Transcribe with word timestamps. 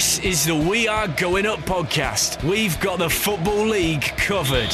This 0.00 0.18
is 0.20 0.46
the 0.46 0.56
We 0.56 0.88
Are 0.88 1.08
Going 1.08 1.44
Up 1.44 1.58
podcast. 1.58 2.42
We've 2.42 2.80
got 2.80 3.00
the 3.00 3.10
Football 3.10 3.66
League 3.66 4.00
covered. 4.00 4.70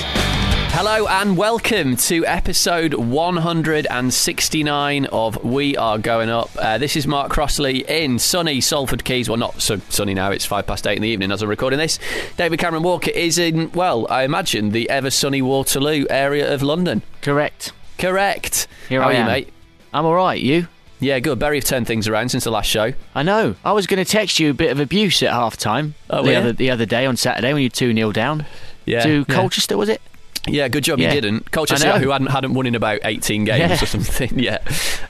Hello 0.71 1.09
and 1.09 1.37
welcome 1.37 1.97
to 1.97 2.25
episode 2.25 2.95
169 2.95 5.07
of 5.07 5.43
We 5.43 5.77
Are 5.77 5.99
Going 5.99 6.31
Up. 6.31 6.51
Uh, 6.57 6.79
this 6.79 6.95
is 6.95 7.09
Mark 7.09 7.33
Crossley 7.33 7.85
in 7.89 8.21
sunny 8.21 8.61
Salford 8.61 9.05
Quays. 9.05 9.29
Well, 9.29 9.37
not 9.37 9.61
so 9.61 9.81
sunny 9.89 10.15
now, 10.15 10.31
it's 10.31 10.45
five 10.45 10.65
past 10.65 10.87
eight 10.87 10.95
in 10.95 11.03
the 11.03 11.09
evening 11.09 11.33
as 11.33 11.43
I'm 11.43 11.49
recording 11.49 11.81
this. 11.81 11.99
David 12.37 12.61
Cameron 12.61 12.85
Walker 12.85 13.11
is 13.11 13.37
in, 13.37 13.73
well, 13.73 14.07
I 14.09 14.23
imagine 14.23 14.71
the 14.71 14.89
ever 14.89 15.11
sunny 15.11 15.43
Waterloo 15.43 16.07
area 16.09 16.55
of 16.55 16.63
London. 16.63 17.03
Correct. 17.21 17.73
Correct. 17.99 18.69
Here 18.89 19.03
How 19.03 19.09
I 19.09 19.15
are 19.15 19.19
you, 19.19 19.25
mate? 19.25 19.53
I'm 19.93 20.07
all 20.07 20.15
right. 20.15 20.41
You? 20.41 20.69
Yeah, 20.99 21.19
good. 21.19 21.39
Bury 21.39 21.59
have 21.59 21.65
turned 21.65 21.87
things 21.87 22.09
around 22.09 22.31
since 22.31 22.45
the 22.45 22.51
last 22.51 22.71
show. 22.71 22.93
I 23.15 23.23
know. 23.23 23.55
I 23.65 23.73
was 23.73 23.87
going 23.87 24.03
to 24.03 24.11
text 24.11 24.41
you 24.41 24.51
a 24.51 24.55
bit 24.55 24.71
of 24.71 24.81
abuse 24.81 25.23
at 25.23 25.31
half 25.31 25.57
time 25.57 25.95
Oh, 26.09 26.23
the 26.23 26.33
yeah? 26.33 26.39
other 26.39 26.53
the 26.53 26.71
other 26.71 26.87
day 26.87 27.05
on 27.07 27.17
Saturday 27.17 27.53
when 27.53 27.63
you 27.63 27.69
two 27.69 27.93
0 27.95 28.13
down 28.13 28.47
Yeah. 28.87 29.03
to 29.03 29.19
yeah. 29.29 29.35
Colchester, 29.35 29.77
was 29.77 29.89
it? 29.91 30.01
Yeah, 30.49 30.69
good 30.69 30.85
job 30.85 30.99
Yeah. 30.99 31.13
you 31.13 31.21
didn't. 31.21 31.51
Colchester, 31.51 31.99
who 31.99 32.11
hadn't, 32.11 32.29
hadn't 32.29 32.55
won 32.55 32.67
in 32.67 32.75
about 32.75 33.01
18 33.05 33.45
games 33.45 33.59
Yeah. 33.59 33.83
or 33.83 33.87
something. 33.87 34.39
Yeah. 34.39 34.59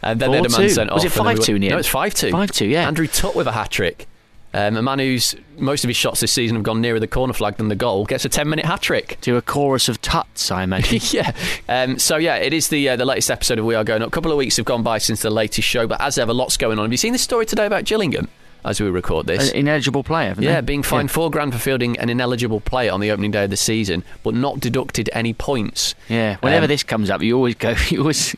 And 0.03 0.19
then 0.19 0.31
they 0.33 0.39
had 0.39 0.47
a 0.47 0.51
man 0.51 0.61
4-2. 0.61 0.71
sent 0.71 0.91
Was 0.93 1.05
off. 1.05 1.05
Was 1.05 1.17
it 1.17 1.19
and 1.19 1.27
we 1.29 1.35
5-2 1.35 1.49
in 1.57 1.61
the 1.61 1.67
went- 1.67 1.71
No, 1.73 1.79
it's 1.79 1.89
5 1.89 2.15
2. 2.15 2.31
5-2, 2.31 2.71
yeah. 2.71 2.87
Andrew 2.87 3.07
Tutte 3.07 3.35
with 3.37 3.47
a 3.47 3.53
hat 3.53 3.71
trick. 3.71 4.07
Um, 4.57 4.77
a 4.77 4.83
man 4.83 4.99
whose 4.99 5.35
most 5.59 5.85
of 5.85 5.89
his 5.89 5.97
shots 5.99 6.21
this 6.21 6.33
season 6.33 6.57
have 6.57 6.65
gone 6.65 6.81
nearer 6.81 6.99
the 6.99 7.07
corner 7.07 7.35
flag 7.35 7.57
than 7.59 7.69
the 7.69 7.77
goal 7.77 8.07
gets 8.07 8.25
a 8.25 8.29
10 8.31 8.49
minute 8.49 8.65
hat 8.65 8.81
trick. 8.81 9.19
To 9.21 9.37
a 9.37 9.43
chorus 9.43 9.89
of 9.89 10.01
tuts, 10.01 10.51
I 10.51 10.63
imagine. 10.63 11.01
yeah. 11.11 11.33
Um, 11.69 11.99
so 11.99 12.17
yeah, 12.17 12.37
it 12.37 12.53
is 12.55 12.69
the 12.69 12.89
uh, 12.89 12.97
the 12.97 13.05
latest 13.05 13.31
episode 13.31 13.59
of 13.59 13.65
We 13.67 13.75
Are 13.75 13.85
Going 13.85 14.01
Up. 14.03 14.09
A 14.09 14.11
couple 14.11 14.33
of 14.33 14.39
weeks 14.39 14.57
have 14.57 14.65
gone 14.67 14.83
by 14.83 14.99
since 14.99 15.21
the 15.21 15.31
latest 15.31 15.69
show, 15.69 15.87
but 15.87 16.01
as 16.01 16.17
ever, 16.17 16.33
lots 16.33 16.57
going 16.57 16.79
on. 16.79 16.87
Have 16.87 16.93
you 16.93 16.97
seen 16.97 17.13
the 17.13 17.19
story 17.19 17.45
today 17.45 17.67
about 17.67 17.85
Gillingham 17.85 18.29
as 18.65 18.81
we 18.81 18.89
record 18.89 19.27
this? 19.27 19.51
An 19.51 19.57
ineligible 19.57 20.03
player, 20.03 20.29
haven't 20.29 20.45
yeah, 20.45 20.61
being 20.63 20.83
fined 20.83 21.11
four 21.11 21.31
grand 21.31 21.53
for 21.53 21.59
fielding 21.59 21.99
an 21.99 22.09
ineligible 22.09 22.61
player 22.61 22.91
on 22.93 23.01
the 23.01 23.11
opening 23.11 23.31
day 23.33 23.45
of 23.45 23.51
the 23.51 23.57
season, 23.59 24.05
but 24.23 24.35
not 24.35 24.59
deducted 24.61 25.11
any 25.13 25.33
points. 25.35 25.95
Yeah. 26.09 26.37
Whenever 26.41 26.65
Um, 26.65 26.69
this 26.69 26.83
comes 26.83 27.11
up, 27.11 27.21
you 27.23 27.37
always 27.37 27.55
go. 27.57 27.75
You 27.91 28.01
always 28.01 28.35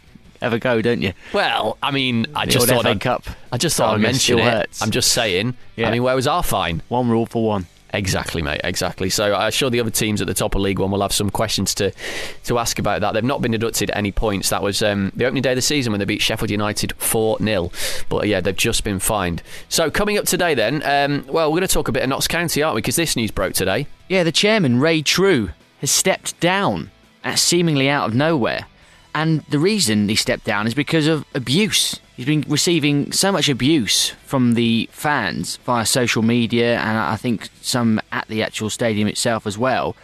a 0.52 0.58
go, 0.58 0.80
don't 0.82 1.02
you? 1.02 1.12
Well, 1.32 1.76
I 1.82 1.90
mean, 1.90 2.26
I 2.34 2.46
The 2.46 2.52
just 2.52 2.68
thought 2.68 2.82
FA 2.82 2.90
I'd, 2.90 3.00
Cup 3.00 3.24
I 3.52 3.56
just 3.58 3.76
thought 3.76 3.94
I'd 3.94 4.00
mention 4.00 4.38
it. 4.38 4.44
hurts. 4.44 4.82
I'm 4.82 4.90
just 4.90 5.12
saying. 5.12 5.54
Yeah. 5.76 5.88
I 5.88 5.92
mean, 5.92 6.02
where 6.02 6.14
was 6.14 6.26
our 6.26 6.42
fine? 6.42 6.82
One 6.88 7.08
rule 7.08 7.26
for 7.26 7.44
one. 7.46 7.66
Exactly, 7.94 8.42
mate. 8.42 8.60
Exactly. 8.64 9.08
So 9.08 9.34
I'm 9.34 9.50
sure 9.50 9.70
the 9.70 9.80
other 9.80 9.88
teams 9.90 10.20
at 10.20 10.26
the 10.26 10.34
top 10.34 10.54
of 10.54 10.60
League 10.60 10.78
One 10.78 10.90
will 10.90 11.00
have 11.00 11.12
some 11.12 11.30
questions 11.30 11.74
to 11.76 11.90
to 12.44 12.58
ask 12.58 12.78
about 12.78 13.00
that. 13.00 13.14
They've 13.14 13.24
not 13.24 13.40
been 13.40 13.52
deducted 13.52 13.90
any 13.94 14.12
points. 14.12 14.50
That 14.50 14.62
was 14.62 14.82
um, 14.82 15.10
the 15.16 15.24
opening 15.24 15.40
day 15.42 15.52
of 15.52 15.56
the 15.56 15.62
season 15.62 15.92
when 15.92 15.98
they 15.98 16.04
beat 16.04 16.20
Sheffield 16.20 16.50
United 16.50 16.92
4 16.98 17.38
0. 17.38 17.72
But 18.10 18.28
yeah, 18.28 18.42
they've 18.42 18.54
just 18.54 18.84
been 18.84 18.98
fined. 18.98 19.42
So 19.70 19.90
coming 19.90 20.18
up 20.18 20.26
today, 20.26 20.54
then, 20.54 20.82
um, 20.84 21.24
well, 21.32 21.50
we're 21.50 21.60
going 21.60 21.66
to 21.68 21.72
talk 21.72 21.88
a 21.88 21.92
bit 21.92 22.02
of 22.02 22.10
Notts 22.10 22.28
County, 22.28 22.62
aren't 22.62 22.74
we? 22.74 22.82
Because 22.82 22.96
this 22.96 23.16
news 23.16 23.30
broke 23.30 23.54
today. 23.54 23.86
Yeah, 24.06 24.22
the 24.22 24.32
chairman, 24.32 24.80
Ray 24.80 25.00
Trew, 25.00 25.50
has 25.80 25.90
stepped 25.90 26.38
down 26.40 26.90
at 27.24 27.38
seemingly 27.38 27.88
out 27.88 28.06
of 28.06 28.14
nowhere. 28.14 28.66
And 29.14 29.42
the 29.50 29.58
reason 29.58 30.08
he 30.08 30.14
stepped 30.16 30.44
down 30.44 30.66
is 30.66 30.74
because 30.74 31.06
of 31.06 31.24
abuse. 31.34 31.98
He's 32.16 32.26
been 32.26 32.44
receiving 32.48 33.12
so 33.12 33.30
much 33.32 33.48
abuse 33.48 34.10
from 34.24 34.54
the 34.54 34.88
fans 34.92 35.56
via 35.64 35.86
social 35.86 36.22
media 36.22 36.78
and 36.78 36.98
I 36.98 37.16
think 37.16 37.48
some 37.60 38.00
at 38.12 38.26
the 38.28 38.42
actual 38.42 38.70
stadium 38.70 39.06
itself 39.08 39.46
as 39.46 39.56
well 39.56 39.94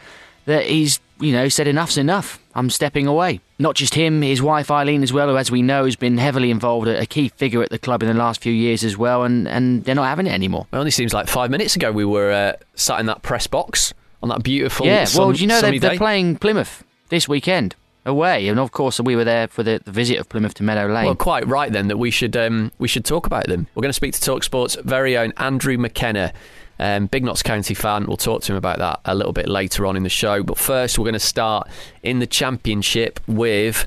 that 0.46 0.66
he's, 0.66 1.00
you 1.20 1.32
know, 1.32 1.48
said 1.48 1.66
enough's 1.66 1.96
enough. 1.96 2.38
I'm 2.54 2.70
stepping 2.70 3.06
away. 3.06 3.40
Not 3.58 3.74
just 3.74 3.94
him, 3.94 4.22
his 4.22 4.40
wife 4.42 4.70
Eileen 4.70 5.02
as 5.02 5.12
well, 5.12 5.28
who 5.28 5.36
as 5.36 5.50
we 5.50 5.62
know 5.62 5.84
has 5.86 5.96
been 5.96 6.18
heavily 6.18 6.50
involved, 6.50 6.86
a 6.86 7.06
key 7.06 7.30
figure 7.30 7.62
at 7.62 7.70
the 7.70 7.78
club 7.78 8.02
in 8.02 8.08
the 8.08 8.14
last 8.14 8.40
few 8.40 8.52
years 8.52 8.84
as 8.84 8.96
well, 8.96 9.24
and, 9.24 9.48
and 9.48 9.84
they're 9.84 9.94
not 9.94 10.06
having 10.06 10.26
it 10.26 10.32
anymore. 10.32 10.66
It 10.72 10.76
only 10.76 10.90
seems 10.90 11.12
like 11.14 11.26
five 11.28 11.50
minutes 11.50 11.74
ago 11.76 11.90
we 11.90 12.04
were 12.04 12.30
uh, 12.30 12.52
sat 12.74 13.00
in 13.00 13.06
that 13.06 13.22
press 13.22 13.46
box 13.46 13.92
on 14.22 14.28
that 14.28 14.42
beautiful 14.42 14.86
Yeah, 14.86 15.04
sun- 15.04 15.20
well, 15.22 15.32
do 15.32 15.40
you 15.40 15.46
know 15.48 15.60
they're, 15.60 15.78
they're 15.78 15.96
playing 15.96 16.36
Plymouth 16.36 16.84
this 17.08 17.28
weekend 17.28 17.74
away, 18.06 18.48
and 18.48 18.58
of 18.60 18.72
course 18.72 19.00
we 19.00 19.16
were 19.16 19.24
there 19.24 19.48
for 19.48 19.62
the, 19.62 19.80
the 19.84 19.90
visit 19.90 20.18
of 20.18 20.28
Plymouth 20.28 20.54
to 20.54 20.62
Meadow 20.62 20.92
Lane. 20.92 21.06
Well, 21.06 21.14
quite 21.14 21.46
right 21.46 21.72
then 21.72 21.88
that 21.88 21.96
we 21.96 22.10
should 22.10 22.36
um, 22.36 22.72
we 22.78 22.88
should 22.88 23.04
talk 23.04 23.26
about 23.26 23.46
them. 23.46 23.66
We're 23.74 23.82
going 23.82 23.90
to 23.90 23.94
speak 23.94 24.14
to 24.14 24.20
Talksport's 24.20 24.76
very 24.76 25.16
own 25.16 25.32
Andrew 25.36 25.78
McKenna, 25.78 26.32
um, 26.78 27.06
big 27.06 27.24
Notts 27.24 27.42
County 27.42 27.74
fan. 27.74 28.06
We'll 28.06 28.16
talk 28.16 28.42
to 28.42 28.52
him 28.52 28.56
about 28.58 28.78
that 28.78 29.00
a 29.04 29.14
little 29.14 29.32
bit 29.32 29.48
later 29.48 29.86
on 29.86 29.96
in 29.96 30.02
the 30.02 30.08
show. 30.08 30.42
But 30.42 30.58
first, 30.58 30.98
we're 30.98 31.04
going 31.04 31.14
to 31.14 31.20
start 31.20 31.68
in 32.02 32.18
the 32.18 32.26
Championship 32.26 33.20
with. 33.26 33.86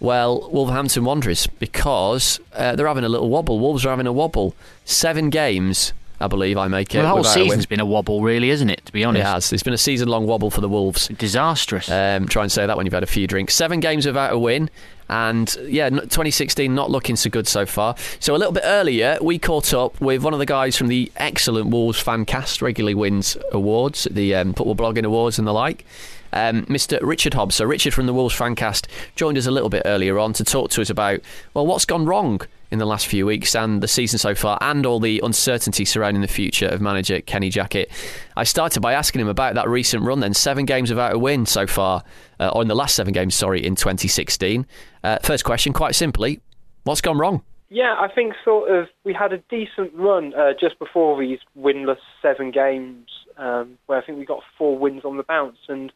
Well, 0.00 0.50
Wolverhampton 0.50 1.04
Wanderers, 1.04 1.46
because 1.46 2.40
uh, 2.56 2.74
they're 2.74 2.88
having 2.88 3.04
a 3.04 3.08
little 3.08 3.30
wobble. 3.30 3.60
Wolves 3.60 3.86
are 3.86 3.90
having 3.90 4.08
a 4.08 4.12
wobble. 4.12 4.56
Seven 4.84 5.30
games, 5.30 5.92
I 6.22 6.28
believe 6.28 6.56
I 6.56 6.68
make 6.68 6.94
it. 6.94 6.98
Well, 6.98 7.04
the 7.04 7.08
whole 7.08 7.18
without 7.18 7.36
a 7.36 7.44
season's 7.44 7.66
been 7.66 7.80
a 7.80 7.86
wobble, 7.86 8.22
really, 8.22 8.50
isn't 8.50 8.70
it? 8.70 8.84
To 8.86 8.92
be 8.92 9.04
honest, 9.04 9.20
It 9.20 9.26
has. 9.26 9.52
It's 9.52 9.62
been 9.62 9.74
a 9.74 9.78
season 9.78 10.08
long 10.08 10.26
wobble 10.26 10.50
for 10.50 10.60
the 10.60 10.68
Wolves. 10.68 11.08
disastrous. 11.08 11.90
Um, 11.90 12.26
try 12.28 12.42
and 12.42 12.52
say 12.52 12.66
that 12.66 12.76
when 12.76 12.86
you've 12.86 12.94
had 12.94 13.02
a 13.02 13.06
few 13.06 13.26
drinks. 13.26 13.54
Seven 13.54 13.80
games 13.80 14.06
without 14.06 14.32
a 14.32 14.38
win. 14.38 14.70
And 15.08 15.54
yeah, 15.66 15.90
2016 15.90 16.74
not 16.74 16.90
looking 16.90 17.16
so 17.16 17.28
good 17.28 17.46
so 17.46 17.66
far. 17.66 17.96
So 18.18 18.34
a 18.34 18.38
little 18.38 18.52
bit 18.52 18.62
earlier, 18.64 19.18
we 19.20 19.38
caught 19.38 19.74
up 19.74 20.00
with 20.00 20.22
one 20.22 20.32
of 20.32 20.38
the 20.38 20.46
guys 20.46 20.76
from 20.76 20.86
the 20.88 21.10
excellent 21.16 21.68
Wolves 21.70 21.98
fan 22.00 22.24
cast, 22.24 22.62
regularly 22.62 22.94
wins 22.94 23.36
awards, 23.50 24.08
the 24.10 24.34
um, 24.34 24.54
football 24.54 24.76
blogging 24.76 25.04
awards 25.04 25.38
and 25.38 25.46
the 25.46 25.52
like. 25.52 25.84
Um, 26.32 26.64
Mr. 26.64 26.98
Richard 27.02 27.34
Hobbs. 27.34 27.56
So 27.56 27.66
Richard 27.66 27.92
from 27.92 28.06
the 28.06 28.14
Wolves 28.14 28.34
fancast 28.34 28.86
joined 29.16 29.36
us 29.36 29.44
a 29.46 29.50
little 29.50 29.68
bit 29.68 29.82
earlier 29.84 30.18
on 30.18 30.32
to 30.34 30.44
talk 30.44 30.70
to 30.70 30.80
us 30.80 30.88
about 30.88 31.20
well 31.52 31.66
what's 31.66 31.84
gone 31.84 32.06
wrong 32.06 32.40
in 32.72 32.78
the 32.78 32.86
last 32.86 33.06
few 33.06 33.26
weeks 33.26 33.54
and 33.54 33.82
the 33.82 33.86
season 33.86 34.18
so 34.18 34.34
far, 34.34 34.56
and 34.62 34.86
all 34.86 34.98
the 34.98 35.20
uncertainty 35.22 35.84
surrounding 35.84 36.22
the 36.22 36.28
future 36.28 36.66
of 36.66 36.80
manager 36.80 37.20
Kenny 37.20 37.50
Jackett. 37.50 37.90
I 38.34 38.44
started 38.44 38.80
by 38.80 38.94
asking 38.94 39.20
him 39.20 39.28
about 39.28 39.54
that 39.54 39.68
recent 39.68 40.02
run. 40.04 40.20
Then 40.20 40.32
seven 40.32 40.64
games 40.64 40.90
without 40.90 41.14
a 41.14 41.18
win 41.18 41.44
so 41.44 41.66
far, 41.66 42.02
uh, 42.40 42.48
or 42.48 42.62
in 42.62 42.68
the 42.68 42.74
last 42.74 42.96
seven 42.96 43.12
games, 43.12 43.34
sorry, 43.34 43.64
in 43.64 43.76
2016. 43.76 44.66
Uh, 45.04 45.18
first 45.22 45.44
question, 45.44 45.74
quite 45.74 45.94
simply, 45.94 46.40
what's 46.84 47.02
gone 47.02 47.18
wrong? 47.18 47.42
Yeah, 47.68 47.94
I 47.98 48.08
think 48.12 48.34
sort 48.44 48.70
of 48.70 48.88
we 49.04 49.12
had 49.12 49.32
a 49.32 49.38
decent 49.50 49.92
run 49.94 50.34
uh, 50.34 50.52
just 50.58 50.78
before 50.78 51.20
these 51.20 51.38
winless 51.58 52.00
seven 52.20 52.50
games, 52.50 53.08
um, 53.36 53.78
where 53.86 53.98
I 53.98 54.04
think 54.04 54.18
we 54.18 54.24
got 54.24 54.42
four 54.56 54.78
wins 54.78 55.04
on 55.04 55.18
the 55.18 55.22
bounce, 55.22 55.58
and 55.68 55.92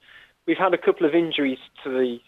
we've 0.47 0.59
had 0.59 0.75
a 0.75 0.79
couple 0.79 1.07
of 1.07 1.15
injuries 1.15 1.59
to 1.85 1.91
the 1.91 2.19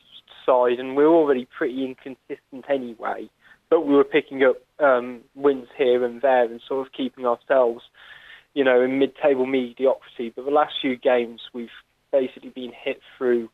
side, 0.46 0.78
and 0.78 0.96
we're 0.96 1.06
already 1.06 1.46
pretty 1.56 1.84
inconsistent 1.84 2.64
anyway. 2.70 3.28
But 3.70 3.86
we 3.86 3.94
were 3.94 4.04
picking 4.04 4.42
up 4.44 4.56
um, 4.78 5.20
wins 5.34 5.68
here 5.76 6.04
and 6.04 6.22
there, 6.22 6.44
and 6.44 6.60
sort 6.66 6.86
of 6.86 6.92
keeping 6.92 7.26
ourselves, 7.26 7.84
you 8.54 8.64
know, 8.64 8.80
in 8.80 8.98
mid-table 8.98 9.46
mediocrity. 9.46 10.32
But 10.34 10.44
the 10.44 10.50
last 10.50 10.74
few 10.80 10.96
games, 10.96 11.42
we've 11.52 11.68
basically 12.10 12.50
been 12.50 12.72
hit 12.72 13.00
through 13.16 13.50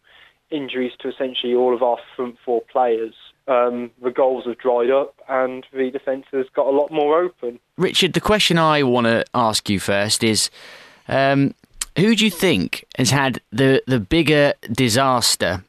injuries 0.51 0.93
to 1.01 1.09
essentially 1.09 1.55
all 1.55 1.75
of 1.75 1.83
our 1.83 1.99
front 2.15 2.37
four 2.45 2.63
players. 2.71 3.15
Um, 3.47 3.91
the 4.03 4.11
goals 4.11 4.45
have 4.47 4.59
dried 4.59 4.91
up 4.91 5.15
and 5.29 5.67
the 5.73 5.91
defence 5.91 6.25
has 6.33 6.47
got 6.55 6.67
a 6.67 6.71
lot 6.71 6.91
more 6.91 7.23
open. 7.23 7.59
Richard, 7.77 8.15
the 8.15 8.21
question 8.21 8.57
I 8.57 8.83
want 8.83 9.07
to 9.07 9.25
ask 9.35 9.69
you 9.69 9.81
first 9.81 10.25
is 10.25 10.51
um, 11.09 11.55
who 11.99 12.15
do 12.15 12.25
you 12.25 12.31
think 12.31 12.85
has 12.97 13.11
had 13.11 13.41
the, 13.53 13.83
the 13.87 14.01
bigger 14.01 14.55
disaster 14.71 15.63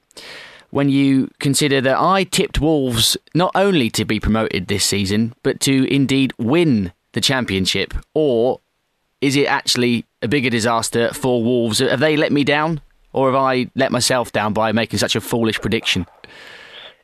when 0.76 0.90
you 0.90 1.32
consider 1.40 1.80
that 1.80 1.98
I 1.98 2.26
tipped 2.26 2.60
Wolves 2.60 3.16
not 3.34 3.54
only 3.56 3.90
to 3.92 4.04
be 4.04 4.20
promoted 4.20 4.68
this 4.68 4.84
season, 4.84 5.34
but 5.42 5.62
to 5.62 5.86
indeed 5.86 6.34
win 6.38 6.92
the 7.14 7.22
championship? 7.22 7.94
Or 8.14 8.60
is 9.22 9.38
it 9.38 9.46
actually 9.46 10.06
a 10.22 10.28
bigger 10.28 10.50
disaster 10.50 11.14
for 11.14 11.42
Wolves? 11.42 11.80
Have 11.80 12.02
they 12.02 12.18
let 12.18 12.34
me 12.34 12.44
down? 12.44 12.82
Or 13.14 13.32
have 13.32 13.42
I 13.42 13.72
let 13.76 13.94
myself 13.94 14.34
down 14.34 14.52
by 14.52 14.74
making 14.74 15.00
such 15.00 15.16
a 15.16 15.22
foolish 15.22 15.62
prediction? 15.62 16.08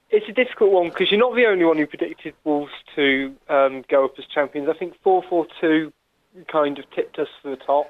It's 0.09 0.27
a 0.27 0.33
difficult 0.33 0.73
one 0.73 0.89
because 0.89 1.09
you're 1.09 1.21
not 1.21 1.33
the 1.37 1.45
only 1.45 1.63
one 1.63 1.77
who 1.77 1.87
predicted 1.87 2.33
Wolves 2.43 2.73
to 2.97 3.33
um, 3.47 3.85
go 3.87 4.03
up 4.03 4.15
as 4.19 4.25
champions. 4.25 4.67
I 4.67 4.77
think 4.77 5.01
4-4-2 5.01 5.93
kind 6.51 6.77
of 6.77 6.83
tipped 6.93 7.19
us 7.19 7.29
to 7.41 7.51
the 7.51 7.55
top. 7.55 7.89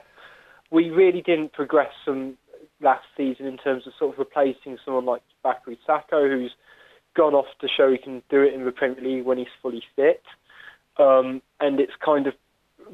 we 0.70 0.92
really 0.92 1.24
didn't 1.24 1.54
progress 1.54 1.92
some 2.06 2.38
last 2.82 3.06
season 3.16 3.46
in 3.46 3.58
terms 3.58 3.88
of 3.88 3.94
sort 3.98 4.14
of 4.14 4.20
replacing 4.20 4.78
someone 4.84 5.06
like 5.06 5.22
Bakary 5.44 5.78
Sako, 5.86 6.28
who's 6.30 6.52
gone 7.16 7.34
off 7.34 7.48
to 7.60 7.68
show 7.68 7.92
he 7.92 7.98
can 7.98 8.22
do 8.30 8.42
it 8.42 8.54
in 8.54 8.66
the 8.66 8.72
Premier 8.72 9.02
League 9.02 9.26
when 9.26 9.38
he's 9.38 9.48
fully 9.62 9.84
fit. 9.96 10.24
Um, 10.98 11.42
and 11.60 11.80
it's 11.80 11.94
kind 12.04 12.28
of 12.28 12.34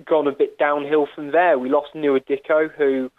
gone 0.06 0.28
a 0.28 0.32
bit 0.32 0.58
downhill 0.58 1.08
from 1.14 1.32
there. 1.32 1.58
We 1.58 1.70
lost 1.70 1.94
Nouha 1.96 2.24
Dicko, 2.26 2.70
who, 2.76 3.12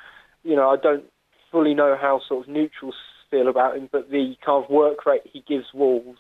you 0.45 0.57
know, 0.57 0.71
I 0.71 0.77
don't 0.77 1.05
fully 1.51 1.75
know 1.75 1.97
how 2.01 2.21
sort 2.29 2.47
of 2.47 2.53
neutrals 2.53 2.95
feel 3.31 3.49
about 3.49 3.77
him, 3.77 3.89
but 3.91 4.11
the 4.11 4.35
kind 4.45 4.65
of 4.65 4.71
work 4.71 5.07
rate 5.07 5.23
he 5.25 5.45
gives 5.47 5.67
Wolves 5.75 6.19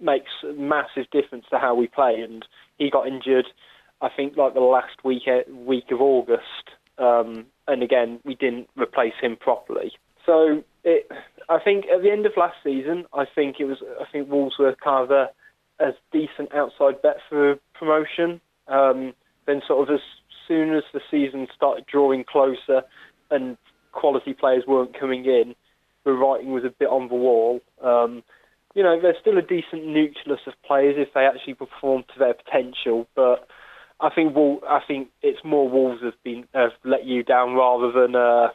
makes 0.00 0.30
a 0.44 0.52
massive 0.52 1.10
difference 1.10 1.46
to 1.50 1.58
how 1.58 1.74
we 1.74 1.86
play. 1.86 2.20
And 2.20 2.44
he 2.78 2.90
got 2.90 3.06
injured, 3.06 3.46
I 4.00 4.08
think, 4.14 4.36
like 4.36 4.54
the 4.54 4.60
last 4.60 5.04
week 5.04 5.22
week 5.48 5.90
of 5.90 6.00
August, 6.00 6.70
um, 6.98 7.46
and 7.68 7.82
again 7.82 8.18
we 8.24 8.34
didn't 8.34 8.68
replace 8.76 9.14
him 9.20 9.36
properly. 9.36 9.92
So 10.26 10.64
it, 10.84 11.08
I 11.48 11.58
think 11.62 11.86
at 11.94 12.02
the 12.02 12.10
end 12.10 12.26
of 12.26 12.32
last 12.36 12.56
season, 12.64 13.04
I 13.12 13.24
think 13.32 13.56
it 13.60 13.64
was 13.64 13.78
I 14.00 14.04
think 14.10 14.28
Wolves 14.28 14.56
were 14.58 14.74
kind 14.82 15.04
of 15.04 15.10
a, 15.10 15.28
a 15.78 15.92
decent 16.12 16.52
outside 16.54 17.00
bet 17.02 17.18
for 17.28 17.56
promotion. 17.78 18.40
Um, 18.66 19.14
then 19.46 19.62
sort 19.66 19.88
of 19.88 19.94
as 19.94 20.00
soon 20.46 20.74
as 20.74 20.82
the 20.92 21.00
season 21.10 21.46
started 21.54 21.86
drawing 21.86 22.24
closer 22.24 22.82
and 23.30 23.56
quality 23.92 24.34
players 24.34 24.64
weren't 24.66 24.98
coming 24.98 25.24
in, 25.24 25.54
the 26.04 26.12
writing 26.12 26.52
was 26.52 26.64
a 26.64 26.70
bit 26.70 26.88
on 26.88 27.08
the 27.08 27.14
wall. 27.14 27.60
Um, 27.82 28.22
you 28.74 28.82
know, 28.82 29.00
there's 29.00 29.16
still 29.20 29.38
a 29.38 29.42
decent 29.42 29.86
nucleus 29.86 30.40
of 30.46 30.54
players 30.64 30.96
if 30.98 31.12
they 31.14 31.26
actually 31.26 31.54
perform 31.54 32.04
to 32.12 32.18
their 32.18 32.34
potential, 32.34 33.06
but 33.14 33.48
I 34.00 34.10
think 34.10 34.36
I 34.36 34.80
think 34.86 35.08
it's 35.22 35.42
more 35.44 35.68
Wolves 35.68 36.02
have 36.02 36.22
been 36.22 36.46
have 36.54 36.72
let 36.84 37.04
you 37.04 37.22
down 37.22 37.54
rather 37.54 37.90
than 37.90 38.14
uh, 38.14 38.48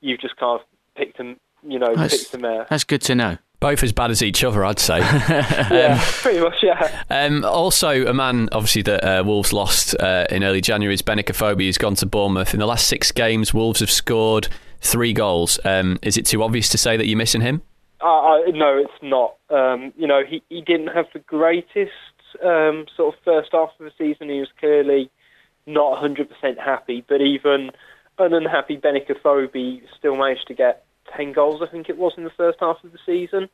you've 0.00 0.20
just 0.20 0.36
kind 0.36 0.60
of 0.60 0.66
picked 0.96 1.18
them, 1.18 1.38
you 1.62 1.78
know, 1.78 1.94
that's, 1.94 2.16
picked 2.16 2.32
them 2.32 2.44
out. 2.44 2.68
That's 2.68 2.84
good 2.84 3.02
to 3.02 3.14
know. 3.14 3.38
Both 3.60 3.82
as 3.82 3.92
bad 3.92 4.12
as 4.12 4.22
each 4.22 4.44
other, 4.44 4.64
I'd 4.64 4.78
say. 4.78 4.98
yeah, 5.00 5.98
um, 5.98 5.98
pretty 5.98 6.38
much, 6.38 6.62
yeah. 6.62 7.02
Um, 7.10 7.44
also, 7.44 8.06
a 8.06 8.14
man 8.14 8.48
obviously 8.52 8.82
that 8.82 9.04
uh, 9.04 9.24
Wolves 9.24 9.52
lost 9.52 9.96
uh, 9.98 10.26
in 10.30 10.44
early 10.44 10.60
January 10.60 10.94
is 10.94 11.02
Benik 11.02 11.24
Afobe. 11.24 11.60
He's 11.60 11.76
gone 11.76 11.96
to 11.96 12.06
Bournemouth. 12.06 12.54
In 12.54 12.60
the 12.60 12.66
last 12.66 12.86
six 12.86 13.10
games, 13.10 13.52
Wolves 13.52 13.80
have 13.80 13.90
scored 13.90 14.46
three 14.80 15.12
goals. 15.12 15.58
Um, 15.64 15.98
is 16.02 16.16
it 16.16 16.24
too 16.24 16.42
obvious 16.44 16.68
to 16.68 16.78
say 16.78 16.96
that 16.96 17.08
you're 17.08 17.18
missing 17.18 17.40
him? 17.40 17.62
Uh, 18.00 18.38
no, 18.52 18.78
it's 18.78 18.92
not. 19.02 19.34
Um, 19.50 19.92
you 19.96 20.06
know, 20.06 20.22
he, 20.24 20.40
he 20.48 20.62
didn't 20.62 20.88
have 20.88 21.06
the 21.12 21.18
greatest 21.18 21.90
um, 22.44 22.86
sort 22.96 23.14
of 23.14 23.20
first 23.24 23.50
half 23.52 23.70
of 23.78 23.84
the 23.84 23.92
season. 23.98 24.28
He 24.28 24.40
was 24.40 24.48
clearly 24.58 25.10
not 25.66 26.02
100% 26.02 26.28
happy, 26.58 27.04
but 27.06 27.20
even 27.20 27.70
an 28.18 28.34
unhappy 28.34 28.76
Benik 28.76 29.08
Afobe 29.08 29.82
still 29.96 30.16
managed 30.16 30.48
to 30.48 30.54
get 30.54 30.84
10 31.16 31.32
goals, 31.32 31.62
I 31.62 31.70
think 31.70 31.88
it 31.88 31.98
was, 31.98 32.14
in 32.16 32.24
the 32.24 32.30
first 32.30 32.58
half 32.60 32.82
of 32.82 32.92
the 32.92 32.98
season. 33.06 33.48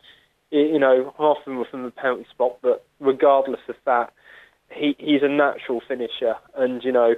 You 0.51 0.79
know, 0.79 1.13
half 1.19 1.39
of 1.39 1.45
them 1.45 1.59
were 1.59 1.65
from 1.65 1.83
the 1.83 1.91
penalty 1.91 2.27
spot, 2.31 2.59
but 2.63 2.85
regardless 3.01 3.61
of 3.69 3.77
that, 3.85 4.13
he, 4.71 4.95
he's 4.99 5.23
a 5.23 5.29
natural 5.29 5.83
finisher, 5.87 6.37
and, 6.57 6.83
you 6.85 6.93
know, 6.93 7.15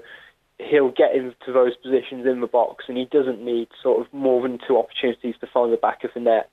he'll 0.58 0.90
get 0.90 1.14
into 1.14 1.52
those 1.52 1.76
positions 1.76 2.26
in 2.26 2.40
the 2.40 2.46
box, 2.46 2.86
and 2.88 2.96
he 2.96 3.04
doesn't 3.04 3.44
need 3.44 3.68
sort 3.82 4.04
of 4.04 4.12
more 4.12 4.42
than 4.42 4.58
two 4.66 4.78
opportunities 4.78 5.34
to 5.40 5.46
find 5.46 5.72
the 5.72 5.76
back 5.76 6.04
of 6.04 6.10
the 6.14 6.20
net. 6.20 6.50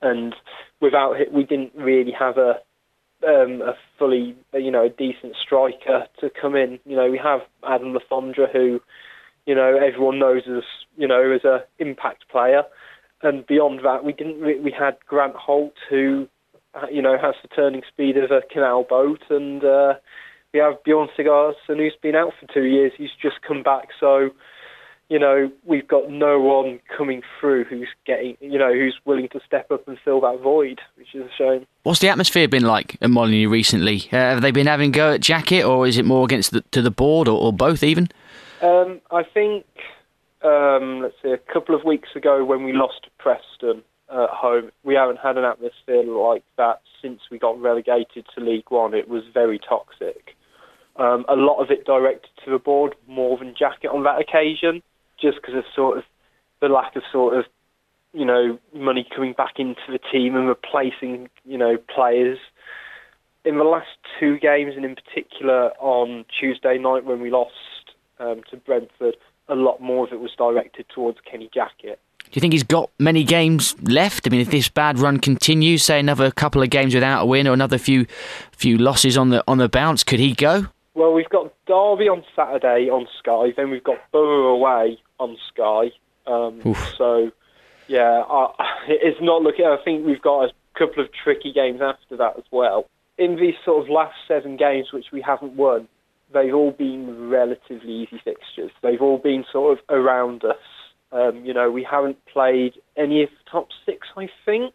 And 0.00 0.34
without 0.80 1.20
it, 1.20 1.32
we 1.32 1.44
didn't 1.44 1.72
really 1.74 2.12
have 2.12 2.38
a 2.38 2.60
um, 3.26 3.62
a 3.62 3.74
fully, 3.98 4.36
you 4.52 4.70
know, 4.70 4.84
a 4.84 4.88
decent 4.88 5.34
striker 5.40 6.06
to 6.20 6.30
come 6.30 6.56
in. 6.56 6.78
You 6.84 6.96
know, 6.96 7.10
we 7.10 7.18
have 7.18 7.40
Adam 7.66 7.92
Le 7.92 8.00
Fondre, 8.10 8.50
who, 8.52 8.80
you 9.46 9.54
know, 9.54 9.76
everyone 9.76 10.18
knows 10.18 10.42
as, 10.46 10.64
you 10.96 11.06
know, 11.06 11.32
as 11.32 11.44
a 11.44 11.64
impact 11.78 12.28
player 12.28 12.64
and 13.22 13.46
beyond 13.46 13.80
that, 13.84 14.04
we 14.04 14.12
didn't. 14.12 14.40
We 14.40 14.74
had 14.76 14.96
Grant 15.06 15.36
Holt, 15.36 15.74
who, 15.88 16.28
uh, 16.74 16.86
you 16.90 17.00
know, 17.00 17.16
has 17.16 17.34
the 17.42 17.48
turning 17.48 17.82
speed 17.88 18.16
of 18.16 18.30
a 18.30 18.42
canal 18.52 18.84
boat, 18.88 19.22
and 19.30 19.64
uh, 19.64 19.94
we 20.52 20.60
have 20.60 20.82
Bjorn 20.84 21.08
Sigurdsson, 21.16 21.76
who's 21.76 21.96
been 22.02 22.16
out 22.16 22.32
for 22.38 22.52
two 22.52 22.64
years. 22.64 22.92
He's 22.96 23.10
just 23.20 23.40
come 23.46 23.62
back, 23.62 23.88
so 23.98 24.30
you 25.12 25.18
know 25.18 25.52
we've 25.66 25.86
got 25.86 26.10
no 26.10 26.40
one 26.40 26.80
coming 26.96 27.20
through 27.38 27.64
who's 27.64 27.88
getting, 28.06 28.34
you 28.40 28.58
know, 28.58 28.72
who's 28.72 28.98
willing 29.04 29.28
to 29.28 29.40
step 29.46 29.70
up 29.70 29.86
and 29.86 29.98
fill 30.02 30.22
that 30.22 30.40
void, 30.40 30.80
which 30.94 31.14
is 31.14 31.26
a 31.26 31.30
shame. 31.36 31.66
What's 31.82 32.00
the 32.00 32.08
atmosphere 32.08 32.48
been 32.48 32.64
like 32.64 32.96
at 33.02 33.10
Molineux 33.10 33.50
recently? 33.50 34.08
Uh, 34.10 34.16
have 34.16 34.40
they 34.40 34.52
been 34.52 34.66
having 34.66 34.88
a 34.88 34.92
go 34.92 35.12
at 35.12 35.20
Jackett, 35.20 35.68
or 35.68 35.86
is 35.86 35.98
it 35.98 36.06
more 36.06 36.24
against 36.24 36.52
the, 36.52 36.62
to 36.70 36.80
the 36.80 36.90
board, 36.90 37.28
or, 37.28 37.38
or 37.38 37.52
both 37.52 37.82
even? 37.82 38.08
Um, 38.62 39.02
I 39.10 39.22
think 39.22 39.66
um, 40.42 41.02
let's 41.02 41.14
see, 41.22 41.30
a 41.30 41.52
couple 41.52 41.74
of 41.74 41.84
weeks 41.84 42.08
ago 42.16 42.42
when 42.42 42.64
we 42.64 42.72
lost 42.72 43.02
to 43.04 43.10
Preston 43.18 43.82
at 44.10 44.30
home. 44.30 44.70
We 44.82 44.94
haven't 44.94 45.18
had 45.18 45.36
an 45.36 45.44
atmosphere 45.44 46.04
like 46.04 46.44
that 46.56 46.80
since 47.02 47.20
we 47.30 47.38
got 47.38 47.60
relegated 47.60 48.24
to 48.34 48.42
League 48.42 48.70
One. 48.70 48.94
It 48.94 49.10
was 49.10 49.24
very 49.34 49.58
toxic. 49.58 50.36
Um, 50.96 51.26
a 51.28 51.36
lot 51.36 51.62
of 51.62 51.70
it 51.70 51.84
directed 51.84 52.30
to 52.46 52.50
the 52.50 52.58
board 52.58 52.94
more 53.06 53.36
than 53.36 53.54
Jackett 53.54 53.92
on 53.92 54.04
that 54.04 54.18
occasion, 54.18 54.82
just 55.22 55.40
because 55.40 55.54
of 55.54 55.64
sort 55.74 55.98
of 55.98 56.04
the 56.60 56.68
lack 56.68 56.96
of 56.96 57.02
sort 57.10 57.38
of 57.38 57.44
you 58.12 58.24
know 58.24 58.58
money 58.74 59.06
coming 59.14 59.32
back 59.32 59.54
into 59.58 59.80
the 59.88 60.00
team 60.10 60.36
and 60.36 60.48
replacing 60.48 61.30
you 61.44 61.56
know 61.56 61.76
players. 61.94 62.38
In 63.44 63.58
the 63.58 63.64
last 63.64 63.88
two 64.20 64.38
games, 64.38 64.74
and 64.76 64.84
in 64.84 64.94
particular 64.94 65.70
on 65.80 66.24
Tuesday 66.38 66.78
night 66.78 67.04
when 67.04 67.20
we 67.20 67.30
lost 67.30 67.54
um, 68.20 68.42
to 68.50 68.56
Brentford, 68.56 69.16
a 69.48 69.54
lot 69.54 69.80
more 69.80 70.06
of 70.06 70.12
it 70.12 70.20
was 70.20 70.30
directed 70.38 70.86
towards 70.94 71.18
Kenny 71.28 71.50
Jackett. 71.52 71.98
Do 72.20 72.38
you 72.38 72.40
think 72.40 72.52
he's 72.52 72.62
got 72.62 72.90
many 72.98 73.24
games 73.24 73.74
left? 73.82 74.26
I 74.26 74.30
mean, 74.30 74.40
if 74.40 74.50
this 74.50 74.68
bad 74.68 74.98
run 74.98 75.18
continues, 75.18 75.82
say 75.82 75.98
another 75.98 76.30
couple 76.30 76.62
of 76.62 76.70
games 76.70 76.94
without 76.94 77.22
a 77.24 77.26
win 77.26 77.48
or 77.48 77.52
another 77.52 77.78
few 77.78 78.06
few 78.52 78.78
losses 78.78 79.18
on 79.18 79.30
the 79.30 79.42
on 79.48 79.58
the 79.58 79.68
bounce, 79.68 80.04
could 80.04 80.20
he 80.20 80.34
go? 80.34 80.66
Well, 80.94 81.12
we've 81.12 81.28
got 81.28 81.52
Derby 81.66 82.08
on 82.08 82.22
Saturday 82.36 82.88
on 82.90 83.08
Sky, 83.18 83.52
then 83.56 83.70
we've 83.70 83.82
got 83.82 83.98
Boro 84.12 84.54
away 84.54 84.98
on 85.22 85.36
Sky. 85.52 85.92
Um, 86.26 86.60
so, 86.98 87.30
yeah, 87.88 88.22
I, 88.28 88.48
it's 88.88 89.20
not 89.20 89.42
looking. 89.42 89.64
I 89.64 89.78
think 89.84 90.06
we've 90.06 90.22
got 90.22 90.44
a 90.44 90.52
couple 90.78 91.02
of 91.02 91.10
tricky 91.12 91.52
games 91.52 91.80
after 91.80 92.16
that 92.16 92.36
as 92.36 92.44
well. 92.50 92.86
In 93.18 93.36
these 93.36 93.54
sort 93.64 93.84
of 93.84 93.90
last 93.90 94.14
seven 94.26 94.56
games, 94.56 94.92
which 94.92 95.06
we 95.12 95.20
haven't 95.20 95.52
won, 95.52 95.88
they've 96.32 96.54
all 96.54 96.72
been 96.72 97.28
relatively 97.28 97.92
easy 97.92 98.20
fixtures. 98.24 98.70
They've 98.82 99.00
all 99.00 99.18
been 99.18 99.44
sort 99.52 99.78
of 99.78 99.84
around 99.88 100.44
us. 100.44 100.56
Um, 101.12 101.44
you 101.44 101.52
know, 101.52 101.70
we 101.70 101.86
haven't 101.88 102.24
played 102.26 102.72
any 102.96 103.22
of 103.22 103.28
the 103.28 103.50
top 103.50 103.68
six, 103.84 104.08
I 104.16 104.30
think, 104.46 104.72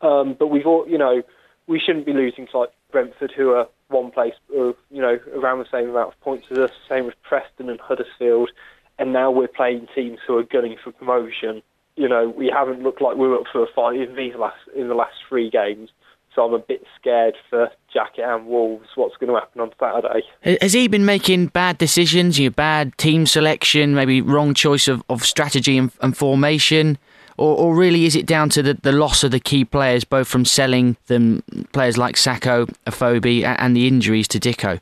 um, 0.00 0.34
but 0.36 0.48
we've 0.48 0.66
all, 0.66 0.88
you 0.88 0.98
know, 0.98 1.22
we 1.68 1.80
shouldn't 1.80 2.04
be 2.04 2.12
losing 2.12 2.48
to 2.48 2.58
like 2.58 2.70
Brentford, 2.90 3.32
who 3.36 3.50
are 3.50 3.68
one 3.88 4.10
place, 4.10 4.34
or, 4.54 4.74
you 4.90 5.00
know, 5.00 5.18
around 5.34 5.60
the 5.60 5.66
same 5.70 5.90
amount 5.90 6.14
of 6.14 6.20
points 6.20 6.46
as 6.50 6.58
us. 6.58 6.70
Same 6.88 7.06
with 7.06 7.14
Preston 7.22 7.70
and 7.70 7.80
Huddersfield, 7.80 8.50
and 8.98 9.12
now 9.12 9.30
we're 9.30 9.48
playing 9.48 9.86
teams 9.94 10.18
who 10.26 10.36
are 10.38 10.42
gunning 10.42 10.76
for 10.82 10.92
promotion. 10.92 11.62
You 11.96 12.08
know, 12.08 12.28
we 12.28 12.48
haven't 12.48 12.82
looked 12.82 13.00
like 13.00 13.16
we 13.16 13.28
were 13.28 13.36
up 13.36 13.46
for 13.50 13.62
a 13.62 13.66
fight 13.74 14.00
in 14.00 14.16
these 14.16 14.34
last 14.34 14.58
in 14.74 14.88
the 14.88 14.94
last 14.94 15.14
three 15.28 15.50
games. 15.50 15.90
So 16.34 16.44
I'm 16.44 16.52
a 16.52 16.58
bit 16.58 16.84
scared 17.00 17.34
for 17.48 17.70
Jackett 17.94 18.24
and 18.24 18.46
Wolves 18.46 18.88
what's 18.94 19.16
going 19.16 19.32
to 19.32 19.40
happen 19.40 19.62
on 19.62 19.70
Saturday. 19.80 20.22
Has 20.60 20.74
he 20.74 20.86
been 20.86 21.06
making 21.06 21.46
bad 21.46 21.78
decisions, 21.78 22.38
you 22.38 22.50
know, 22.50 22.54
bad 22.54 22.96
team 22.98 23.24
selection, 23.24 23.94
maybe 23.94 24.20
wrong 24.20 24.52
choice 24.52 24.86
of, 24.86 25.02
of 25.08 25.24
strategy 25.24 25.78
and, 25.78 25.90
and 26.02 26.14
formation? 26.14 26.98
Or, 27.38 27.56
or, 27.56 27.74
really 27.74 28.04
is 28.04 28.16
it 28.16 28.24
down 28.24 28.48
to 28.50 28.62
the, 28.62 28.74
the 28.74 28.92
loss 28.92 29.22
of 29.22 29.30
the 29.30 29.40
key 29.40 29.64
players, 29.64 30.04
both 30.04 30.26
from 30.26 30.46
selling 30.46 30.96
them 31.06 31.42
players 31.72 31.98
like 31.98 32.16
Sako, 32.16 32.66
Afobe, 32.86 33.44
and 33.44 33.76
the 33.76 33.86
injuries 33.86 34.28
to 34.28 34.40
Dicko? 34.40 34.80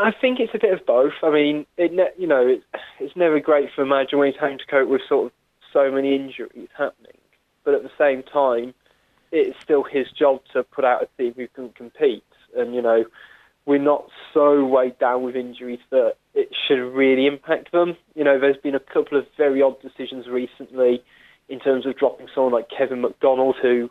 I 0.00 0.12
think 0.18 0.40
it's 0.40 0.54
a 0.54 0.58
bit 0.58 0.72
of 0.72 0.84
both. 0.86 1.12
I 1.22 1.30
mean, 1.30 1.66
it 1.76 1.92
you 2.18 2.26
know, 2.26 2.46
it, 2.46 2.62
it's 2.98 3.14
never 3.16 3.38
great 3.40 3.68
for 3.74 3.82
a 3.82 3.86
manager 3.86 4.16
when 4.16 4.32
he's 4.32 4.40
having 4.40 4.58
to 4.58 4.66
cope 4.66 4.88
with 4.88 5.02
sort 5.08 5.26
of 5.26 5.32
so 5.72 5.90
many 5.90 6.14
injuries 6.14 6.68
happening. 6.76 7.18
But 7.64 7.74
at 7.74 7.82
the 7.82 7.90
same 7.98 8.22
time, 8.22 8.74
it's 9.32 9.56
still 9.62 9.84
his 9.84 10.10
job 10.10 10.40
to 10.52 10.62
put 10.62 10.84
out 10.84 11.02
a 11.02 11.08
team 11.16 11.34
who 11.36 11.48
can 11.48 11.70
compete. 11.70 12.24
And, 12.56 12.74
you 12.74 12.82
know, 12.82 13.04
we're 13.66 13.78
not 13.78 14.08
so 14.32 14.64
weighed 14.64 14.98
down 14.98 15.22
with 15.22 15.36
injuries 15.36 15.80
that 15.90 16.14
it 16.34 16.48
should 16.66 16.80
really 16.80 17.26
impact 17.26 17.70
them. 17.72 17.96
You 18.14 18.24
know, 18.24 18.40
there's 18.40 18.56
been 18.56 18.74
a 18.74 18.80
couple 18.80 19.18
of 19.18 19.26
very 19.36 19.62
odd 19.62 19.80
decisions 19.82 20.26
recently 20.26 21.02
in 21.48 21.60
terms 21.60 21.86
of 21.86 21.96
dropping 21.96 22.28
someone 22.34 22.52
like 22.52 22.68
Kevin 22.76 23.02
McDonald, 23.02 23.56
who 23.60 23.90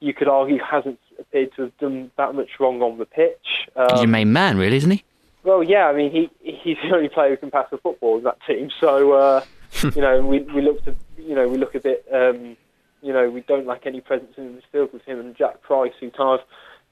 you 0.00 0.14
could 0.14 0.28
argue 0.28 0.58
hasn't 0.58 0.98
appeared 1.18 1.50
to 1.56 1.62
have 1.62 1.78
done 1.78 2.10
that 2.16 2.34
much 2.34 2.50
wrong 2.60 2.80
on 2.80 2.98
the 2.98 3.06
pitch. 3.06 3.68
Um, 3.76 3.86
he's 3.90 4.00
your 4.00 4.08
main 4.08 4.32
man, 4.32 4.56
really, 4.56 4.76
isn't 4.76 4.90
he? 4.90 5.04
Well, 5.44 5.62
yeah. 5.62 5.86
I 5.86 5.92
mean, 5.92 6.10
he 6.10 6.30
he's 6.40 6.76
the 6.82 6.94
only 6.94 7.08
player 7.08 7.30
who 7.30 7.36
can 7.36 7.50
pass 7.50 7.66
the 7.70 7.78
football 7.78 8.18
in 8.18 8.24
that 8.24 8.38
team. 8.46 8.70
So, 8.80 9.12
uh, 9.12 9.44
you 9.82 10.02
know, 10.02 10.24
we 10.24 10.40
we 10.40 10.62
look 10.62 10.84
to 10.84 10.94
you 11.18 11.34
know 11.34 11.48
we 11.48 11.58
look 11.58 11.74
a 11.74 11.80
bit 11.80 12.06
um, 12.12 12.56
you 13.02 13.12
know, 13.12 13.28
we 13.28 13.40
don't 13.42 13.66
lack 13.66 13.84
any 13.84 14.00
presence 14.00 14.32
in 14.36 14.54
the 14.54 14.60
midfield 14.78 14.92
with 14.92 15.02
him 15.02 15.20
and 15.20 15.36
Jack 15.36 15.60
Price, 15.60 15.92
who 16.00 16.10
kind 16.10 16.40
of 16.40 16.46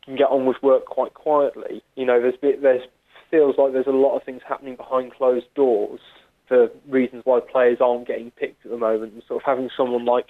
can 0.04 0.16
get 0.16 0.24
on 0.24 0.44
with 0.44 0.56
work 0.62 0.84
quite 0.84 1.14
quietly. 1.14 1.82
You 1.94 2.04
know, 2.04 2.20
there's 2.20 2.36
bit, 2.36 2.60
there's 2.60 2.82
feels 3.30 3.54
like 3.56 3.72
there's 3.72 3.86
a 3.86 3.90
lot 3.90 4.16
of 4.16 4.24
things 4.24 4.42
happening 4.46 4.74
behind 4.74 5.12
closed 5.12 5.46
doors 5.54 6.00
for 6.48 6.68
reasons 6.88 7.22
why 7.24 7.38
players 7.38 7.78
aren't 7.80 8.08
getting 8.08 8.32
picked 8.32 8.64
at 8.64 8.72
the 8.72 8.76
moment. 8.76 9.12
And 9.12 9.22
sort 9.28 9.40
of 9.40 9.46
having 9.46 9.70
someone 9.76 10.04
like 10.04 10.26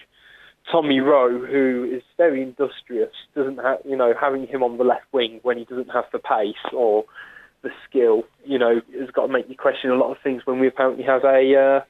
Tommy 0.70 1.00
Rowe, 1.00 1.38
who 1.38 1.90
is 1.90 2.02
very 2.18 2.42
industrious, 2.42 3.14
doesn't 3.34 3.56
have, 3.56 3.78
you 3.86 3.96
know, 3.96 4.12
having 4.20 4.46
him 4.46 4.62
on 4.62 4.76
the 4.76 4.84
left 4.84 5.06
wing 5.12 5.40
when 5.42 5.56
he 5.56 5.64
doesn't 5.64 5.88
have 5.88 6.04
the 6.12 6.18
pace 6.18 6.72
or 6.74 7.06
the 7.62 7.70
skill, 7.88 8.24
you 8.44 8.58
know, 8.58 8.80
has 8.98 9.10
got 9.10 9.26
to 9.26 9.32
make 9.32 9.48
you 9.48 9.56
question 9.56 9.90
a 9.90 9.96
lot 9.96 10.10
of 10.10 10.18
things 10.22 10.42
when 10.44 10.58
we 10.60 10.66
apparently 10.66 11.04
have 11.04 11.24
a 11.24 11.54
uh, 11.56 11.84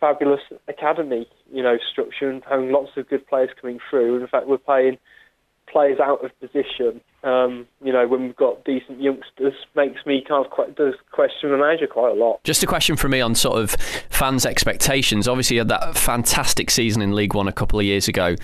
fabulous 0.00 0.40
academy, 0.68 1.26
you 1.52 1.62
know, 1.62 1.78
structure 1.92 2.30
and 2.30 2.42
having 2.48 2.72
lots 2.72 2.90
of 2.96 3.08
good 3.08 3.26
players 3.26 3.50
coming 3.60 3.78
through. 3.88 4.14
And 4.14 4.22
in 4.22 4.28
fact, 4.28 4.46
we're 4.46 4.58
playing 4.58 4.98
players 5.66 5.98
out 5.98 6.24
of 6.24 6.30
position. 6.40 7.00
Um, 7.22 7.66
you 7.82 7.92
know, 7.92 8.06
when 8.06 8.22
we've 8.22 8.36
got 8.36 8.64
decent 8.64 9.00
youngsters, 9.00 9.54
makes 9.74 10.04
me 10.04 10.22
kind 10.26 10.44
of 10.44 10.50
quite, 10.50 10.76
does 10.76 10.94
question 11.10 11.50
the 11.50 11.56
manager 11.56 11.86
quite 11.86 12.12
a 12.12 12.14
lot. 12.14 12.42
Just 12.44 12.62
a 12.62 12.66
question 12.66 12.96
for 12.96 13.08
me 13.08 13.20
on 13.20 13.34
sort 13.34 13.58
of 13.58 13.70
fans' 14.10 14.44
expectations. 14.44 15.26
Obviously, 15.26 15.56
you 15.56 15.60
had 15.60 15.68
that 15.68 15.96
fantastic 15.96 16.70
season 16.70 17.00
in 17.02 17.14
League 17.14 17.34
One 17.34 17.48
a 17.48 17.52
couple 17.52 17.78
of 17.78 17.84
years 17.84 18.08
ago. 18.08 18.36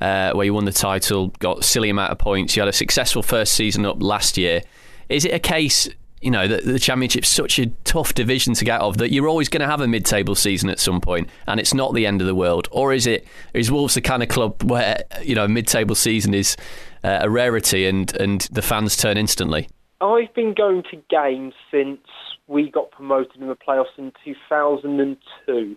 Uh, 0.00 0.32
where 0.32 0.44
you 0.44 0.52
won 0.52 0.64
the 0.64 0.72
title, 0.72 1.28
got 1.38 1.62
silly 1.62 1.88
amount 1.88 2.10
of 2.10 2.18
points. 2.18 2.56
You 2.56 2.62
had 2.62 2.68
a 2.68 2.72
successful 2.72 3.22
first 3.22 3.52
season 3.52 3.86
up 3.86 4.02
last 4.02 4.36
year. 4.36 4.62
Is 5.08 5.24
it 5.24 5.32
a 5.32 5.38
case 5.38 5.88
you 6.22 6.30
know, 6.30 6.46
the, 6.46 6.58
the 6.58 6.78
championship's 6.78 7.28
such 7.28 7.58
a 7.58 7.66
tough 7.84 8.14
division 8.14 8.54
to 8.54 8.64
get 8.64 8.80
of 8.80 8.98
that 8.98 9.12
you're 9.12 9.28
always 9.28 9.48
going 9.48 9.60
to 9.60 9.66
have 9.66 9.80
a 9.80 9.88
mid-table 9.88 10.34
season 10.34 10.70
at 10.70 10.78
some 10.78 11.00
point, 11.00 11.28
and 11.46 11.58
it's 11.58 11.74
not 11.74 11.94
the 11.94 12.06
end 12.06 12.20
of 12.20 12.26
the 12.26 12.34
world. 12.34 12.68
Or 12.70 12.92
is 12.92 13.06
it? 13.06 13.26
Is 13.54 13.70
Wolves 13.70 13.94
the 13.94 14.00
kind 14.00 14.22
of 14.22 14.28
club 14.28 14.62
where 14.62 15.02
you 15.22 15.34
know 15.34 15.48
mid-table 15.48 15.94
season 15.94 16.32
is 16.32 16.56
uh, 17.02 17.18
a 17.22 17.30
rarity 17.30 17.86
and 17.86 18.14
and 18.16 18.42
the 18.52 18.62
fans 18.62 18.96
turn 18.96 19.18
instantly? 19.18 19.68
I've 20.00 20.32
been 20.34 20.54
going 20.54 20.84
to 20.90 21.02
games 21.10 21.54
since 21.70 22.00
we 22.46 22.70
got 22.70 22.90
promoted 22.90 23.40
in 23.40 23.48
the 23.48 23.56
playoffs 23.56 23.98
in 23.98 24.12
2002, 24.24 25.76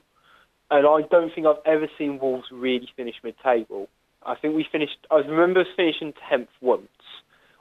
and 0.72 0.88
I 0.88 1.02
don't 1.10 1.34
think 1.34 1.48
I've 1.48 1.56
ever 1.66 1.88
seen 1.98 2.20
Wolves 2.20 2.48
really 2.52 2.90
finish 2.96 3.16
mid-table. 3.24 3.88
I 4.26 4.36
think 4.36 4.56
we 4.56 4.66
finished. 4.72 4.98
I 5.12 5.18
remember 5.18 5.62
us 5.62 5.68
finishing 5.76 6.14
tenth 6.30 6.50
once. 6.62 6.88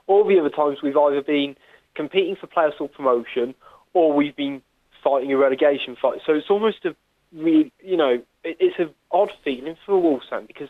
All 0.07 0.27
the 0.27 0.39
other 0.39 0.49
times 0.49 0.79
we've 0.83 0.97
either 0.97 1.21
been 1.21 1.55
competing 1.95 2.35
for 2.35 2.47
playoffs 2.47 2.79
or 2.79 2.89
promotion, 2.89 3.55
or 3.93 4.13
we've 4.13 4.35
been 4.35 4.61
fighting 5.03 5.31
a 5.31 5.37
relegation 5.37 5.95
fight. 6.01 6.19
So 6.25 6.33
it's 6.33 6.49
almost 6.49 6.85
a 6.85 6.95
really, 7.33 7.71
you 7.83 7.97
know, 7.97 8.21
it, 8.43 8.57
it's 8.59 8.75
an 8.79 8.89
odd 9.11 9.31
feeling 9.43 9.75
for 9.85 10.19
fan 10.29 10.45
because 10.45 10.69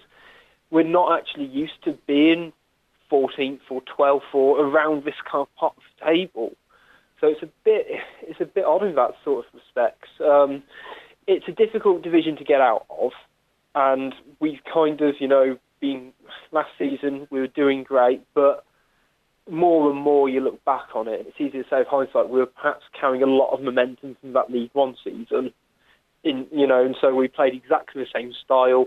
we're 0.70 0.84
not 0.84 1.20
actually 1.20 1.46
used 1.46 1.84
to 1.86 1.98
being 2.08 2.54
14th 3.12 3.60
or 3.70 3.82
12th 3.82 4.34
or 4.34 4.60
around 4.60 5.06
this 5.06 5.16
kind 5.30 5.42
of 5.42 5.56
part 5.56 5.74
of 5.78 5.84
the 6.00 6.06
table. 6.06 6.52
So 7.22 7.28
it's 7.28 7.44
a 7.44 7.50
bit, 7.64 7.88
it's 8.22 8.42
a 8.42 8.46
bit 8.46 8.66
odd 8.66 8.84
in 8.84 8.96
that 8.96 9.12
sort 9.24 9.46
of 9.46 9.54
respects. 9.54 10.10
Um, 10.20 10.64
it's 11.28 11.48
a 11.48 11.52
difficult 11.52 12.04
division 12.04 12.36
to 12.38 12.44
get 12.44 12.62
out 12.62 12.86
of, 12.90 13.12
and 13.74 14.14
we've 14.40 14.60
kind 14.72 15.02
of, 15.02 15.16
you 15.20 15.28
know, 15.28 15.58
been 15.80 16.14
last 16.52 16.70
season 16.78 17.28
we 17.32 17.40
were 17.40 17.48
doing 17.48 17.84
great, 17.84 18.22
but 18.34 18.66
more 19.50 19.90
and 19.92 20.00
more 20.00 20.28
you 20.28 20.42
look 20.42 20.64
back 20.66 20.96
on 20.96 21.08
it, 21.08 21.26
it's 21.28 21.40
easy 21.40 21.64
to 21.64 21.70
say 21.70 21.80
with 21.80 21.88
hindsight, 21.88 22.30
we 22.30 22.40
were 22.40 22.46
perhaps 22.46 22.84
carrying 23.00 23.24
a 23.24 23.28
lot 23.28 23.54
of 23.54 23.62
momentum 23.62 24.18
from 24.20 24.34
that 24.34 24.50
League 24.50 24.72
One 24.74 24.96
season. 25.04 25.54
In 26.24 26.48
you 26.52 26.66
know, 26.66 26.84
and 26.84 26.96
so 27.00 27.14
we 27.14 27.28
played 27.28 27.54
exactly 27.54 28.04
the 28.04 28.10
same 28.14 28.34
style. 28.44 28.86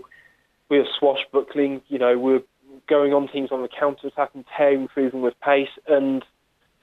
We 0.69 0.79
were 0.79 0.87
swashbuckling, 0.99 1.81
you 1.87 1.97
know, 1.97 2.17
we 2.17 2.33
were 2.33 2.43
going 2.87 3.13
on 3.13 3.27
teams 3.27 3.51
on 3.51 3.61
the 3.61 3.69
counter 3.69 4.07
attack 4.07 4.31
and 4.33 4.45
tearing 4.55 4.87
through 4.93 5.11
them 5.11 5.21
with 5.21 5.39
pace. 5.39 5.69
And 5.87 6.23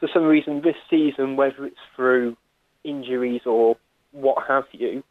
for 0.01 0.09
some 0.13 0.25
reason, 0.25 0.63
this 0.63 0.77
season, 0.89 1.37
whether 1.37 1.67
it's 1.67 1.77
through 1.95 2.37
injuries 2.85 3.43
or 3.45 3.77
what 4.13 4.47
have 4.49 4.65
you, 4.73 5.03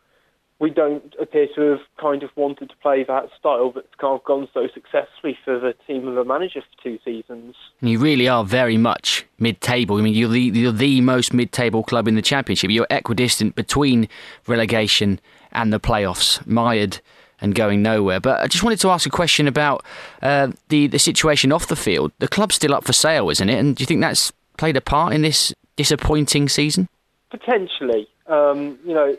we 0.60 0.70
don't 0.70 1.14
appear 1.20 1.48
to 1.56 1.62
have 1.62 1.80
kind 2.00 2.24
of 2.24 2.30
wanted 2.36 2.70
to 2.70 2.76
play 2.78 3.04
that 3.04 3.30
style 3.38 3.72
that's 3.74 3.94
kind 4.00 4.18
of 4.18 4.24
gone 4.24 4.48
so 4.54 4.68
successfully 4.74 5.38
for 5.44 5.60
the 5.60 5.74
team 5.86 6.08
and 6.08 6.16
the 6.16 6.24
manager 6.24 6.62
for 6.62 6.84
two 6.84 6.98
seasons. 7.04 7.56
You 7.82 8.00
really 8.00 8.28
are 8.30 8.46
very 8.46 8.78
much 8.78 9.26
mid-table. 9.38 9.98
I 9.98 10.02
mean, 10.02 10.14
you're 10.14 10.30
the, 10.30 10.42
you're 10.42 10.72
the 10.72 11.02
most 11.02 11.34
mid-table 11.34 11.84
club 11.84 12.08
in 12.08 12.16
the 12.16 12.22
championship. 12.22 12.72
You're 12.72 12.88
equidistant 12.90 13.56
between 13.56 14.08
relegation 14.48 15.20
and 15.52 15.74
the 15.74 15.80
playoffs, 15.80 16.46
mired 16.48 17.02
and 17.42 17.54
going 17.54 17.82
nowhere. 17.82 18.22
But 18.22 18.42
I 18.42 18.48
just 18.48 18.64
wanted 18.64 18.80
to 18.80 18.90
ask 18.90 19.06
a 19.06 19.10
question 19.10 19.48
about 19.48 19.84
uh, 20.22 20.52
the 20.70 20.88
the 20.88 21.00
situation 21.00 21.52
off 21.52 21.68
the 21.68 21.76
field. 21.76 22.14
The 22.20 22.30
club's 22.30 22.56
still 22.56 22.74
up 22.74 22.86
for 22.86 22.94
sale, 22.94 23.30
isn't 23.30 23.50
it? 23.50 23.60
And 23.60 23.76
do 23.76 23.82
you 23.82 23.86
think 23.86 24.00
that's 24.00 24.32
played 24.58 24.78
a 24.78 24.82
part 24.82 25.14
in 25.14 25.22
this 25.22 25.54
disappointing 25.76 26.48
season? 26.48 26.88
Potentially. 27.30 28.08
Um, 28.28 28.80
you 28.86 28.94
know 28.94 29.16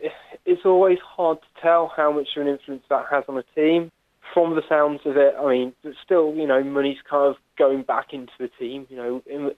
it's 0.46 0.62
always 0.64 0.98
hard 1.04 1.38
to 1.40 1.60
tell 1.60 1.92
how 1.94 2.12
much 2.12 2.28
of 2.36 2.42
an 2.42 2.48
influence 2.48 2.84
that 2.88 3.06
has 3.10 3.24
on 3.28 3.36
a 3.36 3.42
team. 3.54 3.90
From 4.32 4.54
the 4.54 4.62
sounds 4.68 5.00
of 5.04 5.16
it, 5.16 5.34
I 5.38 5.48
mean, 5.48 5.72
but 5.82 5.92
still, 6.04 6.34
you 6.34 6.46
know, 6.46 6.62
money's 6.62 6.98
kind 7.08 7.28
of 7.28 7.36
going 7.58 7.82
back 7.82 8.12
into 8.12 8.32
the 8.38 8.48
team. 8.58 8.86
You 8.90 8.96
know, 8.96 9.22
in, 9.26 9.50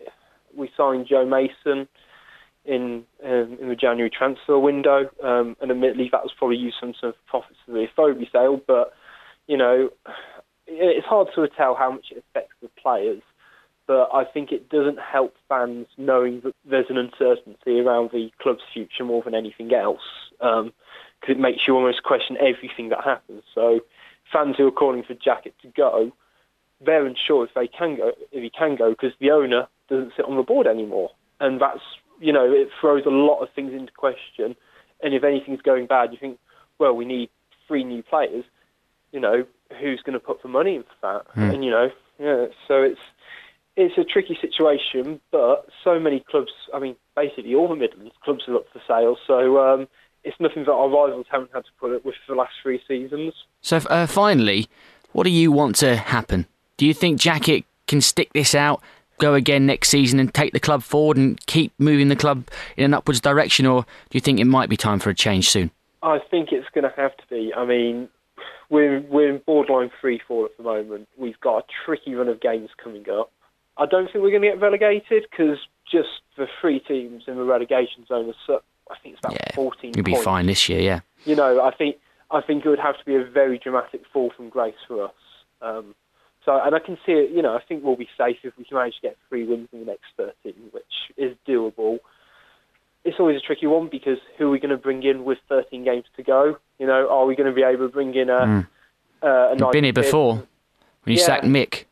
we 0.56 0.70
signed 0.76 1.06
Joe 1.08 1.24
Mason 1.26 1.88
in 2.64 3.04
um, 3.24 3.58
in 3.60 3.68
the 3.70 3.76
January 3.76 4.10
transfer 4.10 4.58
window, 4.58 5.10
um, 5.22 5.56
and 5.60 5.70
admittedly 5.70 6.08
that 6.12 6.22
was 6.22 6.32
probably 6.36 6.56
used 6.56 6.76
some 6.80 6.94
sort 7.00 7.14
of 7.14 7.26
profits 7.26 7.58
of 7.66 7.74
the 7.74 7.86
Afobe 7.86 8.30
sale, 8.30 8.60
but 8.66 8.92
you 9.46 9.56
know, 9.56 9.90
it's 10.66 11.06
hard 11.06 11.28
to 11.34 11.48
tell 11.56 11.74
how 11.74 11.90
much 11.90 12.06
it 12.10 12.22
affects 12.28 12.54
the 12.60 12.68
players 12.80 13.22
but 13.88 14.10
I 14.12 14.24
think 14.24 14.52
it 14.52 14.68
doesn't 14.68 14.98
help 15.00 15.34
fans 15.48 15.86
knowing 15.96 16.42
that 16.44 16.54
there's 16.68 16.90
an 16.90 16.98
uncertainty 16.98 17.80
around 17.80 18.10
the 18.12 18.30
club's 18.38 18.62
future 18.72 19.02
more 19.02 19.22
than 19.22 19.34
anything 19.34 19.72
else, 19.72 20.02
because 20.38 20.60
um, 20.60 20.72
it 21.26 21.38
makes 21.38 21.66
you 21.66 21.74
almost 21.74 22.02
question 22.02 22.36
everything 22.36 22.90
that 22.90 23.02
happens. 23.02 23.42
So 23.54 23.80
fans 24.30 24.56
who 24.58 24.68
are 24.68 24.72
calling 24.72 25.02
for 25.02 25.14
Jackett 25.14 25.54
to 25.62 25.68
go, 25.68 26.12
they're 26.84 27.06
unsure 27.06 27.44
if 27.44 27.54
they 27.54 27.66
can 27.66 27.96
go, 27.96 28.12
if 28.30 28.42
he 28.42 28.50
can 28.50 28.76
go, 28.76 28.90
because 28.90 29.12
the 29.20 29.30
owner 29.30 29.66
doesn't 29.88 30.12
sit 30.16 30.26
on 30.26 30.36
the 30.36 30.42
board 30.42 30.66
anymore, 30.66 31.10
and 31.40 31.60
that's 31.60 31.80
you 32.20 32.32
know 32.32 32.44
it 32.44 32.68
throws 32.78 33.06
a 33.06 33.10
lot 33.10 33.40
of 33.40 33.48
things 33.54 33.72
into 33.72 33.92
question. 33.92 34.54
And 35.02 35.14
if 35.14 35.24
anything's 35.24 35.62
going 35.62 35.86
bad, 35.86 36.12
you 36.12 36.18
think, 36.20 36.38
well, 36.78 36.92
we 36.92 37.04
need 37.04 37.30
three 37.66 37.84
new 37.84 38.02
players. 38.02 38.44
You 39.12 39.20
know, 39.20 39.46
who's 39.80 40.02
going 40.02 40.14
to 40.14 40.20
put 40.20 40.42
the 40.42 40.48
money 40.48 40.76
in 40.76 40.82
for 40.82 40.96
that? 41.02 41.34
Mm. 41.34 41.54
And 41.54 41.64
you 41.64 41.70
know, 41.70 41.88
yeah, 42.18 42.46
so 42.66 42.82
it's 42.82 43.00
it's 43.78 43.96
a 43.96 44.02
tricky 44.02 44.36
situation, 44.40 45.20
but 45.30 45.68
so 45.84 46.00
many 46.00 46.24
clubs, 46.28 46.50
I 46.74 46.80
mean, 46.80 46.96
basically 47.14 47.54
all 47.54 47.68
the 47.68 47.76
Midlands 47.76 48.12
clubs 48.24 48.42
are 48.48 48.56
up 48.56 48.66
for 48.72 48.82
sale, 48.88 49.16
so 49.24 49.58
um, 49.60 49.86
it's 50.24 50.38
nothing 50.40 50.64
that 50.64 50.72
our 50.72 50.88
rivals 50.88 51.26
haven't 51.30 51.52
had 51.54 51.64
to 51.64 51.70
put 51.78 51.94
up 51.94 52.04
with 52.04 52.16
for 52.26 52.34
the 52.34 52.38
last 52.38 52.54
three 52.60 52.82
seasons. 52.88 53.34
So, 53.60 53.76
uh, 53.76 54.08
finally, 54.08 54.66
what 55.12 55.24
do 55.24 55.30
you 55.30 55.52
want 55.52 55.76
to 55.76 55.94
happen? 55.94 56.46
Do 56.76 56.86
you 56.86 56.92
think 56.92 57.20
Jackett 57.20 57.64
can 57.86 58.00
stick 58.00 58.32
this 58.32 58.52
out, 58.52 58.82
go 59.18 59.34
again 59.34 59.64
next 59.64 59.90
season, 59.90 60.18
and 60.18 60.34
take 60.34 60.52
the 60.52 60.60
club 60.60 60.82
forward 60.82 61.16
and 61.16 61.44
keep 61.46 61.72
moving 61.78 62.08
the 62.08 62.16
club 62.16 62.48
in 62.76 62.84
an 62.84 62.94
upwards 62.94 63.20
direction, 63.20 63.64
or 63.64 63.82
do 63.82 64.16
you 64.16 64.20
think 64.20 64.40
it 64.40 64.44
might 64.46 64.68
be 64.68 64.76
time 64.76 64.98
for 64.98 65.10
a 65.10 65.14
change 65.14 65.50
soon? 65.50 65.70
I 66.02 66.18
think 66.30 66.48
it's 66.50 66.68
going 66.74 66.84
to 66.84 67.00
have 67.00 67.16
to 67.16 67.22
be. 67.30 67.52
I 67.56 67.64
mean, 67.64 68.08
we're 68.70 69.00
we're 69.02 69.32
in 69.32 69.40
borderline 69.46 69.92
free 70.00 70.20
fall 70.26 70.46
at 70.46 70.56
the 70.56 70.64
moment. 70.64 71.08
We've 71.16 71.38
got 71.40 71.58
a 71.58 71.62
tricky 71.84 72.16
run 72.16 72.26
of 72.26 72.40
games 72.40 72.70
coming 72.82 73.04
up. 73.08 73.30
I 73.78 73.86
don't 73.86 74.06
think 74.06 74.22
we're 74.24 74.30
going 74.30 74.42
to 74.42 74.48
get 74.48 74.60
relegated 74.60 75.26
because 75.30 75.58
just 75.90 76.08
the 76.36 76.46
three 76.60 76.80
teams 76.80 77.24
in 77.26 77.36
the 77.36 77.44
relegation 77.44 78.04
zone 78.06 78.32
are, 78.48 78.60
I 78.90 78.96
think 79.02 79.14
it's 79.14 79.20
about 79.24 79.34
yeah, 79.34 79.54
14 79.54 79.92
You'll 79.94 80.04
be 80.04 80.12
points. 80.12 80.24
fine 80.24 80.46
this 80.46 80.68
year, 80.68 80.80
yeah. 80.80 81.00
You 81.24 81.36
know, 81.36 81.62
I 81.62 81.74
think 81.74 81.96
I 82.30 82.42
think 82.42 82.64
it 82.64 82.68
would 82.68 82.78
have 82.78 82.98
to 82.98 83.04
be 83.04 83.14
a 83.14 83.24
very 83.24 83.58
dramatic 83.58 84.02
fall 84.12 84.30
from 84.36 84.48
grace 84.50 84.74
for 84.86 85.04
us. 85.04 85.14
Um, 85.62 85.94
so, 86.44 86.60
and 86.62 86.74
I 86.74 86.78
can 86.78 86.96
see 87.04 87.12
it. 87.12 87.30
You 87.30 87.42
know, 87.42 87.54
I 87.54 87.60
think 87.66 87.84
we'll 87.84 87.96
be 87.96 88.08
safe 88.16 88.36
if 88.42 88.56
we 88.56 88.64
can 88.64 88.76
manage 88.76 88.94
to 88.96 89.00
get 89.00 89.16
three 89.28 89.44
wins 89.44 89.68
in 89.72 89.80
the 89.80 89.86
next 89.86 90.06
13, 90.16 90.54
which 90.72 90.84
is 91.16 91.36
doable. 91.46 91.98
It's 93.04 93.18
always 93.18 93.36
a 93.36 93.40
tricky 93.40 93.66
one 93.66 93.88
because 93.90 94.18
who 94.36 94.48
are 94.48 94.50
we 94.50 94.58
going 94.58 94.70
to 94.70 94.76
bring 94.76 95.02
in 95.02 95.24
with 95.24 95.38
13 95.48 95.84
games 95.84 96.04
to 96.16 96.22
go? 96.22 96.58
You 96.78 96.86
know, 96.86 97.08
are 97.10 97.26
we 97.26 97.34
going 97.34 97.48
to 97.48 97.54
be 97.54 97.62
able 97.62 97.86
to 97.86 97.92
bring 97.92 98.14
in 98.14 98.28
a? 98.28 98.40
Mm. 98.40 98.66
Uh, 99.20 99.26
a 99.26 99.56
You've 99.58 99.72
been 99.72 99.84
here 99.84 99.92
before 99.92 100.34
when 100.34 101.14
you 101.14 101.20
yeah. 101.20 101.26
sacked 101.26 101.44
Mick. 101.44 101.84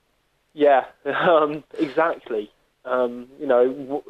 Yeah, 0.57 0.87
um, 1.05 1.63
exactly. 1.79 2.51
Um, 2.87 3.29
you 3.39 3.47
know, 3.47 4.03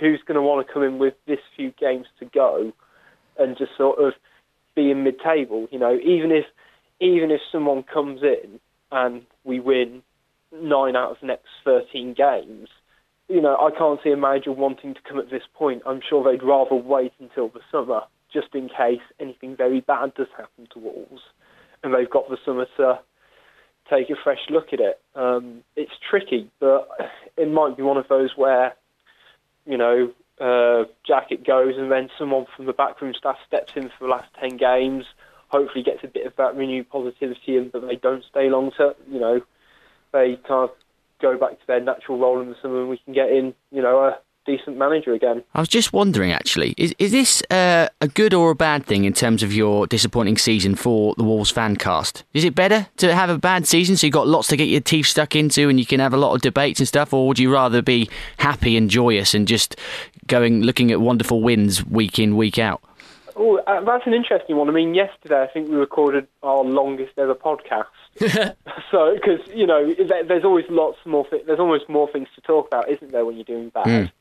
who's 0.00 0.22
going 0.26 0.36
to 0.36 0.42
want 0.42 0.66
to 0.66 0.72
come 0.72 0.82
in 0.82 0.98
with 0.98 1.14
this 1.26 1.40
few 1.54 1.72
games 1.78 2.06
to 2.20 2.24
go 2.24 2.72
and 3.38 3.56
just 3.58 3.72
sort 3.76 3.98
of 3.98 4.14
be 4.74 4.90
in 4.90 5.04
mid-table? 5.04 5.68
You 5.70 5.78
know, 5.78 5.98
even 6.02 6.32
if 6.32 6.46
even 7.00 7.30
if 7.30 7.40
someone 7.52 7.82
comes 7.82 8.22
in 8.22 8.60
and 8.90 9.22
we 9.44 9.60
win 9.60 10.02
nine 10.52 10.96
out 10.96 11.12
of 11.12 11.16
the 11.20 11.26
next 11.26 11.48
13 11.64 12.14
games, 12.14 12.68
you 13.28 13.40
know, 13.40 13.56
I 13.56 13.70
can't 13.76 14.00
see 14.02 14.10
a 14.10 14.16
manager 14.16 14.52
wanting 14.52 14.94
to 14.94 15.00
come 15.06 15.18
at 15.18 15.30
this 15.30 15.42
point. 15.54 15.82
I'm 15.86 16.00
sure 16.08 16.24
they'd 16.24 16.42
rather 16.42 16.74
wait 16.74 17.12
until 17.20 17.48
the 17.48 17.60
summer, 17.70 18.02
just 18.32 18.54
in 18.54 18.68
case 18.68 19.00
anything 19.18 19.54
very 19.56 19.80
bad 19.80 20.14
does 20.14 20.28
happen 20.36 20.66
to 20.72 20.78
Wolves, 20.78 21.22
and 21.82 21.94
they've 21.94 22.10
got 22.10 22.28
the 22.30 22.38
summer 22.44 22.66
to 22.78 23.00
take 23.90 24.08
a 24.08 24.16
fresh 24.16 24.38
look 24.48 24.72
at 24.72 24.80
it. 24.80 25.00
Um, 25.14 25.62
it's 25.76 25.92
tricky, 26.08 26.48
but 26.60 26.88
it 27.36 27.50
might 27.50 27.76
be 27.76 27.82
one 27.82 27.96
of 27.96 28.08
those 28.08 28.30
where, 28.36 28.74
you 29.66 29.76
know, 29.76 30.12
uh, 30.40 30.84
Jackett 31.06 31.44
goes, 31.46 31.76
and 31.76 31.92
then 31.92 32.08
someone 32.18 32.46
from 32.56 32.64
the 32.66 32.72
backroom 32.72 33.12
staff 33.12 33.36
steps 33.46 33.72
in 33.76 33.88
for 33.90 34.04
the 34.04 34.08
last 34.08 34.28
ten 34.40 34.56
games. 34.56 35.04
Hopefully, 35.48 35.84
gets 35.84 36.04
a 36.04 36.08
bit 36.08 36.26
of 36.26 36.36
that 36.36 36.56
renewed 36.56 36.88
positivity, 36.88 37.56
and 37.56 37.72
that 37.72 37.86
they 37.86 37.96
don't 37.96 38.24
stay 38.24 38.48
long 38.48 38.70
term. 38.70 38.94
You 39.10 39.20
know, 39.20 39.42
they 40.12 40.36
kind 40.36 40.70
of 40.70 40.70
go 41.20 41.36
back 41.36 41.60
to 41.60 41.66
their 41.66 41.80
natural 41.80 42.18
role 42.18 42.40
in 42.40 42.48
the 42.48 42.56
summer, 42.62 42.80
and 42.80 42.88
we 42.88 42.98
can 42.98 43.12
get 43.12 43.30
in, 43.30 43.52
you 43.70 43.82
know, 43.82 43.98
a 43.98 44.18
decent 44.56 44.76
manager 44.76 45.12
again. 45.12 45.42
I 45.54 45.60
was 45.60 45.68
just 45.68 45.92
wondering, 45.92 46.32
actually, 46.32 46.74
is 46.76 46.94
is 46.98 47.12
this 47.12 47.42
uh, 47.50 47.88
a 48.00 48.08
good 48.08 48.34
or 48.34 48.50
a 48.50 48.54
bad 48.54 48.84
thing 48.86 49.04
in 49.04 49.12
terms 49.12 49.42
of 49.42 49.52
your 49.52 49.86
disappointing 49.86 50.38
season 50.38 50.74
for 50.74 51.14
the 51.16 51.24
Wolves 51.24 51.50
fan 51.50 51.76
cast? 51.76 52.24
Is 52.34 52.44
it 52.44 52.54
better 52.54 52.86
to 52.98 53.14
have 53.14 53.30
a 53.30 53.38
bad 53.38 53.66
season 53.66 53.96
so 53.96 54.06
you've 54.06 54.14
got 54.14 54.26
lots 54.26 54.48
to 54.48 54.56
get 54.56 54.68
your 54.68 54.80
teeth 54.80 55.06
stuck 55.06 55.36
into 55.36 55.68
and 55.68 55.78
you 55.78 55.86
can 55.86 56.00
have 56.00 56.14
a 56.14 56.16
lot 56.16 56.34
of 56.34 56.40
debates 56.42 56.80
and 56.80 56.88
stuff, 56.88 57.12
or 57.12 57.28
would 57.28 57.38
you 57.38 57.52
rather 57.52 57.82
be 57.82 58.08
happy 58.38 58.76
and 58.76 58.90
joyous 58.90 59.34
and 59.34 59.46
just 59.46 59.76
going 60.26 60.62
looking 60.62 60.90
at 60.90 61.00
wonderful 61.00 61.42
wins 61.42 61.84
week 61.86 62.18
in 62.18 62.36
week 62.36 62.58
out? 62.58 62.82
Oh, 63.36 63.56
uh, 63.66 63.80
that's 63.82 64.06
an 64.06 64.12
interesting 64.12 64.56
one. 64.56 64.68
I 64.68 64.72
mean, 64.72 64.94
yesterday 64.94 65.42
I 65.42 65.46
think 65.46 65.70
we 65.70 65.76
recorded 65.76 66.26
our 66.42 66.62
longest 66.62 67.12
ever 67.16 67.34
podcast. 67.34 67.86
so, 68.90 69.14
because 69.14 69.40
you 69.54 69.66
know, 69.66 69.94
there's 69.94 70.44
always 70.44 70.66
lots 70.68 70.98
more. 71.06 71.26
Th- 71.26 71.44
there's 71.46 71.58
almost 71.58 71.88
more 71.88 72.06
things 72.10 72.28
to 72.34 72.42
talk 72.42 72.66
about, 72.66 72.90
isn't 72.90 73.12
there, 73.12 73.24
when 73.24 73.36
you're 73.36 73.44
doing 73.44 73.70
bad? 73.70 73.86
Mm. 73.86 74.12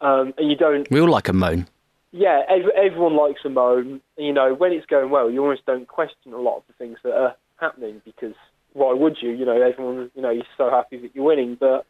Um, 0.00 0.34
and 0.38 0.50
you 0.50 0.56
don't. 0.56 0.90
We 0.90 1.00
all 1.00 1.10
like 1.10 1.28
a 1.28 1.32
moan. 1.32 1.66
Yeah, 2.12 2.42
ev- 2.48 2.70
everyone 2.76 3.16
likes 3.16 3.40
a 3.44 3.48
moan. 3.48 4.00
You 4.16 4.32
know, 4.32 4.54
when 4.54 4.72
it's 4.72 4.86
going 4.86 5.10
well, 5.10 5.30
you 5.30 5.42
almost 5.42 5.66
don't 5.66 5.86
question 5.86 6.32
a 6.32 6.38
lot 6.38 6.58
of 6.58 6.62
the 6.66 6.72
things 6.74 6.98
that 7.04 7.12
are 7.12 7.36
happening 7.60 8.00
because 8.04 8.34
why 8.72 8.92
would 8.92 9.18
you? 9.20 9.30
You 9.30 9.44
know, 9.44 9.60
everyone. 9.60 10.10
You 10.14 10.22
know, 10.22 10.30
you're 10.30 10.44
so 10.56 10.70
happy 10.70 10.98
that 10.98 11.14
you're 11.14 11.24
winning, 11.24 11.56
but 11.58 11.86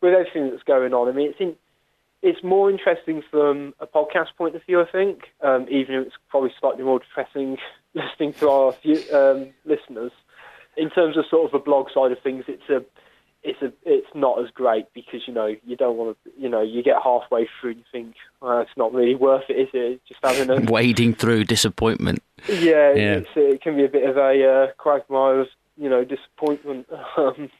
with 0.00 0.14
everything 0.14 0.50
that's 0.50 0.62
going 0.62 0.94
on, 0.94 1.08
I 1.08 1.12
mean, 1.12 1.30
it's 1.30 1.40
in, 1.40 1.56
it's 2.22 2.42
more 2.42 2.70
interesting 2.70 3.22
from 3.30 3.74
a 3.80 3.86
podcast 3.86 4.36
point 4.36 4.54
of 4.54 4.64
view, 4.64 4.80
I 4.80 4.90
think, 4.90 5.24
um, 5.42 5.66
even 5.70 5.94
if 5.94 6.06
it's 6.08 6.16
probably 6.28 6.52
slightly 6.60 6.84
more 6.84 6.98
depressing 6.98 7.56
listening 7.94 8.34
to 8.34 8.48
our 8.48 8.74
um, 9.14 9.48
listeners. 9.64 10.12
In 10.76 10.90
terms 10.90 11.16
of 11.16 11.24
sort 11.28 11.52
of 11.52 11.60
a 11.60 11.62
blog 11.62 11.88
side 11.92 12.12
of 12.12 12.18
things, 12.22 12.44
it's 12.46 12.68
a 12.68 12.84
it's 13.42 13.62
a 13.62 13.72
it's 13.84 14.06
not 14.14 14.42
as 14.42 14.50
great 14.50 14.92
because 14.92 15.20
you 15.26 15.32
know 15.32 15.54
you 15.64 15.76
don't 15.76 15.96
want 15.96 16.16
to 16.24 16.30
you 16.38 16.48
know 16.48 16.60
you 16.60 16.82
get 16.82 16.96
halfway 17.02 17.48
through 17.60 17.70
and 17.70 17.78
you 17.78 17.84
think 17.90 18.14
oh, 18.42 18.58
it's 18.58 18.76
not 18.76 18.92
really 18.92 19.14
worth 19.14 19.44
it, 19.48 19.54
is 19.54 19.68
it? 19.72 20.00
Just 20.06 20.20
having 20.22 20.50
a 20.50 20.60
Wading 20.70 21.14
through 21.14 21.44
disappointment. 21.44 22.22
yeah, 22.48 22.92
Yeah. 22.92 23.14
It's, 23.16 23.28
it 23.36 23.62
can 23.62 23.76
be 23.76 23.84
a 23.84 23.88
bit 23.88 24.08
of 24.08 24.16
a 24.16 24.44
uh, 24.46 24.72
quagmire 24.76 25.40
of 25.40 25.48
you 25.76 25.88
know 25.88 26.04
disappointment. 26.04 26.86
Um, 27.16 27.50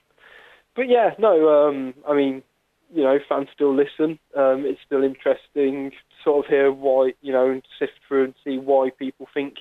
but 0.77 0.89
yeah, 0.89 1.15
no, 1.19 1.69
um, 1.69 1.95
I 2.09 2.15
mean, 2.15 2.43
you 2.95 3.03
know, 3.03 3.19
fans 3.29 3.49
still 3.53 3.75
listen. 3.75 4.19
Um, 4.37 4.65
it's 4.65 4.81
still 4.87 5.03
interesting 5.03 5.91
to 5.91 5.97
sort 6.23 6.47
of 6.47 6.51
hear 6.51 6.73
why 6.73 7.13
you 7.21 7.33
know 7.33 7.51
and 7.51 7.63
sift 7.79 7.95
through 8.07 8.25
and 8.25 8.35
see 8.45 8.59
why 8.59 8.91
people 8.97 9.27
think 9.35 9.57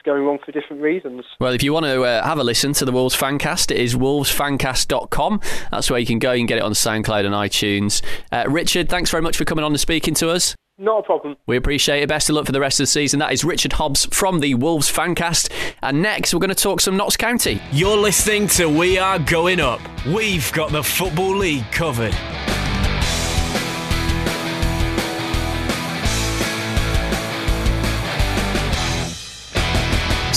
it's 0.00 0.06
going 0.06 0.24
wrong 0.24 0.38
for 0.44 0.50
different 0.52 0.80
reasons. 0.80 1.24
Well, 1.40 1.52
if 1.52 1.62
you 1.62 1.74
want 1.74 1.84
to 1.84 2.02
uh, 2.02 2.24
have 2.24 2.38
a 2.38 2.44
listen 2.44 2.72
to 2.74 2.84
the 2.86 2.92
Wolves 2.92 3.14
Fancast, 3.14 3.70
it 3.70 3.76
is 3.76 3.94
wolvesfancast.com. 3.94 5.40
That's 5.70 5.90
where 5.90 6.00
you 6.00 6.06
can 6.06 6.18
go. 6.18 6.32
You 6.32 6.40
can 6.40 6.46
get 6.46 6.58
it 6.58 6.64
on 6.64 6.72
SoundCloud 6.72 7.26
and 7.26 7.34
iTunes. 7.34 8.02
Uh, 8.32 8.44
Richard, 8.48 8.88
thanks 8.88 9.10
very 9.10 9.22
much 9.22 9.36
for 9.36 9.44
coming 9.44 9.64
on 9.64 9.72
and 9.72 9.80
speaking 9.80 10.14
to 10.14 10.30
us. 10.30 10.54
Not 10.78 11.00
a 11.00 11.02
problem. 11.02 11.36
We 11.46 11.58
appreciate 11.58 12.02
it. 12.02 12.08
Best 12.08 12.30
of 12.30 12.36
luck 12.36 12.46
for 12.46 12.52
the 12.52 12.60
rest 12.60 12.80
of 12.80 12.84
the 12.84 12.88
season. 12.88 13.18
That 13.18 13.32
is 13.32 13.44
Richard 13.44 13.74
Hobbs 13.74 14.06
from 14.06 14.40
the 14.40 14.54
Wolves 14.54 14.90
Fancast. 14.90 15.52
And 15.82 16.00
next, 16.00 16.32
we're 16.32 16.40
going 16.40 16.48
to 16.48 16.54
talk 16.54 16.80
some 16.80 16.96
Notts 16.96 17.18
County. 17.18 17.60
You're 17.70 17.98
listening 17.98 18.46
to 18.48 18.66
We 18.66 18.96
Are 18.96 19.18
Going 19.18 19.60
Up. 19.60 19.80
We've 20.06 20.50
got 20.52 20.72
the 20.72 20.82
Football 20.82 21.36
League 21.36 21.70
covered. 21.70 22.16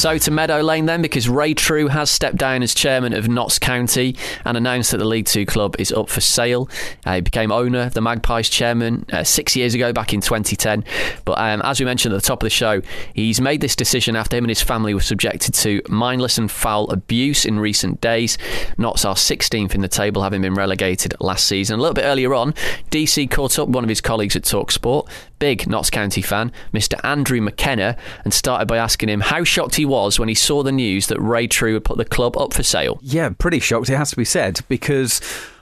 So 0.04 0.18
to 0.18 0.32
Meadow 0.32 0.60
Lane 0.60 0.86
then, 0.86 1.02
because 1.02 1.30
Ray 1.30 1.54
Trew 1.54 1.88
has 1.88 2.12
stepped 2.12 2.36
down 2.36 2.62
as 2.62 2.74
chairman 2.74 3.14
of 3.14 3.30
Notts 3.30 3.58
County 3.58 4.18
and 4.44 4.58
announced 4.58 4.92
that 4.92 4.98
the 4.98 5.06
League 5.06 5.28
Two 5.28 5.46
club 5.46 5.78
is 5.80 5.94
up 5.94 6.10
for 6.10 6.20
sale. 6.20 6.70
Uh, 7.06 7.16
he 7.16 7.22
became 7.22 7.54
owner, 7.54 7.90
the 7.90 8.02
Magpies 8.02 8.50
chairman, 8.50 9.06
uh, 9.14 9.24
six 9.24 9.56
years 9.56 9.74
ago, 9.74 9.94
back 9.94 10.14
in 10.14 10.20
2010. 10.20 10.84
But 11.24 11.40
um, 11.40 11.62
as 11.62 11.80
we 11.80 11.86
mentioned 11.86 12.14
at 12.14 12.22
the 12.22 12.28
top 12.28 12.44
of 12.44 12.48
the 12.48 12.50
show, 12.50 12.82
he's 13.14 13.40
made 13.40 13.62
this 13.62 13.78
decision 13.78 14.18
after 14.18 14.36
him 14.36 14.44
and 14.44 14.52
his 14.52 14.62
family 14.62 14.94
were 14.94 15.00
subjected 15.00 15.54
to 15.54 15.82
mindless 15.88 16.38
and 16.38 16.52
foul 16.52 16.92
abuse 16.92 17.46
in 17.46 17.58
recent 17.58 18.02
days. 18.02 18.38
Notts 18.78 19.06
are 19.06 19.16
16th 19.16 19.74
in 19.74 19.80
the 19.80 19.88
table, 19.88 20.22
having 20.22 20.42
been 20.42 20.54
relegated 20.54 21.16
last 21.22 21.48
season. 21.48 21.80
A 21.80 21.82
little 21.82 21.96
bit 21.96 22.04
earlier 22.04 22.34
on, 22.34 22.52
DC 22.92 23.32
caught 23.32 23.58
up 23.58 23.70
one 23.70 23.86
of 23.86 23.90
his 23.90 24.02
colleagues 24.02 24.36
at 24.36 24.44
Talksport, 24.44 25.08
big 25.44 25.68
Notts 25.68 25.90
County 25.90 26.22
fan, 26.22 26.54
Mr. 26.74 26.98
Andrew 27.04 27.42
McKenna, 27.42 27.98
and 28.24 28.34
started 28.34 28.66
by 28.66 28.78
asking 28.78 29.10
him 29.10 29.20
how 29.20 29.44
shocked 29.44 29.76
he 29.76 29.84
was 29.84 30.18
when 30.18 30.30
he 30.30 30.36
saw 30.36 30.64
the 30.64 30.72
news 30.72 31.08
that 31.08 31.20
Ray 31.20 31.48
Trew 31.48 31.74
had 31.74 31.84
put 31.84 31.98
the 31.98 32.06
club 32.06 32.38
up 32.38 32.54
for 32.54 32.64
sale. 32.64 32.98
Yeah, 33.02 33.28
pretty 33.38 33.60
shocked, 33.60 33.90
it 33.90 33.98
has 33.98 34.12
to 34.12 34.16
be 34.16 34.24
said, 34.24 34.62
because 34.70 35.20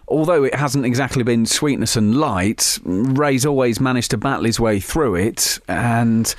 although 0.08 0.44
it 0.44 0.54
hasn't 0.54 0.86
exactly 0.86 1.24
been 1.24 1.48
sweetness 1.48 1.96
and 1.96 2.16
light, 2.16 2.78
Ray's 2.84 3.44
always 3.44 3.80
managed 3.80 4.12
to 4.12 4.18
battle 4.18 4.46
his 4.46 4.60
way 4.60 4.80
through 4.80 5.16
it 5.16 5.58
and 5.68 6.36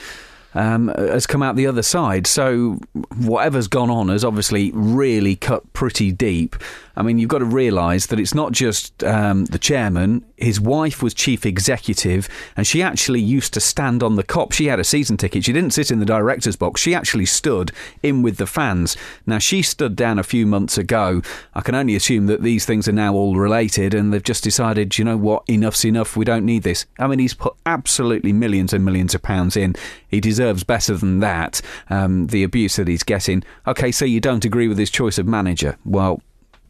um, 0.54 0.88
has 0.96 1.26
come 1.26 1.42
out 1.42 1.56
the 1.56 1.66
other 1.66 1.82
side. 1.82 2.26
So 2.26 2.78
whatever's 3.16 3.68
gone 3.68 3.90
on 3.90 4.08
has 4.08 4.24
obviously 4.24 4.70
really 4.72 5.36
cut 5.36 5.72
pretty 5.72 6.12
deep. 6.12 6.56
I 6.96 7.02
mean, 7.02 7.18
you've 7.18 7.28
got 7.28 7.38
to 7.38 7.44
realise 7.44 8.06
that 8.06 8.20
it's 8.20 8.34
not 8.34 8.52
just 8.52 9.02
um, 9.02 9.46
the 9.46 9.58
chairman. 9.58 10.24
His 10.42 10.60
wife 10.60 11.04
was 11.04 11.14
chief 11.14 11.46
executive, 11.46 12.28
and 12.56 12.66
she 12.66 12.82
actually 12.82 13.20
used 13.20 13.54
to 13.54 13.60
stand 13.60 14.02
on 14.02 14.16
the 14.16 14.24
Kop. 14.24 14.52
She 14.52 14.66
had 14.66 14.80
a 14.80 14.84
season 14.84 15.16
ticket. 15.16 15.44
She 15.44 15.52
didn't 15.52 15.72
sit 15.72 15.92
in 15.92 16.00
the 16.00 16.04
director's 16.04 16.56
box. 16.56 16.80
She 16.80 16.96
actually 16.96 17.26
stood 17.26 17.70
in 18.02 18.22
with 18.22 18.38
the 18.38 18.46
fans. 18.46 18.96
Now, 19.24 19.38
she 19.38 19.62
stood 19.62 19.94
down 19.94 20.18
a 20.18 20.24
few 20.24 20.44
months 20.44 20.76
ago. 20.76 21.22
I 21.54 21.60
can 21.60 21.76
only 21.76 21.94
assume 21.94 22.26
that 22.26 22.42
these 22.42 22.66
things 22.66 22.88
are 22.88 22.92
now 22.92 23.14
all 23.14 23.36
related, 23.36 23.94
and 23.94 24.12
they've 24.12 24.20
just 24.20 24.42
decided, 24.42 24.98
you 24.98 25.04
know 25.04 25.16
what, 25.16 25.44
enough's 25.46 25.84
enough. 25.84 26.16
We 26.16 26.24
don't 26.24 26.44
need 26.44 26.64
this. 26.64 26.86
I 26.98 27.06
mean, 27.06 27.20
he's 27.20 27.34
put 27.34 27.54
absolutely 27.64 28.32
millions 28.32 28.72
and 28.72 28.84
millions 28.84 29.14
of 29.14 29.22
pounds 29.22 29.56
in. 29.56 29.76
He 30.08 30.20
deserves 30.20 30.64
better 30.64 30.96
than 30.96 31.20
that. 31.20 31.62
Um, 31.88 32.26
the 32.26 32.42
abuse 32.42 32.74
that 32.76 32.88
he's 32.88 33.04
getting. 33.04 33.44
Okay, 33.68 33.92
so 33.92 34.04
you 34.04 34.18
don't 34.18 34.44
agree 34.44 34.66
with 34.66 34.78
his 34.78 34.90
choice 34.90 35.18
of 35.18 35.26
manager. 35.28 35.78
Well, 35.84 36.20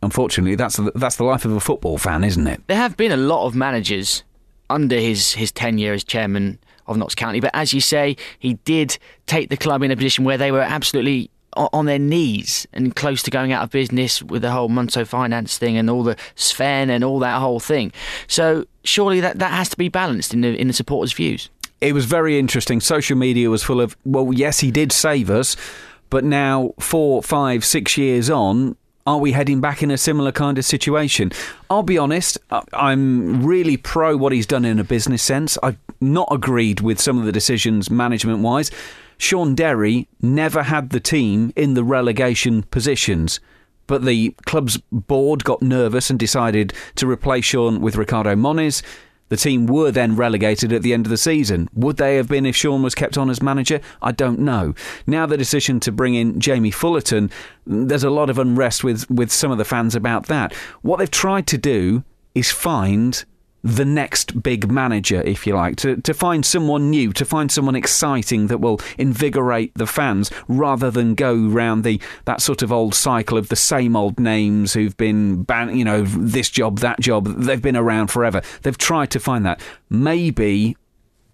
unfortunately, 0.03 0.55
that's 0.57 0.77
the, 0.77 0.93
that's 0.95 1.17
the 1.17 1.25
life 1.25 1.45
of 1.45 1.53
a 1.53 1.61
football 1.61 1.99
fan, 1.99 2.25
isn't 2.25 2.47
it? 2.47 2.61
There 2.67 2.77
have 2.77 2.97
been 2.97 3.12
a 3.12 3.17
lot 3.17 3.47
of 3.47 3.55
managers 3.55 4.25
under 4.69 4.97
his, 4.97 5.33
his 5.35 5.53
tenure 5.53 5.93
as 5.93 6.05
chairman 6.05 6.59
of 6.87 6.97
Notts 6.97 7.15
County, 7.15 7.41
but 7.41 7.51
as 7.55 7.73
you 7.73 7.81
say, 7.81 8.17
he 8.38 8.55
did 8.65 8.99
take 9.27 9.49
the 9.49 9.57
club 9.57 9.83
in 9.83 9.91
a 9.91 9.97
position 9.97 10.25
where 10.25 10.38
they 10.38 10.51
were 10.51 10.61
absolutely 10.61 11.31
on 11.55 11.85
their 11.85 11.99
knees 11.99 12.67
and 12.73 12.97
close 12.97 13.23
to 13.23 13.31
going 13.31 13.53
out 13.53 13.62
of 13.62 13.71
business 13.71 14.23
with 14.23 14.41
the 14.41 14.51
whole 14.51 14.71
Munto 14.71 15.05
Finance 15.05 15.59
thing 15.59 15.77
and 15.77 15.91
all 15.91 16.03
the 16.03 16.17
Sven 16.35 16.88
and 16.88 17.05
all 17.05 17.19
that 17.19 17.38
whole 17.41 17.61
thing. 17.61 17.93
So 18.27 18.65
surely 18.85 19.21
that, 19.21 19.38
that 19.38 19.51
has 19.51 19.69
to 19.69 19.77
be 19.77 19.91
balanced 19.91 20.33
in 20.33 20.41
the 20.41 20.59
in 20.59 20.69
the 20.69 20.73
supporters' 20.73 21.12
views. 21.12 21.51
it 21.83 21.93
was 21.93 22.07
very 22.07 22.38
interesting. 22.38 22.81
Social 22.81 23.19
media 23.19 23.51
was 23.51 23.62
full 23.62 23.81
of, 23.83 23.97
well, 24.07 24.33
yes, 24.33 24.61
he 24.61 24.71
did 24.71 24.93
save 24.93 25.29
us, 25.29 25.57
but 26.09 26.25
now, 26.25 26.73
four, 26.79 27.23
five, 27.23 27.65
six 27.65 27.99
years 27.99 28.31
on, 28.31 28.77
are 29.07 29.19
we 29.19 29.33
heading 29.33 29.61
back 29.61 29.83
in 29.83 29.91
a 29.91 29.99
similar 29.99 30.33
kind 30.33 30.59
of 30.59 30.65
situation? 30.65 31.33
I'll 31.69 31.83
be 31.83 31.99
honest, 31.99 32.38
I'm 32.73 33.45
really 33.45 33.77
pro 33.77 34.17
what 34.17 34.33
he's 34.33 34.47
done 34.47 34.65
in 34.65 34.79
a 34.79 34.85
business 34.85 35.23
sense. 35.23 35.59
I've 35.62 35.79
not 36.01 36.29
agreed 36.31 36.81
with 36.81 37.01
some 37.01 37.19
of 37.19 37.25
the 37.25 37.33
decisions 37.33 37.91
management 37.91 38.41
wise. 38.41 38.71
Shaun 39.19 39.55
Derry 39.55 40.09
never 40.21 40.65
had 40.65 40.91
the 40.91 41.01
team 41.01 41.53
in 41.57 41.75
the 41.75 41.85
relegation 41.85 42.62
positions. 42.65 43.41
But 43.87 44.05
the 44.05 44.35
club's 44.47 44.79
board 44.91 45.45
got 45.45 45.61
nervous 45.61 46.09
and 46.09 46.19
decided 46.19 46.73
to 46.97 47.11
replace 47.11 47.45
Shaun 47.45 47.81
with 47.81 47.97
Ricardo 47.97 48.37
Moniz. 48.37 48.83
The 49.33 49.38
team 49.38 49.64
were 49.64 49.90
then 49.90 50.14
relegated 50.14 50.75
at 50.75 50.83
the 50.83 50.92
end 50.92 51.07
of 51.07 51.11
the 51.11 51.16
season. 51.16 51.71
Would 51.73 51.97
they 51.97 52.16
have 52.16 52.29
been 52.29 52.45
if 52.45 52.55
Shaun 52.55 52.83
was 52.83 52.95
kept 52.95 53.16
on 53.16 53.31
as 53.31 53.40
manager? 53.40 53.81
I 54.03 54.12
don't 54.12 54.40
know. 54.40 54.75
Now 55.07 55.25
the 55.25 55.38
decision 55.38 55.81
to 55.81 55.90
bring 55.90 56.14
in 56.14 56.38
Jamie 56.38 56.71
Fullarton, 56.71 57.31
there's 57.66 58.05
a 58.05 58.11
lot 58.11 58.29
of 58.29 58.38
unrest 58.38 58.85
with, 58.85 59.11
with 59.11 59.33
some 59.33 59.51
of 59.51 59.57
the 59.57 59.64
fans 59.64 59.95
about 59.95 60.27
that. 60.27 60.53
What 60.83 60.99
they've 60.99 61.11
tried 61.11 61.47
to 61.47 61.57
do 61.57 62.05
is 62.35 62.51
find 62.51 63.25
the 63.62 63.85
next 63.85 64.42
big 64.42 64.70
manager, 64.70 65.22
if 65.22 65.46
you 65.46 65.55
like, 65.55 65.77
to, 65.77 65.96
to 66.03 66.14
find 66.14 66.44
someone 66.44 66.90
new, 66.90 67.12
to 67.12 67.25
find 67.25 67.51
someone 67.51 67.77
exciting 67.77 68.48
that 68.48 68.59
will 68.59 68.81
invigorate 68.98 69.72
the 69.75 69.87
fans 69.87 70.31
rather 70.48 70.90
than 70.90 71.14
go 71.14 71.35
round 71.35 71.85
the 71.85 72.01
that 72.25 72.40
sort 72.40 72.62
of 72.62 72.72
old 72.72 72.94
cycle 72.94 73.38
of 73.38 73.48
the 73.48 73.57
same 73.57 73.94
old 73.94 74.18
names 74.18 74.72
who've 74.72 74.96
been 74.96 75.42
ban 75.42 75.77
you 75.77 75.85
know, 75.85 76.03
this 76.03 76.51
job, 76.51 76.81
that 76.81 77.01
job, 77.01 77.27
they've 77.27 77.62
been 77.62 77.77
around 77.77 78.09
forever. 78.09 78.42
They've 78.62 78.79
tried 78.79 79.11
to 79.12 79.20
find 79.20 79.46
that. 79.46 79.61
Maybe 79.88 80.77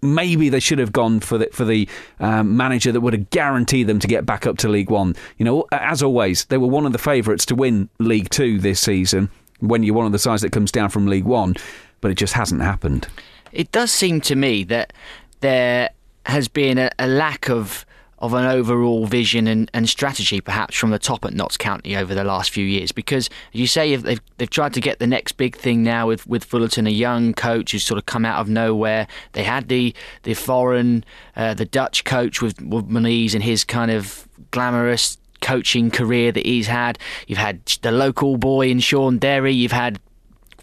maybe 0.01 0.47
they 0.49 0.59
should 0.59 0.79
have 0.79 0.91
gone 0.91 1.19
for 1.19 1.37
the 1.37 1.49
for 1.51 1.65
the 1.65 1.87
um, 2.19 2.55
manager 2.55 2.91
that 2.91 3.01
would 3.01 3.13
have 3.13 3.29
guaranteed 3.29 3.87
them 3.87 3.99
to 3.99 4.07
get 4.07 4.25
back 4.25 4.45
up 4.45 4.57
to 4.57 4.69
League 4.69 4.89
One. 4.89 5.15
You 5.37 5.45
know, 5.45 5.65
as 5.71 6.03
always, 6.03 6.45
they 6.45 6.57
were 6.57 6.67
one 6.67 6.85
of 6.85 6.91
the 6.91 6.97
favourites 6.97 7.45
to 7.47 7.55
win 7.55 7.89
League 7.99 8.29
Two 8.29 8.59
this 8.59 8.79
season. 8.79 9.29
When 9.59 9.83
you're 9.83 9.95
one 9.95 10.05
of 10.05 10.13
the 10.13 10.19
sides 10.19 10.41
that 10.43 10.53
comes 10.53 10.71
down 10.71 10.89
from 10.89 11.07
League 11.07 11.25
One, 11.25 11.55
but 12.01 12.11
it 12.11 12.15
just 12.15 12.33
hasn't 12.33 12.61
happened. 12.61 13.07
It 13.51 13.71
does 13.71 13.91
seem 13.91 14.21
to 14.21 14.35
me 14.35 14.63
that 14.65 14.93
there 15.41 15.89
has 16.25 16.47
been 16.47 16.77
a, 16.77 16.91
a 16.99 17.07
lack 17.07 17.49
of 17.49 17.85
of 18.19 18.33
an 18.33 18.45
overall 18.45 19.05
vision 19.05 19.47
and, 19.47 19.71
and 19.73 19.87
strategy, 19.87 20.41
perhaps 20.41 20.75
from 20.75 20.91
the 20.91 20.99
top 20.99 21.23
at 21.23 21.33
Notts 21.33 21.55
County 21.55 21.95
over 21.95 22.13
the 22.13 22.25
last 22.25 22.51
few 22.51 22.65
years. 22.65 22.91
Because 22.91 23.29
you 23.53 23.65
say, 23.65 23.95
they've 23.95 24.21
they've 24.37 24.49
tried 24.49 24.73
to 24.73 24.81
get 24.81 24.99
the 24.99 25.07
next 25.07 25.33
big 25.33 25.55
thing 25.55 25.83
now 25.83 26.07
with 26.07 26.27
with 26.27 26.47
Fullarton, 26.47 26.85
a 26.85 26.91
young 26.91 27.33
coach 27.33 27.71
who's 27.71 27.83
sort 27.83 27.97
of 27.97 28.05
come 28.05 28.25
out 28.25 28.39
of 28.39 28.49
nowhere. 28.49 29.07
They 29.31 29.43
had 29.43 29.69
the 29.69 29.95
the 30.23 30.33
foreign, 30.33 31.05
uh, 31.35 31.53
the 31.53 31.65
Dutch 31.65 32.03
coach 32.03 32.41
with 32.41 32.61
with 32.61 32.87
Moniz 32.87 33.33
and 33.33 33.43
his 33.43 33.63
kind 33.63 33.89
of 33.89 34.27
glamorous 34.51 35.17
coaching 35.41 35.89
career 35.89 36.33
that 36.33 36.45
he's 36.45 36.67
had. 36.67 36.99
You've 37.27 37.39
had 37.39 37.65
the 37.81 37.91
local 37.91 38.37
boy 38.37 38.69
in 38.69 38.81
Shaun 38.81 39.17
Derry. 39.17 39.53
You've 39.53 39.71
had 39.71 39.99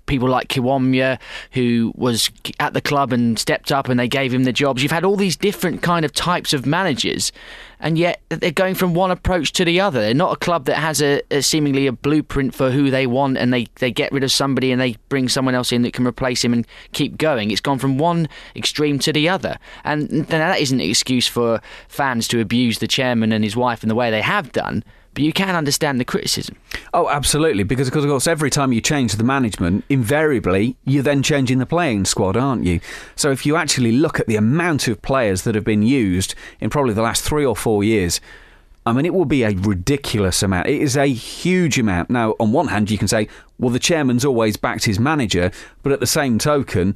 people 0.07 0.29
like 0.29 0.49
Kiwomya, 0.49 1.19
who 1.53 1.93
was 1.97 2.31
at 2.59 2.73
the 2.75 2.81
club 2.81 3.13
and 3.13 3.39
stepped 3.39 3.71
up 3.71 3.89
and 3.89 3.99
they 3.99 4.09
gave 4.09 4.33
him 4.33 4.45
the 4.45 4.53
jobs. 4.53 4.83
You've 4.83 4.93
had 4.93 5.05
all 5.05 5.17
these 5.17 5.37
different 5.37 5.83
kind 5.83 6.05
of 6.05 6.13
types 6.13 6.53
of 6.53 6.65
managers, 6.65 7.33
and 7.81 7.99
yet 7.99 8.21
they're 8.29 8.51
going 8.51 8.75
from 8.75 8.95
one 8.95 9.11
approach 9.11 9.53
to 9.53 9.65
the 9.65 9.81
other. 9.81 10.01
They're 10.01 10.15
not 10.15 10.33
a 10.33 10.37
club 10.37 10.65
that 10.67 10.77
has 10.77 11.03
a, 11.03 11.21
a 11.31 11.43
seemingly 11.43 11.87
a 11.87 11.93
blueprint 11.93 12.55
for 12.55 12.71
who 12.71 12.91
they 12.91 13.07
want, 13.07 13.37
and 13.37 13.53
they, 13.53 13.67
they 13.77 13.91
get 13.91 14.13
rid 14.13 14.25
of 14.25 14.33
somebody 14.33 14.73
and 14.73 14.81
they 14.81 14.97
bring 15.09 15.29
someone 15.29 15.55
else 15.55 15.73
in 15.73 15.83
that 15.83 15.93
can 15.93 16.07
replace 16.07 16.45
him 16.45 16.53
and 16.53 16.67
keep 16.93 17.19
going. 17.19 17.51
It's 17.51 17.61
gone 17.61 17.79
from 17.79 17.99
one 17.99 18.29
extreme 18.55 18.99
to 19.01 19.13
the 19.13 19.29
other, 19.29 19.59
and 19.85 20.09
that 20.29 20.61
isn't 20.61 20.81
an 20.81 20.89
excuse 20.89 21.27
for 21.27 21.61
fans 21.89 22.29
to 22.29 22.41
abuse 22.41 22.79
the 22.79 22.89
chairman 22.89 23.33
and 23.33 23.45
his 23.45 23.57
wife 23.57 23.83
in 23.83 23.89
the 23.89 23.95
way 23.95 24.11
they 24.11 24.23
have 24.23 24.53
done 24.53 24.85
but 25.17 25.25
you 25.25 25.33
can 25.33 25.57
understand 25.57 25.99
the 25.99 26.05
criticism. 26.05 26.57
Oh, 26.93 27.09
absolutely, 27.09 27.63
because 27.63 27.89
of 27.89 27.95
course 27.95 28.27
every 28.27 28.51
time 28.51 28.71
you 28.71 28.83
change 28.83 29.15
the 29.15 29.25
management, 29.25 29.83
invariably 29.89 30.77
you're 30.85 31.03
then 31.03 31.23
changing 31.23 31.59
the 31.59 31.65
playing 31.65 32.05
squad, 32.05 32.37
aren't 32.37 32.65
you? 32.65 32.81
So 33.17 33.31
if 33.31 33.47
you 33.47 33.57
actually 33.57 33.93
look 33.93 34.21
at 34.21 34.27
the 34.27 34.37
amount 34.37 34.89
of 34.89 35.01
players 35.01 35.43
that 35.43 35.55
have 35.55 35.65
been 35.65 35.83
used 35.83 36.35
in 36.61 36.69
probably 36.69 36.93
the 36.93 37.01
last 37.01 37.25
three 37.25 37.47
or 37.47 37.57
four 37.57 37.83
years. 37.83 38.21
I 38.85 38.93
mean, 38.93 39.05
it 39.05 39.13
will 39.13 39.25
be 39.25 39.43
a 39.43 39.51
ridiculous 39.51 40.45
amount. 40.45 40.69
It 40.69 40.81
is 40.81 40.97
a 40.97 41.07
huge 41.07 41.77
amount. 41.77 42.09
Now, 42.09 42.37
on 42.39 42.53
one 42.53 42.69
hand, 42.69 42.89
you 42.89 42.99
can 42.99 43.09
say, 43.09 43.27
well, 43.59 43.71
the 43.71 43.81
chairman's 43.81 44.25
always 44.25 44.57
backed 44.57 44.85
his 44.85 45.01
manager, 45.01 45.51
but 45.83 45.91
at 45.91 45.99
the 45.99 46.07
same 46.07 46.39
token, 46.39 46.95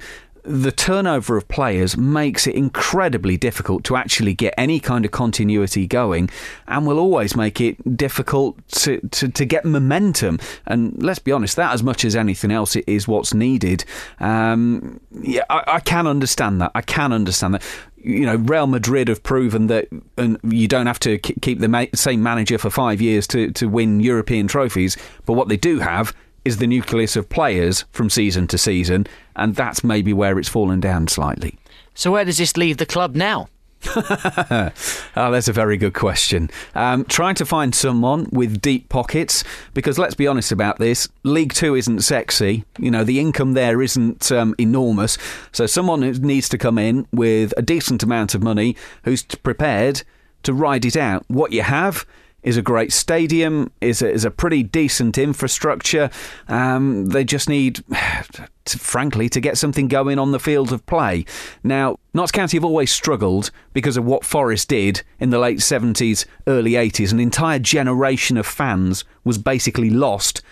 the 0.50 0.72
turnover 0.72 1.36
of 1.36 1.48
players 1.48 1.96
makes 1.96 2.46
it 2.46 2.54
incredibly 2.54 3.36
difficult 3.36 3.84
to 3.84 3.96
actually 3.96 4.34
get 4.34 4.52
any 4.58 4.80
kind 4.80 5.04
of 5.04 5.10
continuity 5.10 5.86
going 5.86 6.28
and 6.66 6.86
will 6.86 6.98
always 6.98 7.36
make 7.36 7.60
it 7.60 7.96
difficult 7.96 8.56
to, 8.68 9.00
to, 9.08 9.28
to 9.28 9.44
get 9.44 9.64
momentum. 9.64 10.38
And 10.66 11.00
let's 11.02 11.18
be 11.18 11.32
honest, 11.32 11.56
that 11.56 11.72
as 11.72 11.82
much 11.82 12.04
as 12.04 12.16
anything 12.16 12.50
else 12.50 12.76
it 12.76 12.84
is 12.86 13.06
what's 13.06 13.32
needed. 13.32 13.84
Um, 14.18 15.00
yeah, 15.22 15.44
I, 15.48 15.62
I 15.66 15.80
can 15.80 16.06
understand 16.06 16.60
that. 16.60 16.72
I 16.74 16.82
can 16.82 17.12
understand 17.12 17.54
that 17.54 17.62
you 18.02 18.24
know, 18.24 18.36
Real 18.36 18.66
Madrid 18.66 19.08
have 19.08 19.22
proven 19.22 19.66
that, 19.66 19.88
and 20.16 20.38
you 20.42 20.66
don't 20.66 20.86
have 20.86 21.00
to 21.00 21.18
keep 21.18 21.58
the 21.58 21.88
same 21.94 22.22
manager 22.22 22.56
for 22.56 22.70
five 22.70 23.00
years 23.00 23.26
to, 23.28 23.50
to 23.52 23.68
win 23.68 24.00
European 24.00 24.48
trophies. 24.48 24.96
But 25.26 25.34
what 25.34 25.48
they 25.48 25.58
do 25.58 25.80
have 25.80 26.14
is 26.44 26.58
the 26.58 26.66
nucleus 26.66 27.16
of 27.16 27.28
players 27.28 27.84
from 27.92 28.10
season 28.10 28.46
to 28.48 28.58
season, 28.58 29.06
and 29.36 29.54
that's 29.54 29.84
maybe 29.84 30.12
where 30.12 30.38
it's 30.38 30.48
fallen 30.48 30.80
down 30.80 31.08
slightly. 31.08 31.58
So, 31.94 32.12
where 32.12 32.24
does 32.24 32.38
this 32.38 32.56
leave 32.56 32.78
the 32.78 32.86
club 32.86 33.14
now? 33.14 33.48
oh, 33.96 34.70
that's 35.14 35.48
a 35.48 35.52
very 35.52 35.76
good 35.76 35.94
question. 35.94 36.50
Um, 36.74 37.04
trying 37.06 37.34
to 37.36 37.46
find 37.46 37.74
someone 37.74 38.28
with 38.30 38.60
deep 38.60 38.88
pockets, 38.88 39.42
because 39.74 39.98
let's 39.98 40.14
be 40.14 40.26
honest 40.26 40.52
about 40.52 40.78
this 40.78 41.08
League 41.22 41.52
Two 41.52 41.74
isn't 41.74 42.00
sexy. 42.00 42.64
You 42.78 42.90
know, 42.90 43.04
the 43.04 43.20
income 43.20 43.54
there 43.54 43.82
isn't 43.82 44.30
um, 44.32 44.54
enormous. 44.58 45.18
So, 45.52 45.66
someone 45.66 46.02
who 46.02 46.12
needs 46.12 46.48
to 46.50 46.58
come 46.58 46.78
in 46.78 47.06
with 47.12 47.54
a 47.56 47.62
decent 47.62 48.02
amount 48.02 48.34
of 48.34 48.42
money 48.42 48.76
who's 49.04 49.22
prepared 49.22 50.02
to 50.42 50.54
ride 50.54 50.84
it 50.84 50.96
out. 50.96 51.24
What 51.28 51.52
you 51.52 51.62
have 51.62 52.06
is 52.42 52.56
a 52.56 52.62
great 52.62 52.92
stadium, 52.92 53.70
is 53.80 54.02
a, 54.02 54.10
is 54.10 54.24
a 54.24 54.30
pretty 54.30 54.62
decent 54.62 55.18
infrastructure. 55.18 56.10
Um, 56.48 57.06
they 57.06 57.24
just 57.24 57.48
need, 57.48 57.82
to, 58.64 58.78
frankly, 58.78 59.28
to 59.28 59.40
get 59.40 59.58
something 59.58 59.88
going 59.88 60.18
on 60.18 60.32
the 60.32 60.40
field 60.40 60.72
of 60.72 60.84
play. 60.86 61.24
Now, 61.62 61.98
Notts 62.14 62.32
County 62.32 62.56
have 62.56 62.64
always 62.64 62.90
struggled 62.90 63.50
because 63.72 63.96
of 63.96 64.04
what 64.04 64.24
Forest 64.24 64.68
did 64.68 65.02
in 65.18 65.30
the 65.30 65.38
late 65.38 65.58
70s, 65.58 66.24
early 66.46 66.72
80s. 66.72 67.12
An 67.12 67.20
entire 67.20 67.58
generation 67.58 68.36
of 68.36 68.46
fans 68.46 69.04
was 69.24 69.38
basically 69.38 69.90
lost 69.90 70.42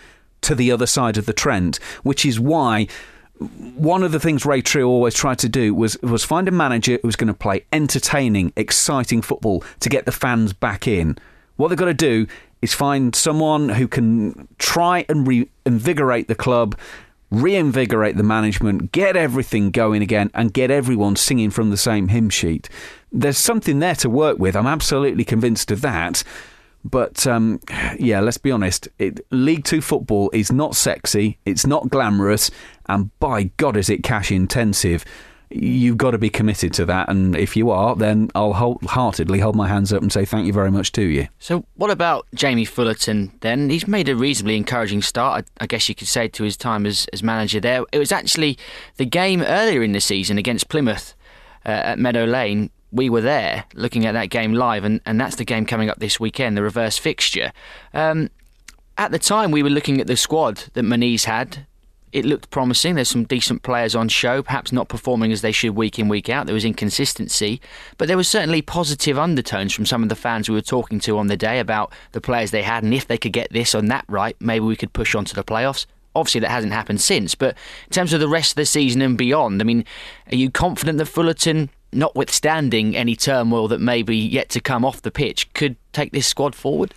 to 0.41 0.55
the 0.55 0.71
other 0.71 0.85
side 0.85 1.17
of 1.17 1.25
the 1.25 1.33
Trent, 1.33 1.77
which 2.03 2.25
is 2.25 2.39
why 2.39 2.87
one 3.39 4.03
of 4.03 4.11
the 4.11 4.19
things 4.19 4.45
Ray 4.45 4.61
Trew 4.61 4.87
always 4.87 5.13
tried 5.13 5.39
to 5.39 5.49
do 5.49 5.73
was 5.73 5.97
was 6.01 6.25
find 6.25 6.47
a 6.47 6.51
manager 6.51 6.99
who 7.01 7.07
was 7.07 7.15
going 7.15 7.29
to 7.29 7.33
play 7.33 7.65
entertaining, 7.71 8.51
exciting 8.55 9.21
football 9.21 9.63
to 9.79 9.89
get 9.89 10.05
the 10.05 10.11
fans 10.11 10.51
back 10.51 10.87
in. 10.87 11.17
What 11.59 11.67
they've 11.67 11.77
got 11.77 11.85
to 11.85 11.93
do 11.93 12.25
is 12.61 12.73
find 12.73 13.13
someone 13.13 13.67
who 13.67 13.85
can 13.85 14.47
try 14.59 15.03
and 15.09 15.27
reinvigorate 15.27 16.29
the 16.29 16.35
club, 16.35 16.79
reinvigorate 17.31 18.15
the 18.15 18.23
management, 18.23 18.93
get 18.93 19.17
everything 19.17 19.69
going 19.69 20.01
again, 20.01 20.31
and 20.33 20.53
get 20.53 20.71
everyone 20.71 21.17
singing 21.17 21.49
from 21.49 21.69
the 21.69 21.75
same 21.75 22.07
hymn 22.07 22.29
sheet. 22.29 22.69
There's 23.11 23.37
something 23.37 23.79
there 23.79 23.95
to 23.95 24.09
work 24.09 24.39
with. 24.39 24.55
I'm 24.55 24.67
absolutely 24.67 25.25
convinced 25.25 25.69
of 25.69 25.81
that. 25.81 26.23
But 26.85 27.27
um, 27.27 27.59
yeah, 27.99 28.21
let's 28.21 28.37
be 28.37 28.51
honest. 28.51 28.87
It, 28.97 29.19
League 29.29 29.65
Two 29.65 29.81
football 29.81 30.29
is 30.31 30.53
not 30.53 30.77
sexy. 30.77 31.39
It's 31.45 31.67
not 31.67 31.89
glamorous, 31.89 32.51
and 32.87 33.11
by 33.19 33.51
God, 33.57 33.75
is 33.75 33.89
it 33.89 34.01
cash 34.01 34.31
intensive 34.31 35.03
you've 35.49 35.97
got 35.97 36.11
to 36.11 36.17
be 36.17 36.29
committed 36.29 36.73
to 36.73 36.85
that. 36.85 37.09
And 37.09 37.35
if 37.35 37.55
you 37.55 37.71
are, 37.71 37.95
then 37.95 38.29
I'll 38.35 38.53
wholeheartedly 38.53 39.39
hold 39.39 39.55
my 39.55 39.67
hands 39.67 39.91
up 39.91 40.01
and 40.01 40.11
say 40.11 40.25
thank 40.25 40.45
you 40.45 40.53
very 40.53 40.71
much 40.71 40.91
to 40.93 41.01
you. 41.01 41.27
So, 41.39 41.65
what 41.75 41.89
about 41.89 42.27
Jamie 42.35 42.65
Fullarton 42.65 43.31
then? 43.41 43.69
He's 43.69 43.87
made 43.87 44.09
a 44.09 44.15
reasonably 44.15 44.57
encouraging 44.57 45.01
start, 45.01 45.45
I 45.59 45.67
guess 45.67 45.89
you 45.89 45.95
could 45.95 46.07
say, 46.07 46.27
to 46.29 46.43
his 46.43 46.55
time 46.55 46.85
as, 46.85 47.07
as 47.13 47.23
manager 47.23 47.59
there. 47.59 47.83
It 47.91 47.99
was 47.99 48.11
actually 48.11 48.57
the 48.97 49.05
game 49.05 49.41
earlier 49.41 49.81
in 49.81 49.91
the 49.93 50.01
season 50.01 50.37
against 50.37 50.69
Plymouth 50.69 51.15
uh, 51.65 51.69
at 51.69 51.99
Meadow 51.99 52.25
Lane. 52.25 52.69
We 52.91 53.09
were 53.09 53.21
there 53.21 53.65
looking 53.75 54.05
at 54.05 54.13
that 54.13 54.29
game 54.29 54.53
live, 54.53 54.83
and, 54.83 54.99
and 55.05 55.19
that's 55.19 55.35
the 55.35 55.45
game 55.45 55.65
coming 55.65 55.89
up 55.89 55.99
this 55.99 56.19
weekend, 56.19 56.57
the 56.57 56.63
reverse 56.63 56.97
fixture. 56.97 57.51
Um, 57.93 58.29
at 58.97 59.11
the 59.11 59.19
time, 59.19 59.51
we 59.51 59.63
were 59.63 59.69
looking 59.69 60.01
at 60.01 60.07
the 60.07 60.17
squad 60.17 60.63
that 60.73 60.83
Moniz 60.83 61.25
had 61.25 61.65
it 62.11 62.25
looked 62.25 62.49
promising. 62.49 62.95
There's 62.95 63.09
some 63.09 63.23
decent 63.23 63.63
players 63.63 63.95
on 63.95 64.09
show, 64.09 64.41
perhaps 64.41 64.71
not 64.71 64.89
performing 64.89 65.31
as 65.31 65.41
they 65.41 65.51
should 65.51 65.75
week 65.75 65.99
in, 65.99 66.07
week 66.07 66.29
out. 66.29 66.45
There 66.45 66.53
was 66.53 66.65
inconsistency, 66.65 67.61
but 67.97 68.07
there 68.07 68.17
was 68.17 68.27
certainly 68.27 68.61
positive 68.61 69.17
undertones 69.17 69.73
from 69.73 69.85
some 69.85 70.03
of 70.03 70.09
the 70.09 70.15
fans 70.15 70.49
we 70.49 70.55
were 70.55 70.61
talking 70.61 70.99
to 71.01 71.17
on 71.17 71.27
the 71.27 71.37
day 71.37 71.59
about 71.59 71.91
the 72.11 72.21
players 72.21 72.51
they 72.51 72.63
had, 72.63 72.83
and 72.83 72.93
if 72.93 73.07
they 73.07 73.17
could 73.17 73.33
get 73.33 73.51
this 73.51 73.75
or 73.75 73.81
that 73.81 74.05
right, 74.07 74.35
maybe 74.39 74.65
we 74.65 74.75
could 74.75 74.93
push 74.93 75.15
on 75.15 75.25
to 75.25 75.35
the 75.35 75.43
playoffs. 75.43 75.85
Obviously, 76.15 76.41
that 76.41 76.49
hasn't 76.49 76.73
happened 76.73 77.01
since, 77.01 77.35
but 77.35 77.55
in 77.85 77.91
terms 77.91 78.13
of 78.13 78.19
the 78.19 78.27
rest 78.27 78.53
of 78.53 78.55
the 78.55 78.65
season 78.65 79.01
and 79.01 79.17
beyond, 79.17 79.61
I 79.61 79.63
mean, 79.63 79.85
are 80.31 80.35
you 80.35 80.49
confident 80.49 80.97
that 80.97 81.07
Fullarton, 81.07 81.69
notwithstanding 81.93 82.95
any 82.95 83.15
turmoil 83.15 83.67
that 83.67 83.79
may 83.79 84.01
be 84.01 84.17
yet 84.17 84.49
to 84.49 84.59
come 84.59 84.83
off 84.83 85.01
the 85.01 85.11
pitch, 85.11 85.51
could 85.53 85.75
take 85.93 86.11
this 86.11 86.27
squad 86.27 86.55
forward? 86.55 86.93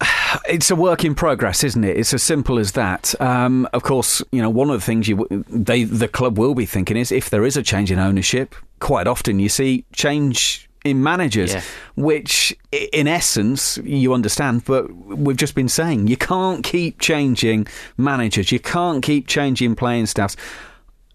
it's 0.48 0.70
a 0.70 0.76
work 0.76 1.04
in 1.04 1.14
progress, 1.14 1.64
isn't 1.64 1.84
it? 1.84 1.96
It's 1.96 2.14
as 2.14 2.22
simple 2.22 2.58
as 2.58 2.72
that. 2.72 3.18
Um, 3.20 3.68
of 3.72 3.82
course, 3.82 4.22
you 4.32 4.42
know 4.42 4.50
one 4.50 4.70
of 4.70 4.74
the 4.74 4.84
things 4.84 5.08
you 5.08 5.44
they 5.48 5.84
the 5.84 6.08
club 6.08 6.38
will 6.38 6.54
be 6.54 6.66
thinking 6.66 6.96
is 6.96 7.12
if 7.12 7.30
there 7.30 7.44
is 7.44 7.56
a 7.56 7.62
change 7.62 7.90
in 7.90 7.98
ownership, 7.98 8.54
quite 8.80 9.06
often 9.06 9.38
you 9.38 9.48
see 9.48 9.84
change 9.92 10.68
in 10.84 11.02
managers, 11.02 11.54
yeah. 11.54 11.62
which 11.96 12.54
in 12.70 13.08
essence 13.08 13.78
you 13.78 14.12
understand, 14.12 14.64
but 14.66 14.92
we've 14.94 15.36
just 15.36 15.54
been 15.54 15.68
saying 15.68 16.06
you 16.08 16.16
can't 16.16 16.62
keep 16.62 17.00
changing 17.00 17.66
managers, 17.96 18.52
you 18.52 18.60
can't 18.60 19.02
keep 19.02 19.26
changing 19.26 19.74
playing 19.74 20.06
staffs. 20.06 20.36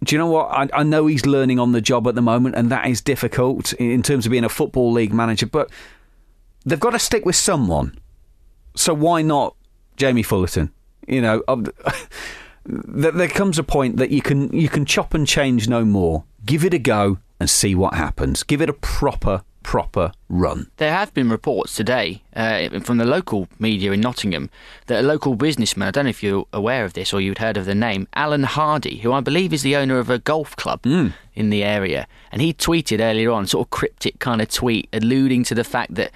Do 0.03 0.15
you 0.15 0.19
know 0.19 0.27
what? 0.27 0.45
I, 0.47 0.69
I 0.73 0.83
know 0.83 1.07
he's 1.07 1.25
learning 1.25 1.59
on 1.59 1.73
the 1.73 1.81
job 1.81 2.07
at 2.07 2.15
the 2.15 2.21
moment, 2.21 2.55
and 2.55 2.71
that 2.71 2.87
is 2.87 3.01
difficult 3.01 3.73
in 3.73 4.01
terms 4.01 4.25
of 4.25 4.31
being 4.31 4.45
a 4.45 4.49
football 4.49 4.91
league 4.93 5.13
manager, 5.13 5.45
but 5.45 5.69
they've 6.65 6.79
got 6.79 6.91
to 6.91 6.99
stick 6.99 7.25
with 7.25 7.35
someone 7.35 7.97
so 8.79 8.93
why 8.93 9.21
not 9.21 9.55
Jamie 9.97 10.23
Fullarton? 10.23 10.71
You 11.07 11.21
know, 11.21 11.43
there 12.65 13.27
comes 13.27 13.59
a 13.59 13.63
point 13.63 13.97
that 13.97 14.09
you 14.09 14.21
can 14.21 14.53
you 14.53 14.69
can 14.69 14.85
chop 14.85 15.13
and 15.13 15.27
change 15.27 15.67
no 15.67 15.83
more. 15.83 16.23
Give 16.45 16.63
it 16.63 16.73
a 16.73 16.79
go 16.79 17.17
and 17.39 17.49
see 17.49 17.75
what 17.75 17.95
happens. 17.95 18.43
Give 18.43 18.61
it 18.61 18.69
a 18.69 18.73
proper 18.73 19.43
proper 19.63 20.13
run. 20.29 20.71
There 20.77 20.93
have 20.93 21.13
been 21.13 21.29
reports 21.29 21.75
today 21.75 22.23
uh, 22.33 22.79
from 22.79 22.97
the 22.97 23.05
local 23.05 23.49
media 23.59 23.91
in 23.91 23.99
Nottingham 23.99 24.49
that 24.87 25.03
a 25.03 25.05
local 25.05 25.35
businessman, 25.35 25.89
I 25.89 25.91
don't 25.91 26.05
know 26.05 26.09
if 26.09 26.23
you're 26.23 26.47
aware 26.53 26.85
of 26.85 26.93
this 26.93 27.13
or 27.13 27.19
you'd 27.19 27.39
heard 27.39 27.57
of 27.57 27.65
the 27.65 27.75
name, 27.75 28.07
Alan 28.13 28.43
Hardy, 28.43 28.99
who 28.99 29.11
I 29.11 29.19
believe 29.19 29.51
is 29.51 29.61
the 29.61 29.75
owner 29.75 29.99
of 29.99 30.09
a 30.09 30.17
golf 30.17 30.55
club 30.55 30.83
mm. 30.83 31.13
in 31.35 31.49
the 31.49 31.63
area, 31.63 32.07
and 32.31 32.41
he 32.41 32.53
tweeted 32.53 33.01
earlier 33.01 33.31
on, 33.31 33.45
sort 33.45 33.67
of 33.67 33.69
cryptic 33.69 34.19
kind 34.19 34.41
of 34.41 34.49
tweet, 34.49 34.87
alluding 34.93 35.43
to 35.43 35.53
the 35.53 35.65
fact 35.65 35.93
that 35.95 36.11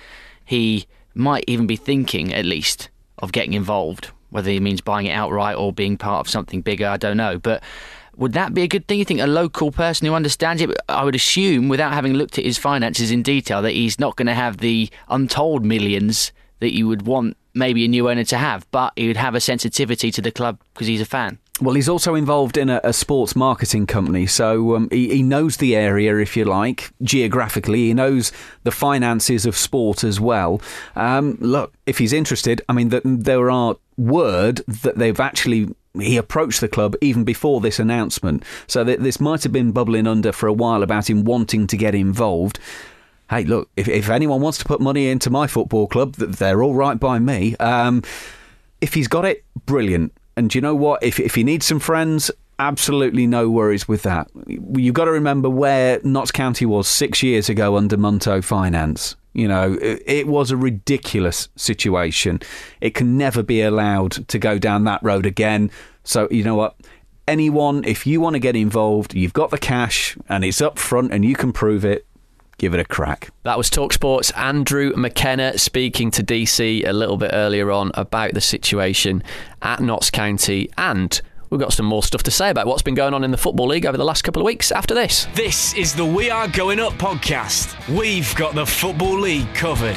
he 0.46 0.88
might 1.14 1.44
even 1.48 1.68
be 1.68 1.76
thinking, 1.76 2.34
at 2.34 2.46
least, 2.46 2.90
of 3.20 3.32
getting 3.32 3.54
involved. 3.54 4.12
Whether 4.30 4.52
he 4.52 4.60
means 4.60 4.82
buying 4.82 5.06
it 5.06 5.12
outright 5.12 5.56
or 5.56 5.72
being 5.72 5.98
part 5.98 6.26
of 6.26 6.30
something 6.30 6.62
bigger, 6.62 6.88
I 6.88 6.98
don't 6.98 7.18
know. 7.18 7.38
But 7.38 7.62
Would 8.16 8.34
that 8.34 8.54
be 8.54 8.62
a 8.62 8.68
good 8.68 8.88
thing? 8.88 9.00
You 9.00 9.06
think 9.06 9.22
a 9.22 9.28
local 9.28 9.72
person 9.72 10.06
who 10.06 10.14
understands 10.14 10.62
it? 10.62 10.70
I 10.88 11.04
would 11.04 11.16
assume, 11.16 11.68
without 11.68 11.94
having 11.94 12.14
looked 12.14 12.38
at 12.38 12.46
his 12.46 12.58
finances 12.58 13.10
in 13.12 13.24
detail, 13.24 13.62
that 13.64 13.72
he's 13.72 14.00
not 14.00 14.16
going 14.16 14.28
to 14.28 14.36
have 14.36 14.58
the 14.58 14.90
untold 15.10 15.66
millions 15.66 16.32
that 16.60 16.74
you 16.76 16.88
would 16.88 17.04
want 17.04 17.38
maybe 17.54 17.86
a 17.86 17.88
new 17.88 18.10
owner 18.10 18.24
to 18.26 18.38
have, 18.38 18.70
but 18.72 18.94
he 18.96 19.08
would 19.08 19.18
have 19.18 19.36
a 19.36 19.40
sensitivity 19.40 20.12
to 20.12 20.22
the 20.22 20.32
club 20.32 20.60
because 20.74 20.88
he's 20.88 21.02
a 21.02 21.06
fan. 21.06 21.40
Well, 21.62 21.76
he's 21.76 21.88
also 21.88 22.16
involved 22.16 22.58
in 22.58 22.70
a, 22.70 22.82
a 22.84 22.94
sports 22.94 23.36
marketing 23.36 23.86
company, 23.86 24.26
so 24.26 24.76
um, 24.76 24.90
he, 24.92 25.10
he, 25.10 25.24
knows 25.24 25.58
the 25.58 25.76
area, 25.76 26.18
if 26.18 26.36
you 26.36 26.46
like, 26.46 26.92
geographically. 27.04 27.88
He 27.88 27.94
knows 27.94 28.32
the 28.64 28.72
finances 28.72 29.46
of 29.46 29.56
sport 29.56 30.04
as 30.04 30.20
well. 30.20 30.62
Um, 30.96 31.38
look, 31.40 31.74
if 31.86 32.00
he's 32.00 32.12
interested, 32.12 32.64
I 32.68 32.74
mean, 32.74 32.90
the, 32.90 33.02
there 33.06 33.52
are 33.52 33.76
word 33.98 34.58
that 34.68 34.98
they've 34.98 35.20
actually 35.20 35.76
he 36.00 36.18
approached 36.18 36.60
the 36.60 36.68
club 36.68 36.96
even 37.02 37.24
before 37.24 37.62
this 37.62 37.78
announcement, 37.78 38.44
so 38.66 38.84
this 38.84 39.20
might 39.20 39.44
have 39.44 39.52
been 39.52 39.72
bubbling 39.72 40.08
under 40.08 40.32
for 40.32 40.48
a 40.48 40.54
while 40.54 40.82
about 40.82 41.08
him 41.08 41.24
wanting 41.24 41.68
to 41.68 41.78
get 41.78 41.94
involved 41.94 42.60
hey, 43.30 43.44
look, 43.44 43.70
if, 43.76 43.88
if 43.88 44.10
anyone 44.10 44.42
wants 44.42 44.58
to 44.60 44.66
put 44.66 44.82
money 44.82 45.10
into 45.10 45.30
my 45.30 45.48
football 45.48 45.88
club, 45.88 46.16
they're 46.16 46.64
all 46.64 46.76
right 46.76 47.00
by 47.00 47.20
me. 47.20 47.56
Um, 47.58 48.04
if 48.82 48.94
he's 48.94 49.08
got 49.08 49.26
it, 49.26 49.44
brilliant. 49.66 50.14
And 50.36 50.54
you 50.54 50.62
know 50.62 50.76
what? 50.76 51.04
If 51.04 51.20
if 51.20 51.36
he 51.36 51.44
needs 51.44 51.66
some 51.66 51.80
friends, 51.80 52.32
absolutely 52.60 53.28
no 53.28 53.50
worries 53.50 53.88
with 53.88 54.04
that. 54.04 54.30
You've 54.48 54.94
got 54.94 55.06
to 55.06 55.12
remember 55.12 55.50
where 55.50 56.00
Notts 56.04 56.32
County 56.32 56.66
was 56.66 56.88
six 56.88 57.22
years 57.22 57.50
ago 57.50 57.78
under 57.78 57.98
Munto 57.98 58.42
Finance. 58.42 59.16
You 59.34 59.48
know, 59.48 59.74
it, 59.82 60.04
it 60.06 60.28
was 60.28 60.52
a 60.52 60.58
ridiculous 60.58 61.50
situation. 61.56 62.42
It 62.82 62.94
can 62.94 63.18
never 63.18 63.42
be 63.42 63.62
allowed 63.62 64.28
to 64.28 64.40
go 64.40 64.60
down 64.60 64.84
that 64.84 65.02
road 65.04 65.26
again. 65.26 65.72
So, 66.04 66.28
you 66.30 66.44
know 66.44 66.56
what? 66.56 66.76
Anyone, 67.28 67.84
if 67.86 68.06
you 68.06 68.22
want 68.22 68.36
to 68.36 68.40
get 68.40 68.56
involved, 68.56 69.14
you've 69.14 69.34
got 69.34 69.50
the 69.50 69.58
cash 69.58 70.18
and 70.30 70.44
it's 70.44 70.62
up 70.62 70.78
front 70.78 71.14
and 71.14 71.24
you 71.24 71.36
can 71.36 71.54
prove 71.54 71.86
it, 71.86 72.06
give 72.64 72.74
it 72.74 72.80
a 72.80 72.86
crack. 72.86 73.30
That 73.44 73.58
was 73.58 73.70
Talksport's 73.70 74.32
Andrew 74.32 74.94
McKenna 74.96 75.58
speaking 75.58 76.12
to 76.12 76.24
DC 76.24 76.88
a 76.88 76.94
little 76.94 77.18
bit 77.18 77.32
earlier 77.34 77.70
on 77.72 77.92
about 77.94 78.34
the 78.34 78.40
situation 78.40 79.22
at 79.62 79.82
Notts 79.82 80.10
County 80.10 80.70
and 80.78 81.22
We've 81.50 81.60
got 81.60 81.72
some 81.72 81.86
more 81.86 82.02
stuff 82.02 82.24
to 82.24 82.32
say 82.32 82.50
about 82.50 82.66
what's 82.66 82.82
been 82.82 82.96
going 82.96 83.14
on 83.14 83.24
in 83.24 83.30
the 83.30 83.38
Football 83.38 83.68
League 83.68 83.86
over 83.86 83.96
the 83.96 84.04
last 84.04 84.24
couple 84.24 84.42
of 84.42 84.46
weeks 84.48 84.72
after 84.72 84.96
this. 84.96 85.28
This 85.36 85.76
is 85.76 85.94
the 85.94 86.04
We 86.04 86.32
Are 86.32 86.48
Going 86.48 86.80
Up 86.80 86.94
podcast. 86.94 87.78
We've 87.96 88.34
got 88.34 88.56
the 88.56 88.66
Football 88.66 89.20
League 89.20 89.54
covered. 89.54 89.96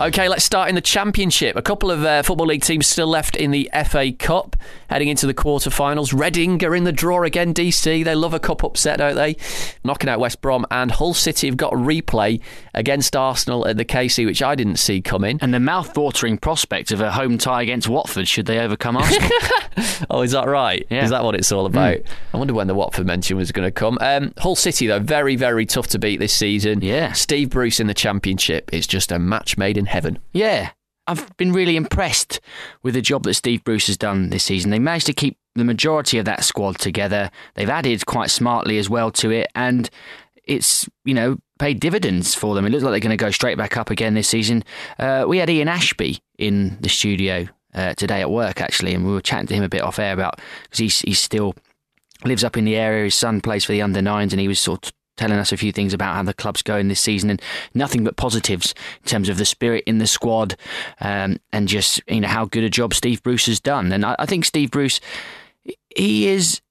Okay, 0.00 0.28
let's 0.28 0.44
start 0.44 0.68
in 0.68 0.76
the 0.76 0.80
Championship. 0.80 1.56
A 1.56 1.62
couple 1.62 1.90
of 1.90 2.04
uh, 2.04 2.22
Football 2.22 2.46
League 2.46 2.62
teams 2.62 2.86
still 2.86 3.08
left 3.08 3.34
in 3.34 3.50
the 3.50 3.68
FA 3.84 4.12
Cup, 4.12 4.54
heading 4.88 5.08
into 5.08 5.26
the 5.26 5.34
quarter-finals. 5.34 6.12
Reading 6.12 6.64
are 6.64 6.76
in 6.76 6.84
the 6.84 6.92
draw 6.92 7.24
again, 7.24 7.52
DC. 7.52 8.04
They 8.04 8.14
love 8.14 8.32
a 8.32 8.38
cup 8.38 8.62
upset, 8.62 8.98
don't 8.98 9.16
they? 9.16 9.36
Knocking 9.82 10.08
out 10.08 10.20
West 10.20 10.40
Brom. 10.40 10.64
And 10.70 10.92
Hull 10.92 11.14
City 11.14 11.48
have 11.48 11.56
got 11.56 11.72
a 11.72 11.76
replay 11.76 12.40
against 12.74 13.16
Arsenal 13.16 13.66
at 13.66 13.76
the 13.76 13.84
KC, 13.84 14.24
which 14.24 14.40
I 14.40 14.54
didn't 14.54 14.76
see 14.76 15.00
coming. 15.00 15.40
And 15.42 15.52
the 15.52 15.58
mouth-watering 15.58 16.38
prospect 16.38 16.92
of 16.92 17.00
a 17.00 17.10
home 17.10 17.36
tie 17.36 17.62
against 17.62 17.88
Watford 17.88 18.28
should 18.28 18.46
they 18.46 18.60
overcome 18.60 18.98
Arsenal. 18.98 19.30
oh, 20.10 20.22
is 20.22 20.30
that 20.30 20.46
right? 20.46 20.86
Yeah. 20.90 21.02
Is 21.02 21.10
that 21.10 21.24
what 21.24 21.34
it's 21.34 21.50
all 21.50 21.66
about? 21.66 21.96
Mm. 21.96 22.06
I 22.34 22.36
wonder 22.36 22.54
when 22.54 22.68
the 22.68 22.74
Watford 22.76 23.04
mention 23.04 23.36
was 23.36 23.50
going 23.50 23.66
to 23.66 23.72
come. 23.72 23.98
Um, 24.00 24.32
Hull 24.38 24.54
City, 24.54 24.86
though, 24.86 25.00
very, 25.00 25.34
very 25.34 25.66
tough 25.66 25.88
to 25.88 25.98
beat 25.98 26.20
this 26.20 26.34
season. 26.34 26.82
Yeah. 26.82 27.14
Steve 27.14 27.50
Bruce 27.50 27.80
in 27.80 27.88
the 27.88 27.94
Championship 27.94 28.72
is 28.72 28.86
just 28.86 29.10
a 29.10 29.18
match 29.18 29.58
made 29.58 29.76
in 29.76 29.87
heaven. 29.88 30.18
Yeah. 30.32 30.70
I've 31.06 31.34
been 31.38 31.52
really 31.52 31.76
impressed 31.76 32.38
with 32.82 32.94
the 32.94 33.00
job 33.00 33.22
that 33.22 33.34
Steve 33.34 33.64
Bruce 33.64 33.86
has 33.86 33.96
done 33.96 34.28
this 34.28 34.44
season. 34.44 34.70
They 34.70 34.78
managed 34.78 35.06
to 35.06 35.14
keep 35.14 35.38
the 35.54 35.64
majority 35.64 36.18
of 36.18 36.26
that 36.26 36.44
squad 36.44 36.78
together. 36.78 37.30
They've 37.54 37.68
added 37.68 38.04
quite 38.04 38.30
smartly 38.30 38.78
as 38.78 38.90
well 38.90 39.10
to 39.12 39.30
it, 39.30 39.50
and 39.54 39.88
it's 40.44 40.88
you 41.04 41.14
know 41.14 41.38
paid 41.58 41.80
dividends 41.80 42.34
for 42.34 42.54
them. 42.54 42.66
It 42.66 42.70
looks 42.70 42.84
like 42.84 42.92
they're 42.92 43.00
going 43.00 43.16
to 43.16 43.24
go 43.24 43.30
straight 43.30 43.58
back 43.58 43.76
up 43.76 43.90
again 43.90 44.14
this 44.14 44.28
season. 44.28 44.64
Uh, 44.98 45.24
we 45.26 45.38
had 45.38 45.50
Ian 45.50 45.68
Ashbee 45.68 46.20
in 46.38 46.76
the 46.80 46.90
studio 46.90 47.48
uh, 47.74 47.94
today 47.94 48.20
at 48.20 48.30
work 48.30 48.60
actually, 48.60 48.94
and 48.94 49.06
we 49.06 49.12
were 49.12 49.22
chatting 49.22 49.46
to 49.46 49.54
him 49.54 49.64
a 49.64 49.68
bit 49.68 49.82
off 49.82 49.98
air 49.98 50.12
about 50.12 50.40
because 50.64 50.78
he's 50.78 51.00
he's 51.00 51.20
still 51.20 51.54
lives 52.24 52.44
up 52.44 52.56
in 52.56 52.64
the 52.64 52.76
area. 52.76 53.04
His 53.04 53.14
son 53.14 53.40
plays 53.40 53.64
for 53.64 53.72
the 53.72 53.82
under 53.82 54.02
nines, 54.02 54.32
and 54.32 54.40
he 54.40 54.48
was 54.48 54.60
sort 54.60 54.86
of 54.86 54.92
telling 55.18 55.38
us 55.38 55.52
a 55.52 55.56
few 55.56 55.72
things 55.72 55.92
about 55.92 56.14
how 56.14 56.22
the 56.22 56.32
club's 56.32 56.62
going 56.62 56.88
this 56.88 57.00
season, 57.00 57.28
and 57.28 57.42
nothing 57.74 58.04
but 58.04 58.16
positives 58.16 58.74
in 59.02 59.08
terms 59.08 59.28
of 59.28 59.36
the 59.36 59.44
spirit 59.44 59.84
in 59.86 59.98
the 59.98 60.06
squad, 60.06 60.56
um, 61.00 61.38
and 61.52 61.68
just 61.68 62.00
you 62.08 62.20
know 62.20 62.28
how 62.28 62.46
good 62.46 62.64
a 62.64 62.70
job 62.70 62.94
Steve 62.94 63.22
Bruce 63.22 63.46
has 63.46 63.60
done. 63.60 63.92
And 63.92 64.06
I, 64.06 64.16
I 64.18 64.26
think 64.26 64.44
Steve 64.44 64.70
Bruce, 64.70 65.00
he 65.94 66.28
is 66.28 66.62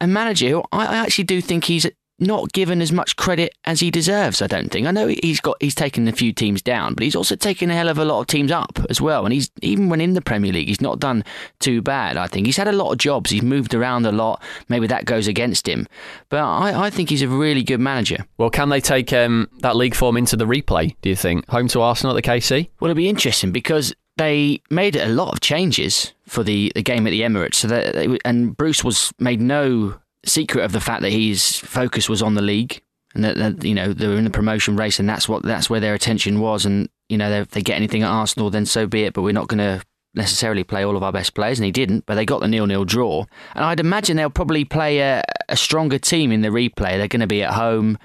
a 0.00 0.06
manager 0.06 0.48
who 0.48 0.62
I 0.72 0.96
actually 0.96 1.24
do 1.24 1.40
think 1.40 1.64
he's 1.64 1.86
not 2.18 2.52
given 2.52 2.80
as 2.80 2.92
much 2.92 3.16
credit 3.16 3.54
as 3.64 3.80
he 3.80 3.90
deserves. 3.90 4.40
I 4.40 4.46
don't 4.46 4.70
think. 4.70 4.86
I 4.86 4.90
know 4.90 5.08
he's 5.08 5.40
got 5.40 5.56
he's 5.60 5.74
taken 5.74 6.08
a 6.08 6.12
few 6.12 6.32
teams 6.32 6.62
down, 6.62 6.94
but 6.94 7.02
he's 7.02 7.16
also 7.16 7.36
taken 7.36 7.70
a 7.70 7.74
hell 7.74 7.88
of 7.88 7.98
a 7.98 8.04
lot 8.04 8.20
of 8.20 8.26
teams 8.26 8.50
up 8.50 8.78
as 8.88 9.00
well. 9.00 9.24
And 9.24 9.32
he's 9.32 9.50
even 9.62 9.88
when 9.88 10.00
in 10.00 10.14
the 10.14 10.22
Premier 10.22 10.52
League, 10.52 10.68
he's 10.68 10.80
not 10.80 10.98
done 10.98 11.24
too 11.58 11.82
bad. 11.82 12.16
I 12.16 12.26
think 12.26 12.46
he's 12.46 12.56
had 12.56 12.68
a 12.68 12.72
lot 12.72 12.92
of 12.92 12.98
jobs. 12.98 13.30
He's 13.30 13.42
moved 13.42 13.74
around 13.74 14.06
a 14.06 14.12
lot. 14.12 14.42
Maybe 14.68 14.86
that 14.86 15.04
goes 15.04 15.28
against 15.28 15.68
him, 15.68 15.86
but 16.28 16.38
I, 16.38 16.86
I 16.86 16.90
think 16.90 17.10
he's 17.10 17.22
a 17.22 17.28
really 17.28 17.62
good 17.62 17.80
manager. 17.80 18.26
Well, 18.38 18.50
can 18.50 18.68
they 18.68 18.80
take 18.80 19.12
um, 19.12 19.48
that 19.60 19.76
league 19.76 19.94
form 19.94 20.16
into 20.16 20.36
the 20.36 20.46
replay? 20.46 20.96
Do 21.02 21.08
you 21.08 21.16
think 21.16 21.48
home 21.48 21.68
to 21.68 21.80
Arsenal 21.80 22.16
at 22.16 22.22
the 22.22 22.28
KC? 22.28 22.68
Well, 22.80 22.90
it'll 22.90 22.98
be 22.98 23.08
interesting 23.08 23.52
because 23.52 23.94
they 24.16 24.62
made 24.70 24.96
a 24.96 25.08
lot 25.08 25.32
of 25.32 25.40
changes 25.40 26.14
for 26.26 26.42
the, 26.42 26.72
the 26.74 26.82
game 26.82 27.06
at 27.06 27.10
the 27.10 27.20
Emirates. 27.20 27.56
So 27.56 27.68
that 27.68 27.94
they, 27.94 28.18
and 28.24 28.56
Bruce 28.56 28.82
was 28.82 29.12
made 29.18 29.40
no 29.40 29.94
secret 30.26 30.64
of 30.64 30.72
the 30.72 30.80
fact 30.80 31.02
that 31.02 31.10
his 31.10 31.56
focus 31.58 32.08
was 32.08 32.22
on 32.22 32.34
the 32.34 32.42
league 32.42 32.82
and 33.14 33.24
that, 33.24 33.36
that, 33.36 33.64
you 33.64 33.74
know 33.74 33.92
they 33.92 34.06
were 34.06 34.16
in 34.16 34.24
the 34.24 34.30
promotion 34.30 34.76
race 34.76 34.98
and 34.98 35.08
that's 35.08 35.28
what 35.28 35.42
that's 35.42 35.70
where 35.70 35.80
their 35.80 35.94
attention 35.94 36.40
was 36.40 36.66
and 36.66 36.88
you 37.08 37.16
know 37.16 37.30
if 37.30 37.48
they 37.50 37.62
get 37.62 37.76
anything 37.76 38.02
at 38.02 38.10
Arsenal 38.10 38.50
then 38.50 38.66
so 38.66 38.86
be 38.86 39.04
it 39.04 39.14
but 39.14 39.22
we're 39.22 39.32
not 39.32 39.48
going 39.48 39.58
to 39.58 39.82
necessarily 40.14 40.64
play 40.64 40.82
all 40.82 40.96
of 40.96 41.02
our 41.02 41.12
best 41.12 41.34
players 41.34 41.58
and 41.58 41.66
he 41.66 41.72
didn't 41.72 42.04
but 42.06 42.14
they 42.14 42.24
got 42.24 42.40
the 42.40 42.48
nil-nil 42.48 42.84
draw 42.84 43.24
and 43.54 43.64
I'd 43.64 43.80
imagine 43.80 44.16
they'll 44.16 44.30
probably 44.30 44.64
play 44.64 45.00
a, 45.00 45.22
a 45.48 45.56
stronger 45.56 45.98
team 45.98 46.32
in 46.32 46.40
the 46.40 46.48
replay 46.48 46.96
they're 46.96 47.08
going 47.08 47.20
to 47.20 47.26
be 47.26 47.42
at 47.42 47.52
home 47.52 47.98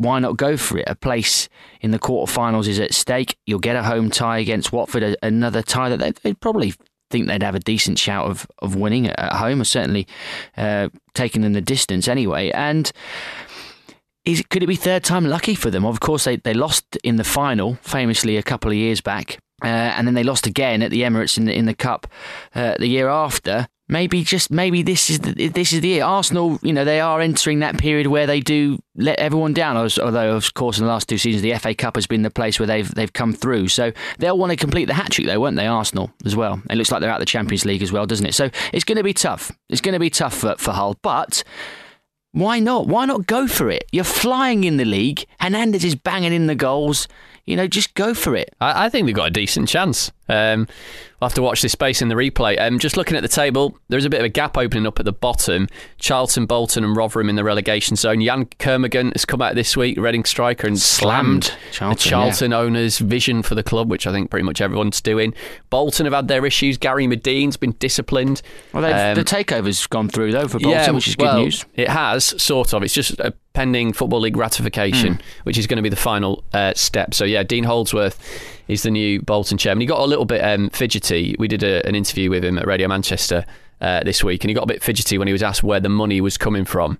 why 0.00 0.18
not 0.18 0.38
go 0.38 0.56
for 0.56 0.78
it? 0.78 0.84
A 0.86 0.94
place 0.94 1.50
in 1.82 1.90
the 1.90 1.98
quarterfinals 1.98 2.66
is 2.66 2.80
at 2.80 2.94
stake. 2.94 3.36
You'll 3.44 3.58
get 3.58 3.76
a 3.76 3.82
home 3.82 4.08
tie 4.08 4.38
against 4.38 4.72
Watford, 4.72 5.14
another 5.22 5.60
tie 5.60 5.90
that 5.90 5.98
they'd, 5.98 6.16
they'd 6.22 6.40
probably 6.40 6.72
think 7.10 7.26
they'd 7.26 7.42
have 7.42 7.54
a 7.54 7.60
decent 7.60 7.98
shout 7.98 8.30
of, 8.30 8.46
of 8.60 8.76
winning 8.76 9.08
at 9.08 9.32
home, 9.32 9.60
or 9.60 9.64
certainly 9.64 10.06
uh, 10.56 10.88
taking 11.14 11.42
them 11.42 11.52
the 11.52 11.60
distance 11.60 12.08
anyway. 12.08 12.50
And 12.50 12.90
is, 14.24 14.42
could 14.50 14.62
it 14.62 14.66
be 14.66 14.76
third 14.76 15.04
time 15.04 15.26
lucky 15.26 15.54
for 15.54 15.70
them? 15.70 15.84
Of 15.84 16.00
course, 16.00 16.24
they, 16.24 16.36
they 16.36 16.54
lost 16.54 16.96
in 17.02 17.16
the 17.16 17.24
final, 17.24 17.74
famously 17.82 18.36
a 18.36 18.42
couple 18.42 18.70
of 18.70 18.76
years 18.76 19.00
back. 19.00 19.38
Uh, 19.62 19.66
and 19.66 20.06
then 20.06 20.14
they 20.14 20.24
lost 20.24 20.46
again 20.46 20.82
at 20.82 20.90
the 20.90 21.02
Emirates 21.02 21.36
in 21.36 21.44
the, 21.44 21.54
in 21.54 21.66
the 21.66 21.74
Cup 21.74 22.06
uh, 22.54 22.74
the 22.78 22.86
year 22.86 23.08
after 23.08 23.68
maybe 23.90 24.22
just 24.22 24.50
maybe 24.50 24.82
this 24.82 25.10
is 25.10 25.18
the, 25.18 25.48
this 25.48 25.72
is 25.72 25.80
the 25.80 25.88
year. 25.88 26.04
Arsenal, 26.04 26.58
you 26.62 26.72
know, 26.72 26.84
they 26.84 27.00
are 27.00 27.20
entering 27.20 27.58
that 27.58 27.76
period 27.76 28.06
where 28.06 28.26
they 28.26 28.40
do 28.40 28.78
let 28.94 29.18
everyone 29.18 29.52
down. 29.52 29.76
Although, 29.76 30.36
of 30.36 30.54
course, 30.54 30.78
in 30.78 30.84
the 30.84 30.90
last 30.90 31.08
two 31.08 31.18
seasons, 31.18 31.42
the 31.42 31.54
FA 31.58 31.74
Cup 31.74 31.96
has 31.96 32.06
been 32.06 32.22
the 32.22 32.30
place 32.30 32.58
where 32.58 32.66
they've 32.66 32.92
they've 32.94 33.12
come 33.12 33.32
through. 33.32 33.68
So 33.68 33.92
they'll 34.18 34.38
want 34.38 34.50
to 34.50 34.56
complete 34.56 34.86
the 34.86 34.94
hat 34.94 35.10
trick, 35.10 35.26
though, 35.26 35.40
won't 35.40 35.56
they? 35.56 35.66
Arsenal 35.66 36.12
as 36.24 36.36
well. 36.36 36.62
It 36.70 36.76
looks 36.76 36.90
like 36.90 37.00
they're 37.00 37.10
out 37.10 37.16
of 37.16 37.22
the 37.22 37.26
Champions 37.26 37.64
League 37.64 37.82
as 37.82 37.92
well, 37.92 38.06
doesn't 38.06 38.26
it? 38.26 38.34
So 38.34 38.50
it's 38.72 38.84
going 38.84 38.98
to 38.98 39.04
be 39.04 39.14
tough. 39.14 39.52
It's 39.68 39.80
going 39.80 39.94
to 39.94 39.98
be 39.98 40.10
tough 40.10 40.34
for, 40.34 40.54
for 40.56 40.72
Hull, 40.72 40.96
but. 41.02 41.42
Why 42.32 42.60
not? 42.60 42.86
Why 42.86 43.06
not 43.06 43.26
go 43.26 43.48
for 43.48 43.68
it? 43.70 43.86
You're 43.90 44.04
flying 44.04 44.62
in 44.62 44.76
the 44.76 44.84
league. 44.84 45.26
Hernandez 45.40 45.84
is 45.84 45.96
banging 45.96 46.32
in 46.32 46.46
the 46.46 46.54
goals. 46.54 47.08
You 47.44 47.56
know, 47.56 47.66
just 47.66 47.94
go 47.94 48.14
for 48.14 48.36
it. 48.36 48.54
I, 48.60 48.84
I 48.84 48.88
think 48.88 49.06
they've 49.06 49.16
got 49.16 49.26
a 49.26 49.32
decent 49.32 49.68
chance. 49.68 50.12
Um, 50.30 50.68
We'll 51.20 51.28
have 51.28 51.34
to 51.34 51.42
watch 51.42 51.60
this 51.60 51.72
space 51.72 52.00
in 52.00 52.08
the 52.08 52.14
replay. 52.14 52.58
Um, 52.58 52.78
just 52.78 52.96
looking 52.96 53.14
at 53.14 53.20
the 53.20 53.28
table, 53.28 53.76
there's 53.88 54.06
a 54.06 54.10
bit 54.10 54.20
of 54.20 54.24
a 54.24 54.30
gap 54.30 54.56
opening 54.56 54.86
up 54.86 54.98
at 54.98 55.04
the 55.04 55.12
bottom. 55.12 55.68
Charlton, 55.98 56.46
Bolton, 56.46 56.82
and 56.82 56.96
Rotherham 56.96 57.28
in 57.28 57.36
the 57.36 57.44
relegation 57.44 57.94
zone. 57.94 58.22
Yann 58.22 58.46
Kermorgant 58.46 59.12
has 59.12 59.26
come 59.26 59.42
out 59.42 59.54
this 59.54 59.76
week, 59.76 60.00
Reading 60.00 60.24
striker, 60.24 60.66
and 60.66 60.80
slammed, 60.80 61.44
slammed 61.44 61.62
Charlton, 61.72 61.96
the 61.96 62.08
Charlton 62.08 62.50
yeah. 62.52 62.58
owners' 62.58 62.98
vision 62.98 63.42
for 63.42 63.54
the 63.54 63.62
club, 63.62 63.90
which 63.90 64.06
I 64.06 64.12
think 64.12 64.30
pretty 64.30 64.44
much 64.44 64.62
everyone's 64.62 65.02
doing. 65.02 65.34
Bolton 65.68 66.06
have 66.06 66.14
had 66.14 66.28
their 66.28 66.46
issues. 66.46 66.78
Gary 66.78 67.06
Madine's 67.06 67.58
been 67.58 67.72
disciplined. 67.72 68.40
Well, 68.72 68.86
um, 68.86 69.14
the 69.14 69.22
takeover's 69.22 69.86
gone 69.86 70.08
through 70.08 70.32
though 70.32 70.48
for 70.48 70.58
Bolton, 70.58 70.70
yeah, 70.70 70.90
which 70.90 71.08
is 71.08 71.16
good 71.16 71.34
news. 71.34 71.66
It 71.74 71.90
has 71.90 72.24
sort 72.42 72.72
of. 72.72 72.82
It's 72.82 72.94
just 72.94 73.20
a 73.20 73.34
pending 73.52 73.92
Football 73.92 74.20
League 74.20 74.38
ratification, 74.38 75.16
mm. 75.16 75.20
which 75.42 75.58
is 75.58 75.66
going 75.66 75.76
to 75.76 75.82
be 75.82 75.90
the 75.90 75.96
final 75.96 76.44
uh, 76.54 76.72
step. 76.74 77.12
So 77.12 77.26
yeah, 77.26 77.42
Dean 77.42 77.64
Holdsworth 77.64 78.18
is 78.70 78.84
the 78.84 78.90
new 78.90 79.20
Bolton 79.20 79.58
chairman. 79.58 79.80
He 79.80 79.86
got 79.86 80.00
a 80.00 80.06
little 80.06 80.24
bit 80.24 80.42
um, 80.42 80.70
fidgety. 80.70 81.34
We 81.38 81.48
did 81.48 81.62
a, 81.62 81.86
an 81.86 81.94
interview 81.94 82.30
with 82.30 82.44
him 82.44 82.56
at 82.56 82.66
Radio 82.66 82.88
Manchester 82.88 83.44
uh, 83.80 84.02
this 84.04 84.22
week, 84.22 84.44
and 84.44 84.48
he 84.48 84.54
got 84.54 84.64
a 84.64 84.66
bit 84.66 84.82
fidgety 84.82 85.18
when 85.18 85.26
he 85.26 85.32
was 85.32 85.42
asked 85.42 85.62
where 85.62 85.80
the 85.80 85.88
money 85.88 86.20
was 86.20 86.38
coming 86.38 86.64
from. 86.64 86.98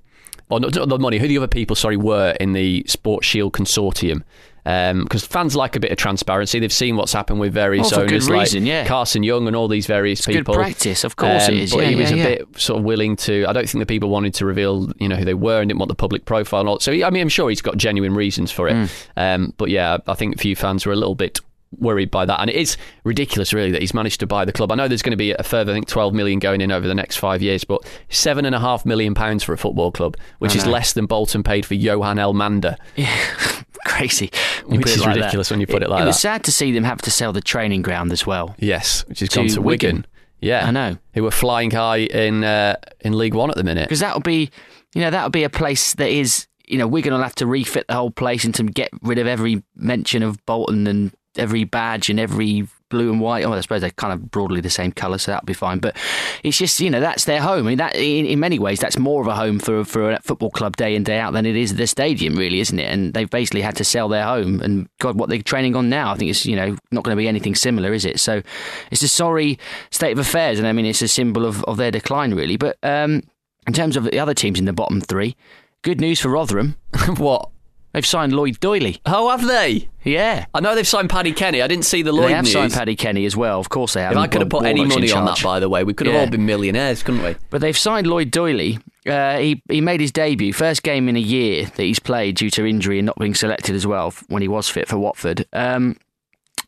Or 0.49 0.59
not, 0.59 0.75
not 0.75 0.89
the 0.89 0.99
money, 0.99 1.19
who 1.19 1.29
the 1.29 1.39
other 1.39 1.47
people, 1.47 1.77
sorry, 1.77 1.97
were 1.97 2.33
in 2.41 2.55
the 2.55 2.83
Sports 2.89 3.25
Shield 3.25 3.53
consortium. 3.53 4.25
because 4.65 5.25
fans 5.25 5.55
like 5.55 5.77
a 5.77 5.81
bit 5.81 5.93
of 5.93 5.97
transparency. 5.99 6.59
They've 6.59 6.73
seen 6.73 6.97
what's 6.97 7.13
happened 7.13 7.39
with 7.39 7.53
various 7.53 7.93
Well, 7.93 8.01
for 8.01 8.07
good 8.07 8.15
owners 8.15 8.31
like 8.31 8.41
reason, 8.41 8.67
yeah. 8.67 8.85
Carson 8.85 9.23
Yeung 9.23 9.47
and 9.47 9.55
all 9.55 9.69
these 9.69 9.87
various 9.87 10.27
good 10.27 10.39
people. 10.39 10.55
Um, 10.55 10.61
practice, 10.61 11.05
of 11.05 11.15
course 11.15 11.47
it 11.47 11.55
is. 11.55 11.73
But 11.73 11.85
Yeah, 11.85 11.89
he 11.91 11.95
was 11.95 12.11
yeah, 12.11 12.25
a 12.25 12.39
bit 12.39 12.61
sort 12.61 12.81
of 12.81 12.85
willing 12.85 13.15
to. 13.17 13.47
I 13.47 13.53
don't 13.53 13.69
think 13.69 13.81
the 13.81 13.87
people 13.87 14.09
wanted 14.09 14.35
to 14.35 14.45
reveal, 14.45 14.91
you 14.99 15.09
know, 15.09 15.15
who 15.15 15.25
they 15.25 15.35
were 15.35 15.61
and 15.61 15.69
didn't 15.69 15.79
want 15.79 15.89
the 15.89 15.95
public 15.95 16.25
profile. 16.25 16.61
And 16.61 16.69
all. 16.69 16.81
So 16.81 16.91
I 16.91 17.11
mean, 17.11 17.23
I'm 17.23 17.29
sure 17.29 17.49
he's 17.49 17.63
got 17.63 17.77
genuine 17.77 18.15
reasons 18.15 18.51
for 18.51 18.67
it. 18.67 18.75
Hmm. 18.75 18.87
Um, 19.17 19.55
but 19.57 19.71
yeah, 19.71 19.99
I 20.09 20.15
think 20.15 20.35
a 20.35 20.39
few 20.39 20.57
fans 20.57 20.85
were 20.85 20.93
a 20.93 20.97
little 20.97 21.15
bit 21.15 21.39
worried 21.79 22.11
by 22.11 22.25
that 22.25 22.41
and 22.41 22.51
it 22.51 22.57
is 22.57 22.77
ridiculous 23.05 23.53
really 23.53 23.71
that 23.71 23.81
he's 23.81 23.95
managed 23.95 24.19
to 24.19 24.27
buy 24.27 24.45
the 24.45 24.53
club 24.53 24.73
i 24.73 24.75
know 24.75 24.89
there's 24.89 25.03
going 25.03 25.13
to 25.13 25.17
be 25.17 25.31
a 25.33 25.43
further 25.45 25.71
i 25.71 25.75
think 25.75 25.87
12 25.87 26.13
million 26.13 26.39
going 26.41 26.61
in 26.61 26.73
over 26.73 26.89
the 26.89 26.95
next 26.95 27.17
five 27.17 27.41
years 27.43 27.63
but 27.63 27.81
seven 28.09 28.45
and 28.45 28.55
a 28.57 28.59
half 28.61 28.85
million 28.85 29.15
pounds 29.15 29.45
for 29.45 29.53
a 29.53 29.59
football 29.59 29.93
club 29.93 30.17
which 30.41 30.57
is 30.57 30.67
less 30.67 30.93
than 30.95 31.07
bolton 31.07 31.43
paid 31.45 31.65
for 31.65 31.75
johan 31.75 32.17
elmander 32.17 32.77
Yeah. 32.97 33.17
Crazy. 33.87 34.31
Which 34.67 34.81
it 34.83 34.89
is 34.89 34.99
like 35.01 35.15
that. 35.15 35.17
ridiculous 35.17 35.51
when 35.51 35.59
you 35.61 35.67
put 35.67 35.83
it 35.83 35.89
like 35.89 36.01
that. 36.01 36.05
It 36.05 36.07
was 36.09 36.17
that. 36.17 36.21
sad 36.21 36.45
to 36.45 36.53
see 36.53 36.71
them 36.73 36.85
have 36.85 37.01
to 37.03 37.11
sell 37.11 37.33
the 37.33 37.41
training 37.41 37.81
ground 37.83 38.13
as 38.13 38.27
well. 38.27 38.55
yes 38.59 39.07
which 39.09 39.21
has 39.21 39.31
To 39.31 39.37
gone 39.37 39.49
to 39.49 39.63
wigan. 39.63 39.97
Wigan. 39.97 40.07
yeah 40.41 40.67
I 40.67 40.71
know. 40.71 40.99
who 41.15 41.23
were 41.23 41.31
flying 41.31 41.71
high 41.71 41.99
in 41.99 42.45
uh, 42.45 42.77
in 43.01 43.17
league 43.17 43.35
one 43.35 43.49
at 43.49 43.57
the 43.57 43.65
minute 43.65 43.85
because 43.89 44.01
that 44.01 44.15
would 44.15 44.23
be, 44.25 44.51
you 44.95 45.01
know, 45.01 45.11
that 45.11 45.23
would 45.23 45.33
be 45.33 45.45
a 45.45 45.51
place 45.51 45.95
that 45.95 46.11
is, 46.11 46.47
you 46.67 46.77
know, 46.79 46.87
we're 46.87 47.03
going 47.03 47.17
to 47.17 47.23
have 47.23 47.35
to 47.37 47.47
refit 47.47 47.87
the 47.89 47.95
whole 47.95 48.11
place 48.11 48.45
and 48.45 48.55
to 48.57 48.65
get 48.65 48.91
rid 49.03 49.19
of 49.19 49.27
every 49.27 49.63
mention 49.77 50.23
of 50.23 50.45
Bolton 50.45 50.87
and 50.87 51.11
every 51.37 51.65
badge 51.65 52.11
and 52.11 52.19
every 52.19 52.67
blue 52.91 53.11
and 53.11 53.21
white. 53.21 53.45
Oh, 53.45 53.53
I 53.53 53.61
suppose 53.61 53.81
they're 53.81 53.91
kind 53.91 54.13
of 54.13 54.31
broadly 54.31 54.61
the 54.61 54.69
same 54.69 54.93
colour, 54.93 55.17
so 55.17 55.31
that'll 55.31 55.47
be 55.47 55.55
fine. 55.55 55.79
But 55.79 55.97
it's 56.43 56.59
just, 56.59 56.81
you 56.81 56.91
know, 56.91 57.01
that's 57.01 57.25
their 57.25 57.41
home. 57.41 57.67
I 57.67 57.71
mean, 57.71 57.79
that 57.79 57.97
in, 57.97 58.27
in 58.27 58.41
many 58.41 58.59
ways, 58.59 58.81
that's 58.81 58.99
more 58.99 59.23
of 59.23 59.29
a 59.29 59.35
home 59.35 59.59
for 59.59 59.85
for 59.85 60.13
a 60.13 60.21
football 60.21 60.51
club 60.51 60.77
day 60.77 60.95
in 60.95 61.05
day 61.05 61.19
out 61.19 61.33
than 61.33 61.47
it 61.47 61.57
is 61.57 61.77
the 61.77 61.87
stadium, 61.87 62.37
really, 62.37 62.61
isn't 62.61 62.79
it? 62.79 62.93
And 62.93 63.15
they've 63.15 63.31
basically 63.31 63.63
had 63.63 63.77
to 63.77 63.85
sell 63.85 64.09
their 64.09 64.25
home. 64.25 64.61
And 64.61 64.89
God, 64.99 65.17
what 65.17 65.29
they're 65.29 65.41
training 65.41 65.77
on 65.77 65.89
now, 65.89 66.13
I 66.13 66.17
think 66.17 66.31
it's 66.31 66.45
you 66.45 66.57
know 66.57 66.77
not 66.91 67.05
going 67.05 67.17
to 67.17 67.21
be 67.21 67.29
anything 67.29 67.55
similar, 67.55 67.93
is 67.93 68.05
it? 68.05 68.21
So 68.21 68.43
it's 68.91 69.03
a 69.03 69.09
sorry 69.09 69.59
state 69.91 70.13
of 70.13 70.19
affairs, 70.19 70.59
and 70.59 70.69
I 70.69 70.73
mean, 70.73 70.87
it's 70.87 71.03
a 71.03 71.09
symbol 71.09 71.47
of, 71.47 71.65
of 71.65 71.77
their 71.77 71.91
decline, 71.91 72.35
really. 72.35 72.57
But 72.57 72.77
um, 72.83 73.23
in 73.67 73.73
terms 73.73 73.97
of 73.97 74.05
the 74.05 74.19
other 74.19 74.35
teams 74.35 74.59
in 74.59 74.65
the 74.65 74.73
bottom 74.73 75.01
three, 75.01 75.37
good 75.83 76.01
news 76.01 76.21
for 76.21 76.29
Rotherham. 76.29 76.77
what 77.17 77.51
They've 77.93 78.07
signed 78.07 78.33
Lloyd 78.33 78.61
Doyley. 78.61 79.01
oh 79.07 79.31
have 79.31 79.47
they 79.47 79.89
Yeah. 80.05 80.47
i 80.55 80.61
know 80.61 80.75
they've 80.77 80.87
signed 80.87 81.11
paddy 81.11 81.33
kenny 81.33 81.61
i 81.61 81.67
didn't 81.67 81.85
see 81.85 82.03
the 82.03 82.13
lloyd 82.13 82.29
they 82.29 82.35
have 82.35 82.45
news 82.45 82.53
signed 82.53 82.73
Paddy 82.73 82.95
Kenny 82.97 83.25
as 83.27 83.37
well. 83.37 83.59
Of 83.59 83.69
course 83.69 83.95
they 83.95 84.03
have. 84.03 84.13
if 84.13 84.19
I 84.19 84.27
could 84.29 84.41
have 84.43 84.49
put 84.51 84.65
any 84.65 84.85
money 84.85 85.11
on 85.13 85.25
that, 85.27 85.43
by 85.43 85.59
the 85.61 85.69
way, 85.69 85.83
we 85.85 85.93
could 85.95 86.07
have 86.07 86.15
Yeah. 86.15 86.21
all 86.23 86.31
been 86.31 86.47
millionaires, 86.47 87.03
couldn't 87.03 87.23
we? 87.23 87.35
But 87.51 87.61
they've 87.61 87.77
signed 87.77 88.07
Lloyd 88.07 88.31
Doyley. 88.31 88.81
Uh, 89.07 89.39
he 89.39 89.63
he 89.69 89.81
made 89.81 90.01
his 90.01 90.13
debut, 90.13 90.53
first 90.53 90.83
game 90.83 91.09
in 91.09 91.17
a 91.17 91.21
year 91.21 91.65
that 91.65 91.83
he's 91.83 91.99
played 91.99 92.37
due 92.37 92.51
to 92.51 92.65
injury 92.67 92.99
and 92.99 93.07
not 93.07 93.19
being 93.19 93.35
selected 93.35 93.75
as 93.75 93.87
well 93.87 94.09
f- 94.09 94.23
when 94.29 94.43
he 94.43 94.49
was 94.49 94.69
fit 94.69 94.87
for 94.89 94.99
Watford. 94.99 95.47
Um, 95.53 95.97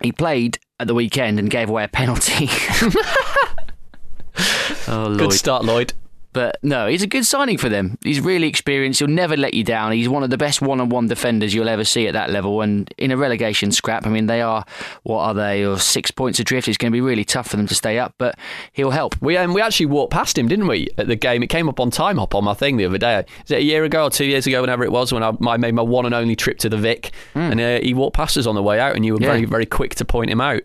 he 0.02 0.10
played 0.12 0.58
at 0.80 0.86
the 0.88 0.94
weekend 0.94 1.38
and 1.38 1.48
gave 1.50 1.68
away 1.70 1.84
a 1.84 1.88
penalty. 1.88 2.48
oh 4.88 5.14
Good 5.16 5.32
start, 5.32 5.64
Lloyd. 5.64 5.92
But 6.32 6.58
no, 6.62 6.86
he's 6.86 7.02
a 7.02 7.06
good 7.06 7.26
signing 7.26 7.58
for 7.58 7.68
them. 7.68 7.98
He's 8.02 8.20
really 8.20 8.46
experienced. 8.46 9.00
He'll 9.00 9.08
never 9.08 9.36
let 9.36 9.54
you 9.54 9.64
down. 9.64 9.92
He's 9.92 10.08
one 10.08 10.22
of 10.22 10.30
the 10.30 10.38
best 10.38 10.62
one-on-one 10.62 11.08
defenders 11.08 11.52
you'll 11.54 11.68
ever 11.68 11.84
see 11.84 12.06
at 12.06 12.12
that 12.14 12.30
level. 12.30 12.60
And 12.62 12.92
in 12.98 13.10
a 13.10 13.16
relegation 13.16 13.72
scrap, 13.72 14.06
I 14.06 14.10
mean, 14.10 14.26
they 14.26 14.40
are 14.40 14.64
what 15.02 15.20
are 15.20 15.34
they? 15.34 15.64
Or 15.64 15.78
six 15.78 16.10
points 16.10 16.38
adrift. 16.38 16.68
It's 16.68 16.78
going 16.78 16.90
to 16.90 16.96
be 16.96 17.00
really 17.00 17.24
tough 17.24 17.48
for 17.48 17.56
them 17.56 17.66
to 17.66 17.74
stay 17.74 17.98
up, 17.98 18.14
but 18.18 18.38
he'll 18.72 18.90
help. 18.90 19.20
We 19.20 19.36
um, 19.36 19.52
we 19.54 19.60
actually 19.60 19.86
walked 19.86 20.12
past 20.12 20.38
him, 20.38 20.48
didn't 20.48 20.68
we, 20.68 20.88
at 20.98 21.08
the 21.08 21.16
game? 21.16 21.42
It 21.42 21.48
came 21.48 21.68
up 21.68 21.80
on 21.80 21.90
Timehop 21.90 22.34
on 22.34 22.44
my 22.44 22.54
thing 22.54 22.76
the 22.76 22.86
other 22.86 22.98
day. 22.98 23.24
Is 23.44 23.50
it 23.50 23.58
a 23.58 23.62
year 23.62 23.84
ago 23.84 24.04
or 24.04 24.10
two 24.10 24.24
years 24.26 24.46
ago, 24.46 24.60
whenever 24.60 24.84
it 24.84 24.92
was, 24.92 25.12
when 25.12 25.22
I, 25.22 25.32
I 25.46 25.56
made 25.56 25.74
my 25.74 25.82
one 25.82 26.06
and 26.06 26.14
only 26.14 26.36
trip 26.36 26.58
to 26.58 26.68
the 26.68 26.76
Vic, 26.78 27.12
and 27.34 27.60
uh, 27.60 27.80
he 27.80 27.94
walked 27.94 28.16
past 28.16 28.36
us 28.36 28.46
on 28.46 28.54
the 28.54 28.62
way 28.62 28.78
out, 28.80 28.94
and 28.96 29.04
you 29.04 29.14
were. 29.14 29.20
Yeah. 29.20 29.28
very 29.32 29.44
very 29.44 29.66
quick 29.66 29.94
to 29.96 30.04
point 30.04 30.30
him 30.30 30.40
out. 30.40 30.62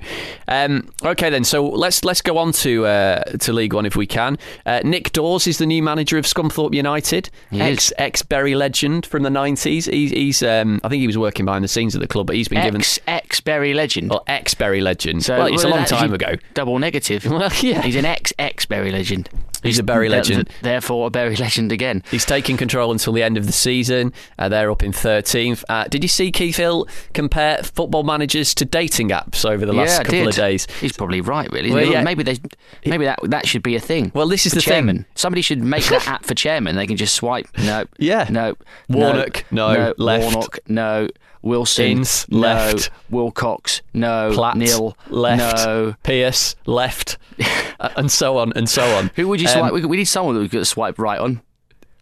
Um, 0.48 0.90
okay, 1.04 1.30
then, 1.30 1.44
so 1.44 1.68
let's 1.68 2.04
let's 2.04 2.22
go 2.22 2.38
on 2.38 2.52
to 2.54 2.86
uh, 2.86 3.24
to 3.24 3.54
League 3.54 3.74
One 3.74 3.86
if 3.86 3.96
we 3.96 4.08
can. 4.08 4.38
Uh, 4.66 4.82
Nick 4.84 5.12
Daws 5.12 5.48
is 5.48 5.57
the 5.58 5.66
new 5.66 5.82
manager 5.84 6.18
of 6.18 6.26
Scunthorpe 6.26 6.74
United, 6.74 7.30
He 7.52 7.62
ex 7.62 7.88
is. 7.88 7.94
ex 7.98 8.22
Bury 8.22 8.56
legend 8.56 9.06
from 9.06 9.24
the 9.24 9.30
nineties. 9.30 9.86
He's, 9.86 10.12
he's 10.12 10.44
um, 10.44 10.80
I 10.84 10.90
think 10.90 11.02
he 11.02 11.08
was 11.08 11.18
working 11.18 11.46
behind 11.46 11.64
the 11.64 11.68
scenes 11.68 11.96
at 11.96 12.02
the 12.02 12.08
club, 12.08 12.28
but 12.28 12.36
he's 12.36 12.48
been 12.48 12.64
given 12.64 12.82
Ex 12.82 13.00
ex 13.08 13.40
Bury 13.42 13.74
legend. 13.74 14.10
well, 14.10 14.24
ex 14.28 14.54
Bury 14.54 14.82
legend. 14.82 15.24
So 15.24 15.38
well, 15.38 15.48
it's 15.48 15.64
a 15.64 15.70
long 15.70 15.86
time 15.86 16.14
ago. 16.14 16.36
Double 16.54 16.78
negative. 16.80 17.26
Well, 17.38 17.52
yeah. 17.62 17.82
He's 17.82 17.96
an 17.96 18.06
ex 18.06 18.34
ex 18.40 18.66
Bury 18.66 18.92
legend. 18.92 19.30
He's 19.68 19.80
a 19.80 19.84
Bury 19.84 20.10
legend. 20.10 20.50
therefore, 20.62 21.08
a 21.08 21.10
Bury 21.10 21.36
legend 21.38 21.72
again. 21.72 22.04
He's 22.10 22.26
taking 22.26 22.58
control 22.58 22.92
until 22.92 23.14
the 23.14 23.24
end 23.24 23.38
of 23.38 23.46
the 23.46 23.52
season. 23.52 24.14
Uh, 24.40 24.50
they're 24.50 24.72
up 24.72 24.84
in 24.84 24.92
13th. 24.92 25.64
Uh, 25.70 25.86
did 25.86 26.04
you 26.04 26.08
see 26.08 26.32
Keith 26.32 26.58
Hill 26.58 26.88
compare 27.14 27.62
football 27.64 28.04
managers 28.04 28.54
to 28.56 28.66
dating 28.66 29.10
apps 29.10 29.50
over 29.50 29.66
the 29.66 29.74
last 29.74 29.90
yeah, 29.90 29.98
couple 30.04 30.20
did. 30.20 30.28
of 30.28 30.36
days? 30.36 30.68
He's 30.80 30.94
probably 30.94 31.22
right, 31.22 31.52
really. 31.52 31.72
Well, 31.72 31.86
yeah. 31.86 32.04
Maybe 32.04 32.24
they, 32.24 32.38
maybe 32.86 33.06
that 33.06 33.20
that 33.24 33.48
should 33.48 33.64
be 33.64 33.76
a 33.76 33.80
thing. 33.80 34.12
Well, 34.14 34.28
this 34.28 34.46
is 34.46 34.54
the 34.54 34.62
thing. 34.62 34.72
chairman. 34.72 35.06
Somebody 35.16 35.42
should 35.42 35.62
make 35.62 35.86
that 35.86 36.08
app 36.08 36.26
for 36.26 36.34
chairman. 36.34 36.76
They 36.76 36.88
can 36.88 36.98
just 36.98 37.16
swipe. 37.16 37.48
No. 37.58 37.86
Yeah. 38.00 38.28
No. 38.30 38.56
Warnock, 38.90 39.44
no. 39.52 39.94
Left. 39.98 40.24
Warnock. 40.24 40.60
No. 40.68 41.08
Wilson. 41.48 41.86
Ince, 41.86 42.30
no. 42.30 42.40
left. 42.40 42.90
Wilcox. 43.10 43.82
No. 43.94 44.32
Platt, 44.34 44.58
Neil. 44.58 44.98
left. 45.10 45.66
No. 45.66 45.96
Pearce, 46.04 46.56
left, 46.66 47.18
uh, 47.80 47.90
and 47.96 48.12
so 48.12 48.38
on 48.38 48.54
and 48.56 48.70
so 48.70 48.84
on. 48.98 49.12
Who 49.16 49.28
would 49.30 49.42
you 49.42 49.48
Um, 49.48 49.54
swipe? 49.54 49.74
We, 49.74 49.86
we 49.86 49.98
need 49.98 50.06
someone 50.06 50.36
that 50.36 50.42
we 50.42 50.50
could 50.50 50.66
swipe 50.68 51.00
right 51.00 51.20
on. 51.20 51.42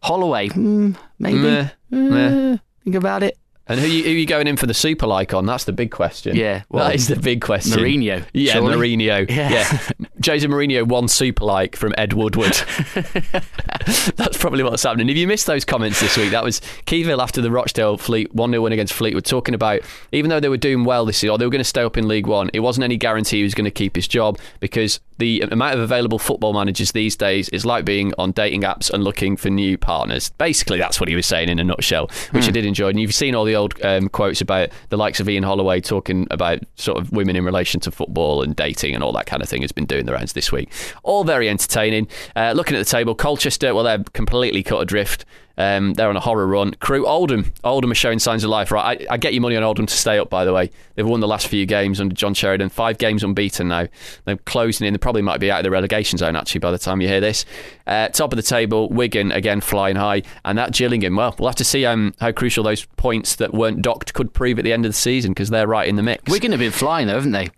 Holloway. 0.03 0.49
Hmm, 0.49 0.91
maybe. 1.19 1.37
Meh, 1.39 1.69
meh. 1.89 2.53
Uh, 2.53 2.57
Think 2.83 2.95
about 2.95 3.23
it. 3.23 3.37
And 3.67 3.79
who 3.79 3.87
you, 3.87 4.03
who 4.03 4.09
are 4.11 4.13
you 4.13 4.27
going 4.27 4.45
in 4.45 4.57
for 4.57 4.67
the 4.67 4.75
super 4.75 5.07
like 5.07 5.33
on? 5.33 5.47
That's 5.47 5.63
the 5.63 5.73
big 5.73 5.89
question. 5.89 6.35
Yeah, 6.35 6.61
well, 6.69 6.85
that 6.85 6.93
is 6.93 7.07
the 7.07 7.15
big 7.15 7.41
question. 7.41 7.79
Mourinho, 7.79 8.23
Yeah, 8.31 8.53
surely. 8.53 8.75
Mourinho. 8.97 9.27
Yeah. 9.27 9.49
Yeah. 9.49 10.04
Jose 10.25 10.47
Mourinho 10.47 10.87
won 10.87 11.07
super 11.07 11.45
like 11.45 11.75
from 11.75 11.93
Ed 11.97 12.13
Woodward. 12.13 12.53
That's 14.15 14.37
probably 14.37 14.63
what's 14.63 14.83
happening. 14.83 15.09
If 15.09 15.17
you 15.17 15.27
missed 15.27 15.47
those 15.47 15.65
comments 15.65 15.99
this 15.99 16.17
week, 16.17 16.31
that 16.31 16.43
was 16.43 16.61
Keith 16.85 17.05
Hill 17.05 17.21
after 17.21 17.41
the 17.41 17.51
Rochdale 17.51 17.97
Fleet 17.97 18.33
1 18.33 18.51
0 18.51 18.61
win 18.63 18.73
against 18.73 18.93
Fleetwood, 18.93 19.25
talking 19.25 19.55
about 19.55 19.81
even 20.11 20.29
though 20.29 20.39
they 20.39 20.49
were 20.49 20.57
doing 20.57 20.83
well 20.83 21.05
this 21.05 21.21
year, 21.23 21.31
or 21.31 21.37
they 21.37 21.45
were 21.45 21.51
going 21.51 21.59
to 21.59 21.63
stay 21.63 21.83
up 21.83 21.97
in 21.97 22.07
League 22.07 22.27
One, 22.27 22.49
it 22.53 22.59
wasn't 22.59 22.83
any 22.83 22.97
guarantee 22.97 23.37
he 23.37 23.43
was 23.43 23.53
going 23.53 23.65
to 23.65 23.71
keep 23.71 23.95
his 23.95 24.07
job 24.07 24.39
because 24.59 24.99
the 25.17 25.41
amount 25.41 25.75
of 25.75 25.79
available 25.79 26.19
football 26.19 26.53
managers 26.53 26.91
these 26.91 27.15
days 27.15 27.49
is 27.49 27.65
like 27.65 27.85
being 27.85 28.13
on 28.17 28.31
dating 28.31 28.63
apps 28.63 28.91
and 28.91 29.03
looking 29.03 29.37
for 29.37 29.49
new 29.49 29.77
partners. 29.77 30.29
Basically, 30.37 30.77
that's 30.77 30.99
what 30.99 31.07
he 31.07 31.15
was 31.15 31.25
saying 31.25 31.49
in 31.49 31.59
a 31.59 31.63
nutshell, 31.63 32.09
which 32.31 32.47
I 32.47 32.51
did 32.51 32.65
enjoy. 32.65 32.89
And 32.89 32.99
you've 32.99 33.13
seen 33.13 33.35
all 33.35 33.45
the 33.45 33.55
old 33.55 33.73
um, 33.83 34.09
quotes 34.09 34.41
about 34.41 34.69
the 34.89 34.97
likes 34.97 35.19
of 35.19 35.29
Ian 35.29 35.43
Holloway 35.43 35.79
talking 35.81 36.27
about 36.31 36.59
sort 36.75 36.97
of 36.97 37.11
women 37.11 37.35
in 37.35 37.45
relation 37.45 37.79
to 37.81 37.91
football 37.91 38.41
and 38.41 38.55
dating 38.55 38.93
and 38.93 39.03
all 39.03 39.13
that 39.13 39.25
kind 39.25 39.41
of 39.41 39.49
thing 39.49 39.61
has 39.61 39.71
been 39.71 39.85
doing 39.85 40.05
the 40.05 40.13
rounds 40.13 40.33
this 40.33 40.51
week. 40.51 40.71
All 41.03 41.23
very 41.23 41.49
entertaining. 41.49 42.07
Uh, 42.35 42.53
looking 42.55 42.75
at 42.75 42.79
the 42.79 42.91
table, 42.91 43.15
Colchester, 43.15 43.73
well, 43.73 43.83
they're 43.83 44.03
completely 44.13 44.63
cut 44.63 44.81
adrift. 44.81 45.25
Um, 45.57 45.93
they're 45.93 46.09
on 46.09 46.17
a 46.17 46.21
horror 46.21 46.45
run. 46.47 46.73
Crewe 46.75 47.05
Oldham. 47.05 47.53
Oldham 47.63 47.91
are 47.91 47.95
showing 47.95 48.19
signs 48.19 48.43
of 48.43 48.49
life. 48.49 48.71
Right, 48.71 49.07
I, 49.09 49.13
I 49.13 49.17
get 49.17 49.33
your 49.33 49.41
money 49.41 49.55
on 49.55 49.63
Oldham 49.63 49.85
to 49.85 49.93
stay 49.93 50.19
up. 50.19 50.29
By 50.29 50.45
the 50.45 50.53
way, 50.53 50.69
they've 50.95 51.07
won 51.07 51.19
the 51.19 51.27
last 51.27 51.47
few 51.47 51.65
games 51.65 52.01
under 52.01 52.13
John 52.13 52.33
Sheridan. 52.33 52.69
Five 52.69 52.97
games 52.97 53.23
unbeaten 53.23 53.69
now. 53.69 53.87
They're 54.25 54.37
closing 54.37 54.87
in. 54.87 54.93
They 54.93 54.97
probably 54.97 55.21
might 55.21 55.39
be 55.39 55.51
out 55.51 55.59
of 55.59 55.63
the 55.63 55.71
relegation 55.71 56.17
zone 56.17 56.35
actually 56.35 56.59
by 56.59 56.71
the 56.71 56.77
time 56.77 57.01
you 57.01 57.07
hear 57.07 57.21
this. 57.21 57.45
Uh, 57.87 58.09
top 58.09 58.33
of 58.33 58.37
the 58.37 58.43
table, 58.43 58.89
Wigan 58.89 59.31
again 59.31 59.61
flying 59.61 59.95
high, 59.95 60.23
and 60.43 60.57
that 60.57 60.73
Gillingham. 60.73 61.15
Well, 61.15 61.35
we'll 61.39 61.49
have 61.49 61.55
to 61.57 61.65
see 61.65 61.85
um, 61.85 62.13
how 62.19 62.31
crucial 62.31 62.63
those 62.63 62.85
points 62.97 63.35
that 63.37 63.53
weren't 63.53 63.81
docked 63.81 64.13
could 64.13 64.33
prove 64.33 64.59
at 64.59 64.65
the 64.65 64.73
end 64.73 64.85
of 64.85 64.89
the 64.89 64.97
season 64.97 65.31
because 65.31 65.49
they're 65.49 65.67
right 65.67 65.87
in 65.87 65.95
the 65.95 66.03
mix. 66.03 66.29
Wigan 66.31 66.51
have 66.51 66.59
been 66.59 66.71
flying 66.71 67.07
though, 67.07 67.15
haven't 67.15 67.31
they? 67.31 67.49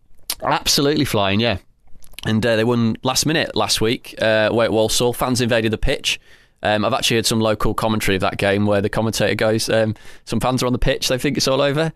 Absolutely 0.44 1.06
flying, 1.06 1.40
yeah. 1.40 1.58
And 2.26 2.46
uh, 2.46 2.56
they 2.56 2.64
won 2.64 2.98
last 3.04 3.26
minute 3.26 3.56
last 3.56 3.80
week 3.80 4.16
uh, 4.22 4.50
away 4.52 4.66
at 4.66 4.72
Walsall. 4.72 5.14
Fans 5.14 5.42
invaded 5.42 5.72
the 5.72 5.78
pitch. 5.78 6.20
Um, 6.64 6.84
I've 6.86 6.94
actually 6.94 7.18
heard 7.18 7.26
some 7.26 7.40
local 7.40 7.74
commentary 7.74 8.16
of 8.16 8.22
that 8.22 8.38
game 8.38 8.66
where 8.66 8.82
the 8.82 8.90
commentator 8.90 9.36
goes, 9.36 9.70
um, 9.70 9.96
"Some 10.26 10.40
fans 10.40 10.64
are 10.64 10.68
on 10.68 10.74
the 10.74 10.80
pitch. 10.80 11.08
They 11.08 11.18
think 11.18 11.38
it's 11.38 11.48
all 11.48 11.62
over. 11.62 11.94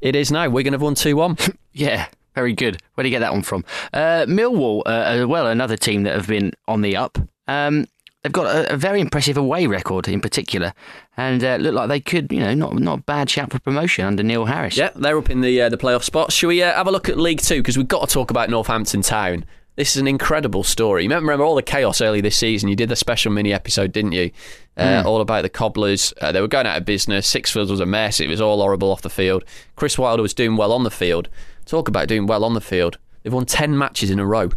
It 0.00 0.16
is 0.16 0.32
now. 0.32 0.48
Wigan 0.48 0.72
have 0.72 0.82
won 0.82 0.94
two 0.94 1.16
one. 1.16 1.36
Yeah, 1.72 2.06
very 2.34 2.52
good. 2.52 2.78
Where 2.94 3.04
do 3.04 3.08
you 3.08 3.14
get 3.14 3.20
that 3.20 3.32
one 3.32 3.42
from? 3.42 3.64
Uh, 3.92 4.26
Millwall, 4.26 4.82
uh, 4.86 5.04
as 5.06 5.24
well, 5.26 5.46
another 5.46 5.76
team 5.76 6.02
that 6.02 6.14
have 6.14 6.26
been 6.26 6.52
on 6.66 6.80
the 6.80 6.96
up. 6.96 7.16
Um, 7.46 7.86
they've 8.22 8.32
got 8.32 8.46
a, 8.52 8.72
a 8.72 8.76
very 8.76 9.00
impressive 9.00 9.36
away 9.36 9.68
record 9.68 10.08
in 10.08 10.20
particular, 10.20 10.72
and 11.16 11.44
uh, 11.44 11.56
look 11.60 11.74
like 11.74 11.88
they 11.88 12.00
could, 12.00 12.32
you 12.32 12.40
know, 12.40 12.52
not 12.54 12.74
not 12.74 12.98
a 12.98 13.02
bad 13.02 13.30
shout 13.30 13.52
for 13.52 13.60
promotion 13.60 14.04
under 14.04 14.24
Neil 14.24 14.46
Harris. 14.46 14.76
yeah, 14.76 14.90
they're 14.96 15.16
up 15.16 15.30
in 15.30 15.42
the 15.42 15.62
uh, 15.62 15.68
the 15.68 15.78
playoff 15.78 16.02
spots. 16.02 16.34
Shall 16.34 16.48
we 16.48 16.60
uh, 16.60 16.72
have 16.74 16.88
a 16.88 16.90
look 16.90 17.08
at 17.08 17.16
League 17.16 17.40
Two 17.40 17.58
because 17.60 17.76
we've 17.78 17.86
got 17.86 18.08
to 18.08 18.12
talk 18.12 18.32
about 18.32 18.50
Northampton 18.50 19.02
Town. 19.02 19.44
This 19.76 19.96
is 19.96 20.00
an 20.00 20.08
incredible 20.08 20.62
story. 20.62 21.04
You 21.04 21.08
remember 21.10 21.42
all 21.42 21.54
the 21.54 21.62
chaos 21.62 22.00
early 22.00 22.20
this 22.20 22.36
season? 22.36 22.68
You 22.68 22.76
did 22.76 22.88
the 22.88 22.96
special 22.96 23.32
mini 23.32 23.52
episode, 23.52 23.92
didn't 23.92 24.12
you? 24.12 24.30
Uh, 24.76 25.02
All 25.06 25.20
about 25.20 25.42
the 25.42 25.48
cobblers. 25.48 26.12
Uh, 26.20 26.32
they 26.32 26.40
were 26.40 26.48
going 26.48 26.66
out 26.66 26.76
of 26.78 26.84
business. 26.84 27.32
Sixfields 27.32 27.70
was 27.70 27.80
a 27.80 27.86
mess. 27.86 28.20
It 28.20 28.28
was 28.28 28.40
all 28.40 28.58
horrible 28.60 28.90
off 28.90 29.02
the 29.02 29.10
field. 29.10 29.44
Chris 29.76 29.98
Wilder 29.98 30.22
was 30.22 30.34
doing 30.34 30.56
well 30.56 30.72
on 30.72 30.84
the 30.84 30.90
field. 30.90 31.28
Talk 31.66 31.88
about 31.88 32.08
doing 32.08 32.26
well 32.26 32.44
on 32.44 32.54
the 32.54 32.60
field. 32.60 32.98
They've 33.22 33.32
won 33.32 33.46
10 33.46 33.76
matches 33.76 34.10
in 34.10 34.18
a 34.18 34.26
row. 34.26 34.50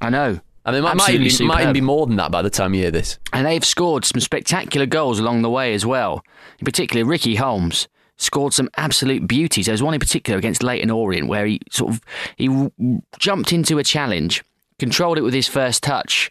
I 0.00 0.10
know. 0.10 0.40
I 0.64 0.72
mean, 0.72 0.84
it 0.84 0.94
might, 0.94 1.10
even 1.14 1.26
be, 1.26 1.44
might 1.46 1.62
even 1.62 1.72
be 1.72 1.80
more 1.80 2.06
than 2.06 2.16
that 2.16 2.30
by 2.30 2.42
the 2.42 2.50
time 2.50 2.74
you 2.74 2.82
hear 2.82 2.90
this. 2.90 3.18
And 3.32 3.46
they've 3.46 3.64
scored 3.64 4.04
some 4.04 4.20
spectacular 4.20 4.86
goals 4.86 5.18
along 5.18 5.42
the 5.42 5.50
way 5.50 5.74
as 5.74 5.84
well. 5.86 6.22
In 6.58 6.64
particular, 6.64 7.04
Ricky 7.04 7.36
Holmes 7.36 7.88
scored 8.20 8.52
some 8.52 8.68
absolute 8.76 9.26
beauties. 9.26 9.66
There 9.66 9.72
was 9.72 9.82
one 9.82 9.94
in 9.94 10.00
particular 10.00 10.38
against 10.38 10.62
Leyton 10.62 10.90
Orient 10.90 11.28
where 11.28 11.46
he 11.46 11.60
sort 11.70 11.94
of 11.94 12.00
he 12.36 12.48
jumped 13.18 13.52
into 13.52 13.78
a 13.78 13.84
challenge, 13.84 14.44
controlled 14.78 15.18
it 15.18 15.22
with 15.22 15.34
his 15.34 15.48
first 15.48 15.82
touch 15.82 16.30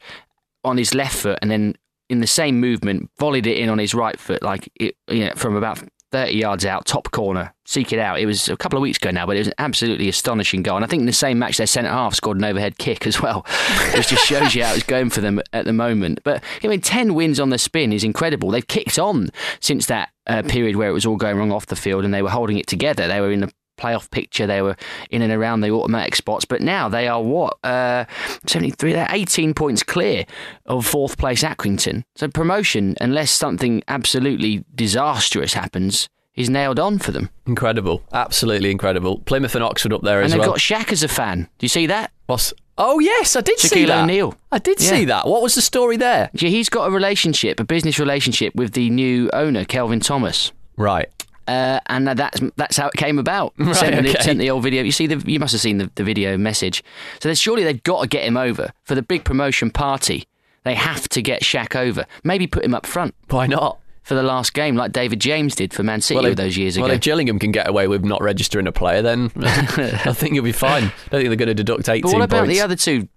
on 0.63 0.77
his 0.77 0.93
left 0.93 1.17
foot, 1.17 1.39
and 1.41 1.49
then 1.49 1.75
in 2.09 2.19
the 2.19 2.27
same 2.27 2.59
movement 2.59 3.09
volleyed 3.19 3.47
it 3.47 3.57
in 3.57 3.69
on 3.69 3.79
his 3.79 3.93
right 3.93 4.19
foot, 4.19 4.43
like 4.43 4.71
it, 4.75 4.95
you 5.07 5.25
know, 5.25 5.33
from 5.35 5.55
about 5.55 5.83
30 6.11 6.33
yards 6.33 6.65
out, 6.65 6.85
top 6.85 7.11
corner, 7.11 7.53
seek 7.65 7.93
it 7.93 7.99
out. 7.99 8.19
It 8.19 8.25
was 8.25 8.49
a 8.49 8.57
couple 8.57 8.77
of 8.77 8.81
weeks 8.81 8.97
ago 8.97 9.11
now, 9.11 9.25
but 9.25 9.35
it 9.35 9.39
was 9.39 9.47
an 9.47 9.53
absolutely 9.59 10.09
astonishing 10.09 10.63
goal. 10.63 10.77
And 10.77 10.85
I 10.85 10.87
think 10.87 11.01
in 11.01 11.05
the 11.05 11.13
same 11.13 11.37
match, 11.39 11.57
their 11.57 11.67
centre 11.67 11.89
half 11.89 12.15
scored 12.15 12.37
an 12.37 12.43
overhead 12.43 12.77
kick 12.77 13.05
as 13.05 13.21
well, 13.21 13.45
which 13.95 14.09
just 14.09 14.25
shows 14.25 14.55
you 14.55 14.63
how 14.63 14.73
it's 14.73 14.83
going 14.83 15.09
for 15.09 15.21
them 15.21 15.41
at 15.53 15.65
the 15.65 15.73
moment. 15.73 16.19
But 16.23 16.43
I 16.63 16.67
mean, 16.67 16.81
10 16.81 17.13
wins 17.13 17.39
on 17.39 17.49
the 17.49 17.57
spin 17.57 17.93
is 17.93 18.03
incredible. 18.03 18.49
They've 18.49 18.67
kicked 18.67 18.97
on 18.97 19.29
since 19.59 19.85
that 19.85 20.09
uh, 20.27 20.43
period 20.43 20.75
where 20.75 20.89
it 20.89 20.93
was 20.93 21.05
all 21.05 21.17
going 21.17 21.37
wrong 21.37 21.51
off 21.51 21.67
the 21.67 21.75
field 21.75 22.05
and 22.05 22.13
they 22.13 22.21
were 22.21 22.29
holding 22.29 22.57
it 22.57 22.67
together. 22.67 23.07
They 23.07 23.21
were 23.21 23.31
in 23.31 23.41
the 23.41 23.51
playoff 23.79 24.11
picture. 24.11 24.45
They 24.45 24.61
were 24.61 24.75
in 25.09 25.21
and 25.21 25.31
around 25.31 25.61
the 25.61 25.71
automatic 25.71 26.15
spots, 26.15 26.45
but 26.45 26.61
now 26.61 26.89
they 26.89 27.07
are 27.07 27.21
what 27.21 27.57
uh, 27.63 28.05
seventy 28.45 28.71
three. 28.71 28.93
They're 28.93 29.07
eighteen 29.09 29.53
points 29.53 29.83
clear 29.83 30.25
of 30.65 30.85
fourth 30.85 31.17
place 31.17 31.43
Accrington. 31.43 32.03
So 32.15 32.27
promotion, 32.27 32.95
unless 33.01 33.31
something 33.31 33.81
absolutely 33.87 34.65
disastrous 34.75 35.53
happens, 35.53 36.09
is 36.35 36.49
nailed 36.49 36.79
on 36.79 36.99
for 36.99 37.11
them. 37.11 37.29
Incredible, 37.47 38.03
absolutely 38.13 38.71
incredible. 38.71 39.19
Plymouth 39.19 39.55
and 39.55 39.63
Oxford 39.63 39.93
up 39.93 40.01
there 40.03 40.21
and 40.21 40.25
as 40.25 40.31
well. 40.37 40.41
And 40.49 40.59
they've 40.59 40.69
got 40.79 40.87
Shaq 40.87 40.91
as 40.91 41.03
a 41.03 41.07
fan. 41.07 41.43
Do 41.57 41.63
you 41.63 41.69
see 41.69 41.85
that? 41.87 42.11
What's- 42.27 42.53
Oh 42.81 42.99
yes, 42.99 43.35
I 43.35 43.41
did 43.41 43.59
see 43.59 43.83
Shaquille 43.83 43.87
that. 43.87 44.03
O'Neal. 44.03 44.35
I 44.53 44.57
did 44.57 44.79
see 44.79 45.03
that. 45.03 45.27
What 45.27 45.41
was 45.41 45.53
the 45.53 45.61
story 45.61 45.97
there? 45.97 46.29
Yeah, 46.33 46.47
he's 46.47 46.69
got 46.69 46.87
a 46.87 46.91
relationship, 46.91 47.59
a 47.59 47.65
business 47.65 47.99
relationship 47.99 48.55
with 48.55 48.71
the 48.71 48.89
new 48.89 49.29
owner, 49.33 49.65
Kelvin 49.65 49.99
Thomas. 49.99 50.53
Right. 50.77 51.09
Uh, 51.49 51.79
and 51.87 52.07
that's 52.07 52.39
that's 52.57 52.77
how 52.77 52.87
it 52.87 52.93
came 52.93 53.17
about. 53.17 53.53
Right, 53.59 53.75
sent, 53.75 54.03
the, 54.03 54.09
okay. 54.11 54.21
sent 54.21 54.39
the 54.39 54.49
old 54.49 54.63
video. 54.63 54.83
You 54.83 54.91
see, 54.91 55.07
the, 55.07 55.17
you 55.29 55.39
must 55.39 55.51
have 55.51 55.61
seen 55.61 55.77
the, 55.77 55.91
the 55.95 56.03
video 56.03 56.37
message. 56.37 56.83
So 57.21 57.33
surely 57.33 57.63
they've 57.63 57.81
got 57.83 58.01
to 58.01 58.07
get 58.07 58.23
him 58.23 58.37
over 58.37 58.71
for 58.83 58.95
the 58.95 59.01
big 59.01 59.23
promotion 59.23 59.69
party. 59.69 60.27
They 60.63 60.75
have 60.75 61.09
to 61.09 61.21
get 61.21 61.41
Shaq 61.41 61.75
over. 61.75 62.05
Maybe 62.23 62.45
put 62.47 62.63
him 62.63 62.73
up 62.73 62.85
front 62.85 63.15
Why 63.29 63.47
not? 63.47 63.79
for 64.03 64.15
the 64.15 64.23
last 64.23 64.53
game, 64.53 64.75
like 64.75 64.91
David 64.91 65.19
James 65.19 65.55
did 65.55 65.73
for 65.73 65.83
Man 65.83 66.01
City 66.01 66.25
if- 66.27 66.35
those 66.35 66.57
years 66.57 66.77
well, 66.77 66.85
ago. 66.85 66.89
Well, 66.91 66.95
if 66.97 67.01
Gillingham 67.01 67.39
can 67.39 67.51
get 67.51 67.67
away 67.67 67.87
with 67.87 68.03
not 68.03 68.21
registering 68.21 68.67
a 68.67 68.71
player, 68.71 69.01
then 69.01 69.31
I 69.41 70.13
think 70.13 70.35
you'll 70.35 70.43
be 70.43 70.51
fine. 70.51 70.83
I 70.85 70.91
don't 71.11 71.21
think 71.21 71.29
they're 71.29 71.35
going 71.35 71.47
to 71.47 71.53
deduct 71.53 71.89
18 71.89 72.01
but 72.01 72.13
what 72.13 72.21
about 72.21 72.45
points. 72.45 72.55
the 72.55 72.61
other 72.61 72.75
two? 72.75 73.07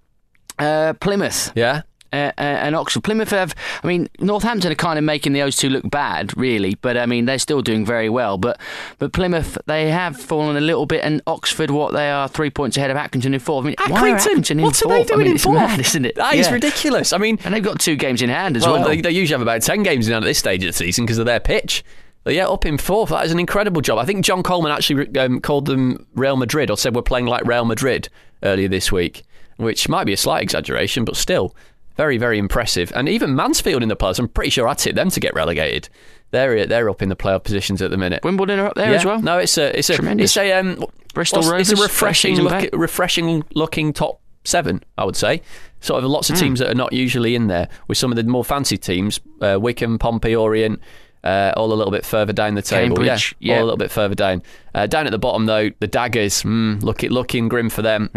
Uh, 0.59 0.93
Plymouth. 0.95 1.53
Yeah. 1.55 1.83
Uh, 2.13 2.33
uh, 2.39 2.41
and 2.41 2.75
Oxford. 2.77 3.03
Plymouth 3.05 3.31
have, 3.31 3.55
I 3.83 3.87
mean, 3.87 4.09
Northampton 4.21 4.73
are 4.73 4.77
kind 4.77 4.99
of 4.99 5.05
making 5.05 5.33
the 5.33 5.41
those 5.41 5.57
two 5.57 5.69
look 5.69 5.89
bad, 5.91 6.37
really, 6.37 6.77
but 6.77 6.97
I 6.97 7.07
mean, 7.07 7.25
they're 7.25 7.39
still 7.39 7.63
doing 7.63 7.85
very 7.85 8.09
well. 8.09 8.39
But 8.39 8.61
but 8.99 9.13
Plymouth, 9.13 9.59
they 9.67 9.91
have 9.91 10.17
fallen 10.17 10.57
a 10.57 10.61
little 10.61 10.87
bit, 10.87 11.03
and 11.05 11.21
Oxford, 11.27 11.71
what 11.71 11.93
they 11.93 12.11
are, 12.11 12.29
three 12.29 12.51
points 12.51 12.77
ahead 12.77 12.91
of 12.91 12.97
Accrington 12.97 13.35
in 13.35 13.39
fourth. 13.41 13.65
I 13.65 13.67
mean, 13.69 13.77
why 13.89 14.11
are 14.13 14.17
Accrington 14.17 14.51
in 14.53 14.63
what 14.63 14.81
are 14.83 14.89
they 14.89 15.05
doing 15.05 15.13
I 15.13 15.17
mean, 15.17 15.27
in 15.29 15.35
it's 15.35 15.45
fourth? 15.45 15.57
mad, 15.57 15.81
isn't 15.81 16.05
it? 16.05 16.15
That 16.17 16.35
is 16.35 16.47
Yeah. 16.47 16.53
ridiculous. 16.55 17.13
I 17.13 17.19
mean, 17.19 17.39
And 17.45 17.53
they've 17.55 17.63
got 17.63 17.81
two 17.81 17.97
games 17.97 18.23
in 18.23 18.29
hand 18.31 18.57
as 18.57 18.65
well, 18.65 18.75
well. 18.75 18.89
They, 18.89 19.01
they 19.01 19.11
usually 19.11 19.35
have 19.35 19.43
about 19.43 19.63
10 19.63 19.83
games 19.83 20.07
in 20.07 20.13
hand 20.13 20.25
at 20.25 20.29
this 20.29 20.39
stage 20.39 20.63
of 20.63 20.69
the 20.69 20.73
season 20.73 21.05
because 21.05 21.19
of 21.19 21.27
their 21.27 21.41
pitch. 21.41 21.85
But 22.25 22.35
yeah, 22.35 22.47
up 22.47 22.65
in 22.65 22.79
fourth. 22.79 23.11
That 23.11 23.25
is 23.25 23.33
an 23.33 23.41
incredible 23.41 23.81
job. 23.81 23.99
I 23.99 24.05
think 24.05 24.25
John 24.25 24.43
Coleman 24.45 24.71
actually 24.71 25.19
um, 25.19 25.41
called 25.41 25.67
them 25.67 26.07
Real 26.15 26.37
Madrid 26.37 26.71
or 26.71 26.77
said 26.77 26.95
we're 26.95 27.03
playing 27.03 27.27
like 27.27 27.45
Real 27.47 27.65
Madrid 27.65 28.09
earlier 28.45 28.69
this 28.69 28.93
week, 28.93 29.25
which 29.57 29.89
might 29.89 30.05
be 30.05 30.13
a 30.13 30.17
slight 30.17 30.43
exaggeration, 30.43 31.05
but 31.05 31.17
still 31.17 31.55
very, 31.97 32.19
very 32.19 32.39
impressive. 32.39 32.93
And 32.95 33.09
even 33.09 33.35
Mansfield 33.35 33.83
in 33.83 33.89
the 33.89 33.97
playoffs, 33.97 34.19
I'm 34.19 34.29
pretty 34.29 34.51
sure 34.51 34.67
I 34.69 34.75
tipped 34.75 34.97
them 34.97 35.11
to 35.11 35.21
get 35.21 35.35
relegated. 35.35 35.89
They're 36.31 36.67
they're 36.67 36.89
up 36.89 37.03
in 37.03 37.09
the 37.11 37.17
playoff 37.17 37.45
positions 37.45 37.83
at 37.83 37.91
the 37.91 37.99
minute. 37.99 38.25
Wimbledon 38.25 38.59
are 38.59 38.67
up 38.69 38.75
there 38.75 38.91
yeah. 38.91 38.97
as 38.97 39.05
well. 39.05 39.21
No, 39.21 39.39
it's 39.39 39.59
a 39.59 39.77
it's 39.79 39.91
a 39.91 39.97
Tremendous. 39.97 40.31
it's 40.31 40.37
a 40.39 40.53
um, 40.53 40.85
Bristol 41.13 41.43
what's- 41.43 41.71
It's 41.71 41.79
a 41.79 41.83
refreshing 41.83 42.37
look, 42.37 42.71
refreshing 42.73 43.45
looking 43.55 43.93
top 43.93 44.21
seven. 44.45 44.83
I 44.97 45.05
would 45.05 45.17
say. 45.17 45.43
Sort 45.81 46.03
of 46.03 46.09
lots 46.09 46.29
Hmm. 46.29 46.35
of 46.35 46.41
teams 46.41 46.59
that 46.61 46.71
are 46.71 46.75
not 46.75 46.93
usually 46.93 47.35
in 47.35 47.49
there. 47.49 47.69
With 47.89 47.99
some 47.99 48.11
of 48.13 48.17
the 48.17 48.23
more 48.25 48.45
fancy 48.45 48.79
teams, 48.79 49.21
uh, 49.41 49.59
Wycombe, 49.61 49.99
Pompey, 49.99 50.35
Orient. 50.35 50.81
Uh, 51.25 51.53
all 51.57 51.73
a 51.73 51.75
little 51.75 51.93
bit 51.93 52.05
further 52.05 52.33
down 52.33 52.55
the 52.55 52.63
table. 52.63 52.97
Cambridge, 52.97 53.37
yeah, 53.39 53.53
yeah. 53.53 53.59
all 53.59 53.63
a 53.63 53.67
little 53.67 53.77
bit 53.79 53.93
further 53.93 54.15
down. 54.17 54.43
Uh, 54.75 54.89
down 54.89 55.07
at 55.07 55.13
the 55.13 55.19
bottom 55.21 55.47
though, 55.47 55.71
the 55.79 55.87
Daggers. 55.87 56.43
Mm, 56.43 56.83
look, 56.83 57.03
looking 57.03 57.47
grim 57.49 57.69
for 57.71 57.83
them. 57.83 58.11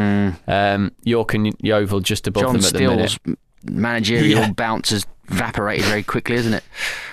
Um, 0.47 0.91
York 1.03 1.35
and 1.35 1.53
Yeovil 1.61 1.99
just 1.99 2.25
above 2.27 2.43
John 2.43 2.53
them 2.53 2.63
at 2.65 2.73
the 2.73 2.79
minute. 2.79 3.19
Managerial 3.69 4.39
Yeah. 4.41 4.51
bounce 4.51 4.89
has 4.91 5.05
evaporated 5.29 5.85
very 5.85 6.03
quickly, 6.03 6.35
isn't 6.35 6.53
it? 6.53 6.63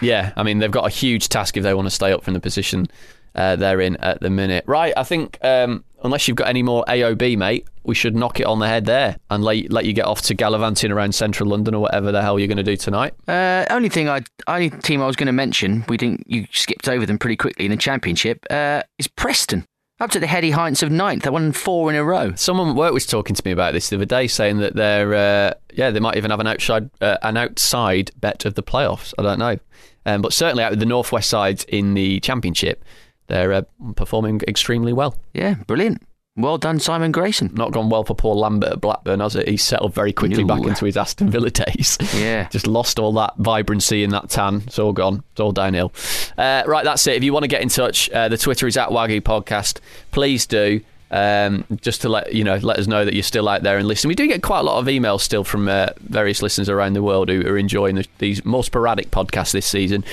Yeah, 0.00 0.32
I 0.36 0.42
mean 0.42 0.59
they've 0.59 0.70
got 0.70 0.86
a 0.86 0.90
huge 0.90 1.28
task 1.28 1.57
if 1.57 1.62
they 1.62 1.74
want 1.74 1.86
to 1.86 1.90
stay 1.90 2.12
up 2.12 2.22
from 2.24 2.34
the 2.34 2.40
position 2.40 2.88
uh, 3.34 3.57
they're 3.57 3.80
in 3.80 3.96
at 3.96 4.20
the 4.20 4.28
minute. 4.28 4.62
Right, 4.66 4.92
I 4.94 5.05
think 5.05 5.38
um, 5.42 5.84
unless 6.05 6.28
you've 6.28 6.36
got 6.36 6.48
any 6.48 6.62
more 6.62 6.84
AOB, 6.86 7.38
mate, 7.38 7.66
we 7.82 7.94
should 7.94 8.14
knock 8.14 8.38
it 8.40 8.44
on 8.46 8.59
the 8.59 8.68
head 8.68 8.84
there 8.84 9.16
and 9.30 9.42
let, 9.42 9.70
let 9.72 9.86
you 9.86 9.94
get 9.94 10.05
off 10.05 10.20
to 10.22 10.34
gallivanting 10.34 10.90
around 10.92 11.14
central 11.14 11.48
London 11.48 11.74
or 11.74 11.80
whatever 11.80 12.12
the 12.12 12.20
hell 12.20 12.38
you're 12.38 12.46
going 12.46 12.59
to 12.59 12.62
do 12.62 12.76
tonight. 12.76 13.14
Uh, 13.26 13.64
only 13.70 13.88
thing 13.88 14.07
I, 14.11 14.20
only 14.46 14.68
team 14.68 15.00
I 15.00 15.07
was 15.07 15.16
going 15.16 15.28
to 15.28 15.32
mention, 15.32 15.82
we 15.88 15.96
didn't. 15.96 16.24
You 16.30 16.46
skipped 16.53 16.88
over 16.90 17.07
them 17.07 17.18
pretty 17.18 17.36
quickly 17.36 17.64
in 17.64 17.70
the 17.70 17.78
championship. 17.78 18.44
Uh, 18.50 18.82
is 18.98 19.09
Preston 19.09 19.64
up 20.03 20.11
to 20.11 20.20
the 20.20 20.26
heady 20.26 20.50
heights 20.50 20.82
of 20.82 20.90
ninth? 20.90 21.22
They 21.22 21.30
won 21.30 21.53
four 21.53 21.88
in 21.88 21.96
a 21.96 22.05
row. 22.05 22.34
Someone 22.34 22.70
at 22.70 22.74
work 22.74 22.92
was 22.92 23.07
talking 23.07 23.36
to 23.36 23.42
me 23.44 23.53
about 23.53 23.72
this 23.72 23.88
the 23.88 23.96
other 23.96 24.05
day, 24.05 24.26
saying 24.26 24.59
that 24.59 24.74
they're 24.74 25.14
uh, 25.14 25.55
yeah 25.72 25.90
they 25.90 26.00
might 26.00 26.16
even 26.16 26.30
have 26.30 26.40
an 26.40 26.46
outside 26.46 26.90
uh, 27.00 27.18
an 27.22 27.36
outside 27.36 28.11
bet 28.20 28.44
of 28.44 28.55
the 28.55 28.62
playoffs. 28.62 29.14
I 29.16 29.22
don't 29.22 29.38
know, 29.38 29.59
um, 30.05 30.20
but 30.20 30.32
certainly 30.32 30.64
out 30.64 30.72
of 30.72 30.80
the 30.80 30.86
northwest 30.86 31.30
sides 31.30 31.64
in 31.68 31.94
the 31.94 32.20
championship, 32.20 32.84
they're 33.28 33.53
uh, 33.53 33.62
performing 33.94 34.40
extremely 34.48 34.92
well. 34.92 35.14
Yeah, 35.32 35.55
brilliant. 35.66 36.03
Well 36.35 36.57
done, 36.57 36.80
Simon 36.80 37.12
Grayson. 37.12 37.51
Not 37.53 37.72
gone 37.72 37.91
well 37.91 38.05
for 38.05 38.14
poor 38.14 38.35
Lambert 38.35 38.72
at 38.72 38.80
Blackburn, 38.80 39.20
has 39.20 39.37
it? 39.37 39.47
He's 39.47 39.62
settled 39.62 39.93
very 39.93 40.14
quickly 40.14 40.45
back 40.45 40.62
into 40.62 40.87
his 40.87 40.97
Aston 40.97 41.28
Villa 41.30 41.51
days. 41.51 41.99
Yeah. 42.14 42.49
Just 42.49 42.66
lost 42.66 42.99
all 42.99 43.12
that 43.14 43.35
vibrancy 43.37 44.03
and 44.03 44.12
that 44.14 44.30
tan. 44.30 44.62
It's 44.66 44.78
all 44.78 44.95
gone. 44.95 45.24
It's 45.33 45.41
all 45.41 45.53
downhill. 45.53 45.93
Uh, 46.39 46.62
right, 46.66 46.85
that's 46.85 47.07
it. 47.07 47.16
If 47.16 47.22
you 47.24 47.35
want 47.35 47.43
to 47.43 47.49
get 47.49 47.61
in 47.61 47.68
touch, 47.68 48.09
uh, 48.11 48.28
the 48.28 48.39
Twitter 48.39 48.66
is 48.66 48.78
at 48.78 48.89
Wagyu 48.89 49.20
Podcast. 49.20 49.80
Please 50.11 50.47
do. 50.47 50.80
Um, 51.13 51.67
just 51.83 52.01
to 52.03 52.09
let 52.09 52.35
you 52.35 52.43
know, 52.43 52.57
let 52.57 52.79
us 52.79 52.87
know 52.87 53.05
that 53.05 53.13
you're 53.13 53.23
still 53.23 53.47
out 53.47 53.63
there 53.63 53.77
and 53.77 53.87
listening. 53.87 54.09
We 54.09 54.15
do 54.15 54.27
get 54.27 54.43
quite 54.43 54.61
a 54.61 54.63
lot 54.63 54.79
of 54.79 54.87
emails 54.87 55.21
still 55.21 55.45
from 55.45 55.69
uh, 55.69 55.89
various 56.01 56.41
listeners 56.41 56.71
around 56.71 56.95
the 56.95 57.03
world 57.03 57.29
who 57.29 57.47
are 57.47 57.59
enjoying 57.59 57.97
the, 57.97 58.07
these 58.17 58.43
more 58.47 58.65
sporadic 58.65 59.11
podcasts 59.11 59.53
this 59.53 59.67
season. 59.67 60.05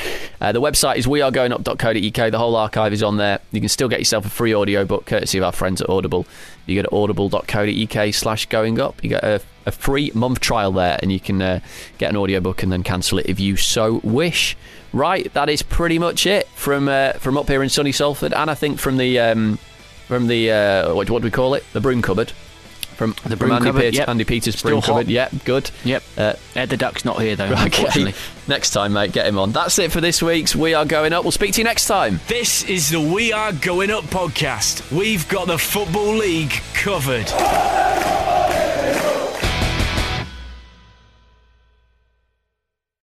Uh, 0.41 0.52
the 0.52 0.60
website 0.60 0.97
is 0.97 1.08
wearegoingup.co.uk. 1.08 2.32
The 2.32 2.38
whole 2.38 2.56
archive 2.58 2.91
is 2.91 3.02
on 3.02 3.16
there. 3.16 3.39
You 3.54 3.62
can 3.62 3.70
still 3.70 3.88
get 3.88 4.00
yourself 4.00 4.26
a 4.26 4.30
free 4.30 4.54
audiobook 4.54 5.06
courtesy 5.06 5.38
of 5.38 5.45
our 5.45 5.54
friends 5.54 5.82
at 5.82 5.89
Audible. 5.89 6.26
You 6.66 6.76
go 6.76 6.89
to 6.89 6.95
audible.co.uk 6.95 8.14
slash 8.14 8.45
going 8.47 8.80
up. 8.82 9.02
You 9.02 9.10
get 9.10 9.24
a, 9.24 9.41
a 9.66 9.72
free 9.72 10.12
month 10.14 10.41
trial 10.41 10.74
there 10.74 11.00
and 11.02 11.14
you 11.14 11.20
can 11.22 11.41
uh, 11.41 11.62
get 11.97 12.10
an 12.10 12.18
audiobook 12.18 12.62
and 12.62 12.72
then 12.72 12.84
cancel 12.84 13.20
it 13.20 13.28
if 13.28 13.39
you 13.39 13.56
so 13.56 14.02
wish. 14.04 14.58
Right, 14.91 15.32
that 15.34 15.50
is 15.50 15.62
pretty 15.62 16.00
much 16.00 16.26
it 16.26 16.47
from 16.50 16.89
uh, 16.89 17.14
from 17.14 17.38
up 17.38 17.47
here 17.47 17.62
in 17.64 17.70
sunny 17.70 17.91
Salford 17.91 18.34
and 18.34 18.50
I 18.50 18.56
think 18.56 18.80
from 18.80 18.97
the 18.97 19.20
um, 19.20 19.60
from 20.10 20.28
the 20.28 20.51
uh, 20.51 20.93
what, 20.93 21.10
what 21.10 21.22
do 21.22 21.28
we 21.28 21.32
call 21.32 21.53
it? 21.53 21.64
The 21.72 21.80
broom 21.80 22.01
cupboard. 22.01 22.32
From 22.97 23.12
The 23.24 23.30
from 23.30 23.38
broom 23.38 23.51
Andy, 23.53 23.66
cupboard, 23.68 23.80
Peters- 23.82 23.97
yep. 23.99 24.10
Andy 24.10 24.24
Peters' 24.26 24.60
Still 24.60 24.72
broom 24.72 24.82
hot. 24.82 24.88
cupboard. 24.88 25.07
Yeah, 25.07 25.30
good. 25.45 25.72
Yep. 25.86 26.03
Uh, 26.18 26.34
Ed 26.55 26.70
the 26.70 26.76
Duck's 26.76 27.05
not 27.05 27.22
here 27.22 27.38
though, 27.38 27.45
Okay. 27.53 27.64
unfortunately. 27.64 28.14
Next 28.49 28.72
time, 28.72 28.91
mate, 28.91 29.14
get 29.14 29.26
him 29.26 29.38
on. 29.38 29.53
That's 29.53 29.80
it 29.80 29.91
for 29.93 30.01
this 30.01 30.22
week's 30.22 30.53
We 30.53 30.74
Are 30.74 30.84
Going 30.84 31.14
Up. 31.14 31.24
We'll 31.24 31.32
speak 31.32 31.53
to 31.53 31.62
you 31.62 31.64
next 31.64 31.86
time. 31.86 32.20
This 32.28 32.64
is 32.64 32.89
the 32.89 32.99
We 32.99 33.32
Are 33.32 33.53
Going 33.53 33.89
Up 33.91 34.03
podcast. 34.05 34.91
We've 34.91 35.26
got 35.30 35.47
the 35.47 35.57
Football 35.57 36.16
League 36.16 36.51
covered. 36.74 37.28